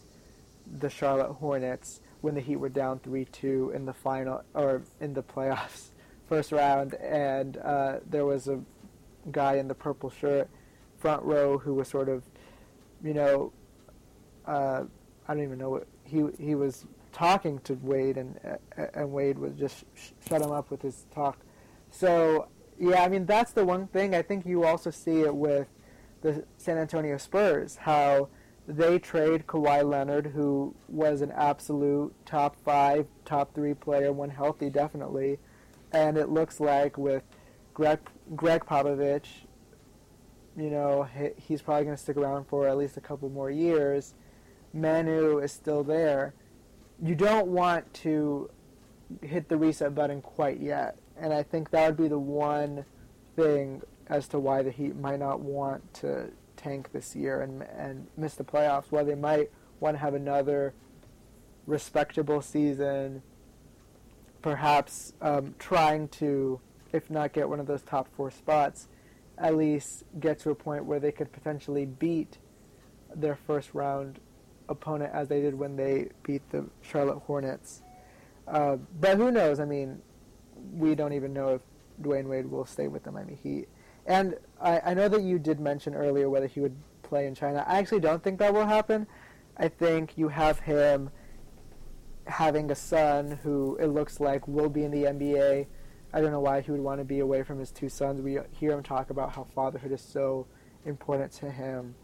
the 0.78 0.88
Charlotte 0.88 1.34
Hornets 1.34 2.01
when 2.25 2.35
the 2.35 2.41
Heat 2.41 2.57
were 2.57 2.70
down 2.70 3.01
3-2 3.01 3.75
in 3.75 3.85
the 3.85 3.93
final 3.93 4.43
or 4.55 4.81
in 4.99 5.12
the 5.12 5.22
playoffs 5.22 5.89
first 6.27 6.53
round 6.53 6.95
and 6.95 7.59
uh, 7.59 7.99
there 8.09 8.25
was 8.25 8.49
a 8.49 8.61
guy 9.31 9.57
in 9.57 9.68
the 9.68 9.75
purple 9.75 10.09
shirt 10.09 10.49
front 10.97 11.22
row 11.22 11.59
who 11.59 11.75
was 11.75 11.87
sort 11.87 12.09
of 12.09 12.22
you 13.03 13.12
know 13.12 13.53
uh, 14.47 14.85
I 15.29 15.35
don't 15.35 15.43
even 15.43 15.59
know 15.59 15.68
what 15.68 15.87
he 16.03 16.25
he 16.39 16.55
was 16.55 16.87
talking 17.12 17.59
to 17.61 17.75
Wade 17.75 18.16
and 18.16 18.41
and 18.95 19.12
Wade 19.12 19.39
was 19.39 19.53
just 19.53 19.85
sh- 19.95 20.12
shut 20.27 20.41
him 20.41 20.51
up 20.51 20.70
with 20.70 20.81
his 20.81 21.05
talk. 21.14 21.39
So 21.91 22.49
yeah 22.79 23.05
I 23.05 23.09
mean 23.09 23.27
that's 23.27 23.53
the 23.53 23.66
one 23.66 23.87
thing. 23.89 24.14
I 24.14 24.22
think 24.22 24.47
you 24.47 24.64
also 24.64 24.91
see 24.91 25.20
it 25.20 25.35
with 25.35 25.68
the 26.22 26.47
San 26.57 26.79
Antonio 26.79 27.18
Spurs 27.18 27.77
how 27.77 28.31
they 28.66 28.98
trade 28.98 29.46
Kawhi 29.46 29.88
Leonard, 29.88 30.28
who 30.28 30.74
was 30.88 31.20
an 31.20 31.30
absolute 31.32 32.14
top 32.24 32.56
five, 32.64 33.06
top 33.24 33.54
three 33.54 33.74
player 33.74 34.12
when 34.12 34.30
healthy, 34.30 34.70
definitely. 34.70 35.38
And 35.92 36.16
it 36.16 36.30
looks 36.30 36.60
like 36.60 36.96
with 36.96 37.22
Greg, 37.74 38.00
Gregg 38.34 38.64
Popovich, 38.64 39.26
you 40.56 40.70
know, 40.70 41.02
he, 41.02 41.30
he's 41.36 41.62
probably 41.62 41.84
going 41.84 41.96
to 41.96 42.02
stick 42.02 42.16
around 42.16 42.46
for 42.46 42.66
at 42.66 42.78
least 42.78 42.96
a 42.96 43.00
couple 43.00 43.28
more 43.28 43.50
years. 43.50 44.14
Manu 44.72 45.38
is 45.38 45.52
still 45.52 45.84
there. 45.84 46.34
You 47.02 47.14
don't 47.14 47.48
want 47.48 47.92
to 47.94 48.50
hit 49.22 49.48
the 49.48 49.56
reset 49.56 49.94
button 49.94 50.22
quite 50.22 50.60
yet. 50.60 50.96
And 51.16 51.32
I 51.32 51.42
think 51.42 51.70
that 51.70 51.86
would 51.86 51.96
be 51.96 52.08
the 52.08 52.18
one 52.18 52.84
thing 53.36 53.82
as 54.08 54.26
to 54.28 54.38
why 54.38 54.62
the 54.62 54.70
Heat 54.70 54.96
might 54.96 55.18
not 55.18 55.40
want 55.40 55.94
to 55.94 56.30
tank 56.64 56.92
this 56.92 57.14
year 57.14 57.42
and 57.42 57.62
and 57.62 58.06
miss 58.16 58.34
the 58.34 58.44
playoffs. 58.44 58.86
While 58.90 59.04
they 59.04 59.14
might 59.14 59.50
want 59.80 59.96
to 59.96 60.00
have 60.00 60.14
another 60.14 60.74
respectable 61.66 62.40
season, 62.40 63.22
perhaps 64.42 65.12
um, 65.20 65.54
trying 65.58 66.08
to, 66.08 66.60
if 66.92 67.10
not 67.10 67.32
get 67.32 67.48
one 67.48 67.60
of 67.60 67.66
those 67.66 67.82
top 67.82 68.08
four 68.16 68.30
spots, 68.30 68.88
at 69.38 69.56
least 69.56 70.04
get 70.20 70.38
to 70.40 70.50
a 70.50 70.54
point 70.54 70.84
where 70.84 71.00
they 71.00 71.12
could 71.12 71.32
potentially 71.32 71.86
beat 71.86 72.38
their 73.14 73.36
first 73.36 73.74
round 73.74 74.20
opponent 74.68 75.12
as 75.14 75.28
they 75.28 75.40
did 75.40 75.54
when 75.54 75.76
they 75.76 76.08
beat 76.22 76.42
the 76.50 76.64
Charlotte 76.82 77.20
Hornets. 77.20 77.82
Uh, 78.46 78.76
but 79.00 79.16
who 79.16 79.30
knows? 79.30 79.60
I 79.60 79.64
mean, 79.64 80.00
we 80.72 80.94
don't 80.94 81.12
even 81.12 81.32
know 81.32 81.54
if 81.54 81.60
Dwyane 82.00 82.26
Wade 82.26 82.50
will 82.50 82.66
stay 82.66 82.88
with 82.88 83.04
the 83.04 83.12
Miami 83.12 83.38
Heat. 83.42 83.68
And 84.07 84.36
I, 84.61 84.80
I 84.86 84.94
know 84.94 85.09
that 85.09 85.22
you 85.22 85.38
did 85.38 85.61
mention 85.61 85.94
earlier 85.94 86.28
whether 86.28 86.46
he 86.46 86.61
would 86.61 86.76
play 87.02 87.26
in 87.26 87.34
China. 87.34 87.64
I 87.66 87.78
actually 87.78 88.00
don't 88.00 88.22
think 88.22 88.38
that 88.38 88.52
will 88.52 88.66
happen. 88.66 89.07
I 89.57 89.68
think 89.68 90.16
you 90.16 90.28
have 90.28 90.61
him 90.61 91.11
having 92.26 92.70
a 92.70 92.74
son 92.74 93.38
who 93.42 93.76
it 93.76 93.86
looks 93.86 94.20
like 94.20 94.48
will 94.48 94.68
be 94.68 94.84
in 94.84 94.90
the 94.90 95.05
NBA. 95.05 95.66
I 96.12 96.20
don't 96.20 96.32
know 96.32 96.40
why 96.40 96.61
he 96.61 96.70
would 96.70 96.80
want 96.80 97.00
to 97.00 97.05
be 97.05 97.20
away 97.20 97.42
from 97.42 97.59
his 97.59 97.70
two 97.70 97.88
sons. 97.88 98.20
We 98.20 98.38
hear 98.52 98.72
him 98.72 98.82
talk 98.82 99.11
about 99.11 99.34
how 99.34 99.44
fatherhood 99.55 99.92
is 99.92 100.00
so 100.00 100.46
important 100.84 101.32
to 101.32 101.50
him. 101.50 101.94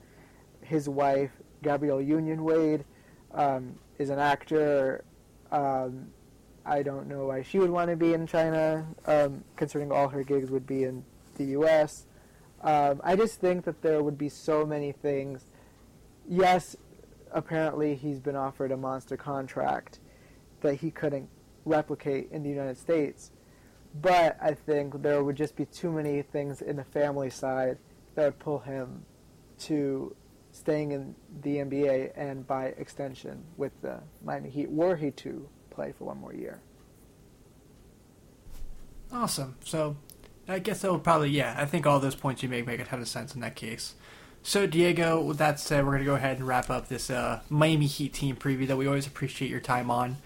His 0.62 0.88
wife, 0.88 1.30
Gabrielle 1.62 2.00
Union 2.00 2.44
Wade, 2.44 2.84
um, 3.32 3.76
is 3.98 4.10
an 4.10 4.18
actor. 4.18 5.04
Um, 5.50 6.08
I 6.66 6.82
don't 6.82 7.08
know 7.08 7.26
why 7.26 7.42
she 7.42 7.58
would 7.58 7.70
want 7.70 7.90
to 7.90 7.96
be 7.96 8.12
in 8.12 8.26
China, 8.26 8.86
um, 9.06 9.44
considering 9.56 9.90
all 9.90 10.08
her 10.08 10.22
gigs 10.22 10.50
would 10.50 10.66
be 10.66 10.84
in 10.84 11.04
the 11.40 11.52
U.S. 11.52 12.06
Um, 12.60 13.00
I 13.02 13.16
just 13.16 13.40
think 13.40 13.64
that 13.64 13.80
there 13.82 14.02
would 14.02 14.18
be 14.18 14.28
so 14.28 14.66
many 14.66 14.92
things. 14.92 15.46
Yes, 16.28 16.76
apparently 17.32 17.94
he's 17.94 18.20
been 18.20 18.36
offered 18.36 18.70
a 18.72 18.76
monster 18.76 19.16
contract 19.16 20.00
that 20.60 20.74
he 20.74 20.90
couldn't 20.90 21.28
replicate 21.64 22.28
in 22.30 22.42
the 22.42 22.50
United 22.50 22.76
States. 22.76 23.30
But 24.02 24.36
I 24.40 24.54
think 24.54 25.02
there 25.02 25.24
would 25.24 25.36
just 25.36 25.56
be 25.56 25.64
too 25.64 25.90
many 25.90 26.22
things 26.22 26.60
in 26.60 26.76
the 26.76 26.84
family 26.84 27.30
side 27.30 27.78
that 28.14 28.24
would 28.24 28.38
pull 28.38 28.58
him 28.60 29.04
to 29.60 30.14
staying 30.52 30.92
in 30.92 31.14
the 31.42 31.56
NBA 31.56 32.12
and 32.16 32.46
by 32.46 32.66
extension 32.66 33.44
with 33.56 33.72
the 33.82 34.00
Miami 34.22 34.50
Heat 34.50 34.70
were 34.70 34.96
he 34.96 35.10
to 35.12 35.48
play 35.70 35.92
for 35.96 36.04
one 36.04 36.20
more 36.20 36.34
year. 36.34 36.60
Awesome. 39.12 39.56
So 39.64 39.96
I 40.50 40.58
guess 40.58 40.80
that 40.80 40.90
would 40.90 41.04
probably, 41.04 41.30
yeah, 41.30 41.54
I 41.56 41.64
think 41.64 41.86
all 41.86 42.00
those 42.00 42.16
points 42.16 42.42
you 42.42 42.48
make 42.48 42.66
make 42.66 42.80
a 42.80 42.84
ton 42.84 43.00
of 43.00 43.08
sense 43.08 43.34
in 43.34 43.40
that 43.40 43.54
case. 43.54 43.94
So, 44.42 44.66
Diego, 44.66 45.20
with 45.20 45.38
that 45.38 45.60
said, 45.60 45.84
we're 45.84 45.92
going 45.92 46.00
to 46.02 46.06
go 46.06 46.14
ahead 46.14 46.38
and 46.38 46.46
wrap 46.46 46.70
up 46.70 46.88
this 46.88 47.10
uh, 47.10 47.40
Miami 47.48 47.86
Heat 47.86 48.14
team 48.14 48.36
preview 48.36 48.66
that 48.66 48.76
we 48.76 48.86
always 48.86 49.06
appreciate 49.06 49.50
your 49.50 49.60
time 49.60 49.90
on. 49.90 50.16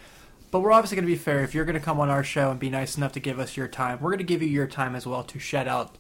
But 0.51 0.61
we're 0.61 0.73
obviously 0.73 0.95
going 0.95 1.07
to 1.07 1.13
be 1.13 1.19
fair. 1.19 1.41
If 1.41 1.53
you're 1.53 1.65
going 1.65 1.79
to 1.79 1.85
come 1.85 1.99
on 1.99 2.09
our 2.09 2.23
show 2.23 2.51
and 2.51 2.61
be 2.61 2.71
nice 2.71 2.97
enough 2.97 3.13
to 3.13 3.21
give 3.21 3.41
us 3.41 3.57
your 3.57 3.67
time, 3.67 3.99
we're 4.01 4.11
going 4.11 4.19
to 4.19 4.25
give 4.25 4.41
you 4.41 4.49
your 4.49 4.69
time 4.69 4.95
as 4.95 5.05
well 5.05 5.25
to 5.25 5.39
shout 5.39 5.67
out 5.67 5.99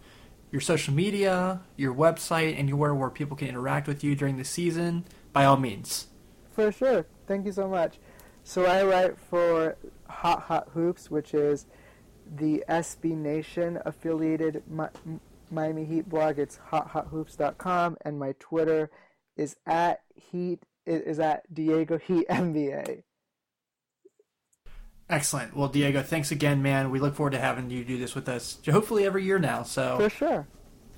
your 0.52 0.60
social 0.60 0.94
media, 0.94 1.60
your 1.76 1.92
website, 1.92 2.56
anywhere 2.56 2.94
where 2.94 3.10
people 3.10 3.36
can 3.36 3.48
interact 3.48 3.88
with 3.88 4.04
you 4.04 4.14
during 4.14 4.36
the 4.36 4.44
season. 4.44 5.04
By 5.32 5.44
all 5.44 5.56
means. 5.56 6.06
For 6.52 6.70
sure. 6.70 7.04
Thank 7.26 7.46
you 7.46 7.52
so 7.52 7.68
much. 7.68 7.98
So, 8.44 8.64
I 8.64 8.84
write 8.84 9.18
for 9.18 9.76
Hot 10.08 10.42
Hot 10.42 10.68
Hoops, 10.72 11.10
which 11.10 11.34
is 11.34 11.66
the 12.36 12.64
SB 12.68 13.16
Nation 13.16 13.78
affiliated 13.84 14.62
Miami 15.50 15.84
Heat 15.84 16.08
blog. 16.08 16.38
It's 16.38 16.58
hothothoops.com, 16.70 17.96
and 18.04 18.18
my 18.18 18.34
Twitter 18.38 18.90
is 19.36 19.56
at 19.66 20.00
Heat 20.14 20.62
is 20.86 21.18
at 21.18 21.52
Diego 21.52 21.98
Heat 21.98 22.28
NBA. 22.28 23.02
Excellent. 25.08 25.56
Well, 25.56 25.68
Diego, 25.68 26.02
thanks 26.02 26.30
again, 26.30 26.62
man. 26.62 26.90
We 26.90 26.98
look 26.98 27.14
forward 27.14 27.32
to 27.32 27.38
having 27.38 27.70
you 27.70 27.84
do 27.84 27.98
this 27.98 28.14
with 28.14 28.28
us, 28.28 28.58
hopefully 28.66 29.04
every 29.04 29.24
year 29.24 29.38
now. 29.38 29.62
So 29.62 29.98
for 29.98 30.10
sure. 30.10 30.46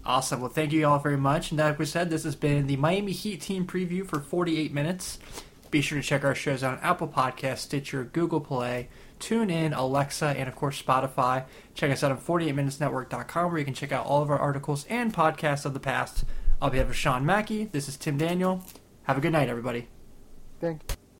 Awesome. 0.04 0.40
Well, 0.40 0.50
thank 0.50 0.72
you 0.72 0.86
all 0.86 1.00
very 1.00 1.16
much. 1.16 1.50
And 1.50 1.58
like 1.58 1.78
we 1.78 1.86
said, 1.86 2.10
this 2.10 2.22
has 2.22 2.36
been 2.36 2.68
the 2.68 2.76
Miami 2.76 3.10
Heat 3.12 3.40
team 3.40 3.66
preview 3.66 4.06
for 4.06 4.20
48 4.20 4.72
minutes. 4.72 5.18
Be 5.72 5.80
sure 5.80 6.00
to 6.00 6.06
check 6.06 6.24
our 6.24 6.34
shows 6.34 6.62
out 6.62 6.78
on 6.78 6.84
Apple 6.84 7.08
Podcast, 7.08 7.58
Stitcher, 7.58 8.04
Google 8.04 8.40
Play. 8.40 8.88
TuneIn, 9.18 9.76
Alexa, 9.76 10.26
and 10.26 10.48
of 10.48 10.54
course 10.56 10.82
Spotify. 10.82 11.44
Check 11.74 11.90
us 11.90 12.02
out 12.02 12.12
on 12.12 12.18
48minutesnetwork.com 12.18 13.50
where 13.50 13.58
you 13.58 13.64
can 13.64 13.74
check 13.74 13.92
out 13.92 14.06
all 14.06 14.22
of 14.22 14.30
our 14.30 14.38
articles 14.38 14.86
and 14.88 15.12
podcasts 15.12 15.64
of 15.64 15.74
the 15.74 15.80
past. 15.80 16.24
I'll 16.60 16.70
be 16.70 16.78
of 16.78 16.94
Sean 16.94 17.26
Mackey. 17.26 17.64
This 17.64 17.88
is 17.88 17.96
Tim 17.96 18.16
Daniel. 18.16 18.64
Have 19.04 19.18
a 19.18 19.20
good 19.20 19.32
night, 19.32 19.48
everybody. 19.48 19.88
Thank 20.60 20.82
you. 20.88 20.96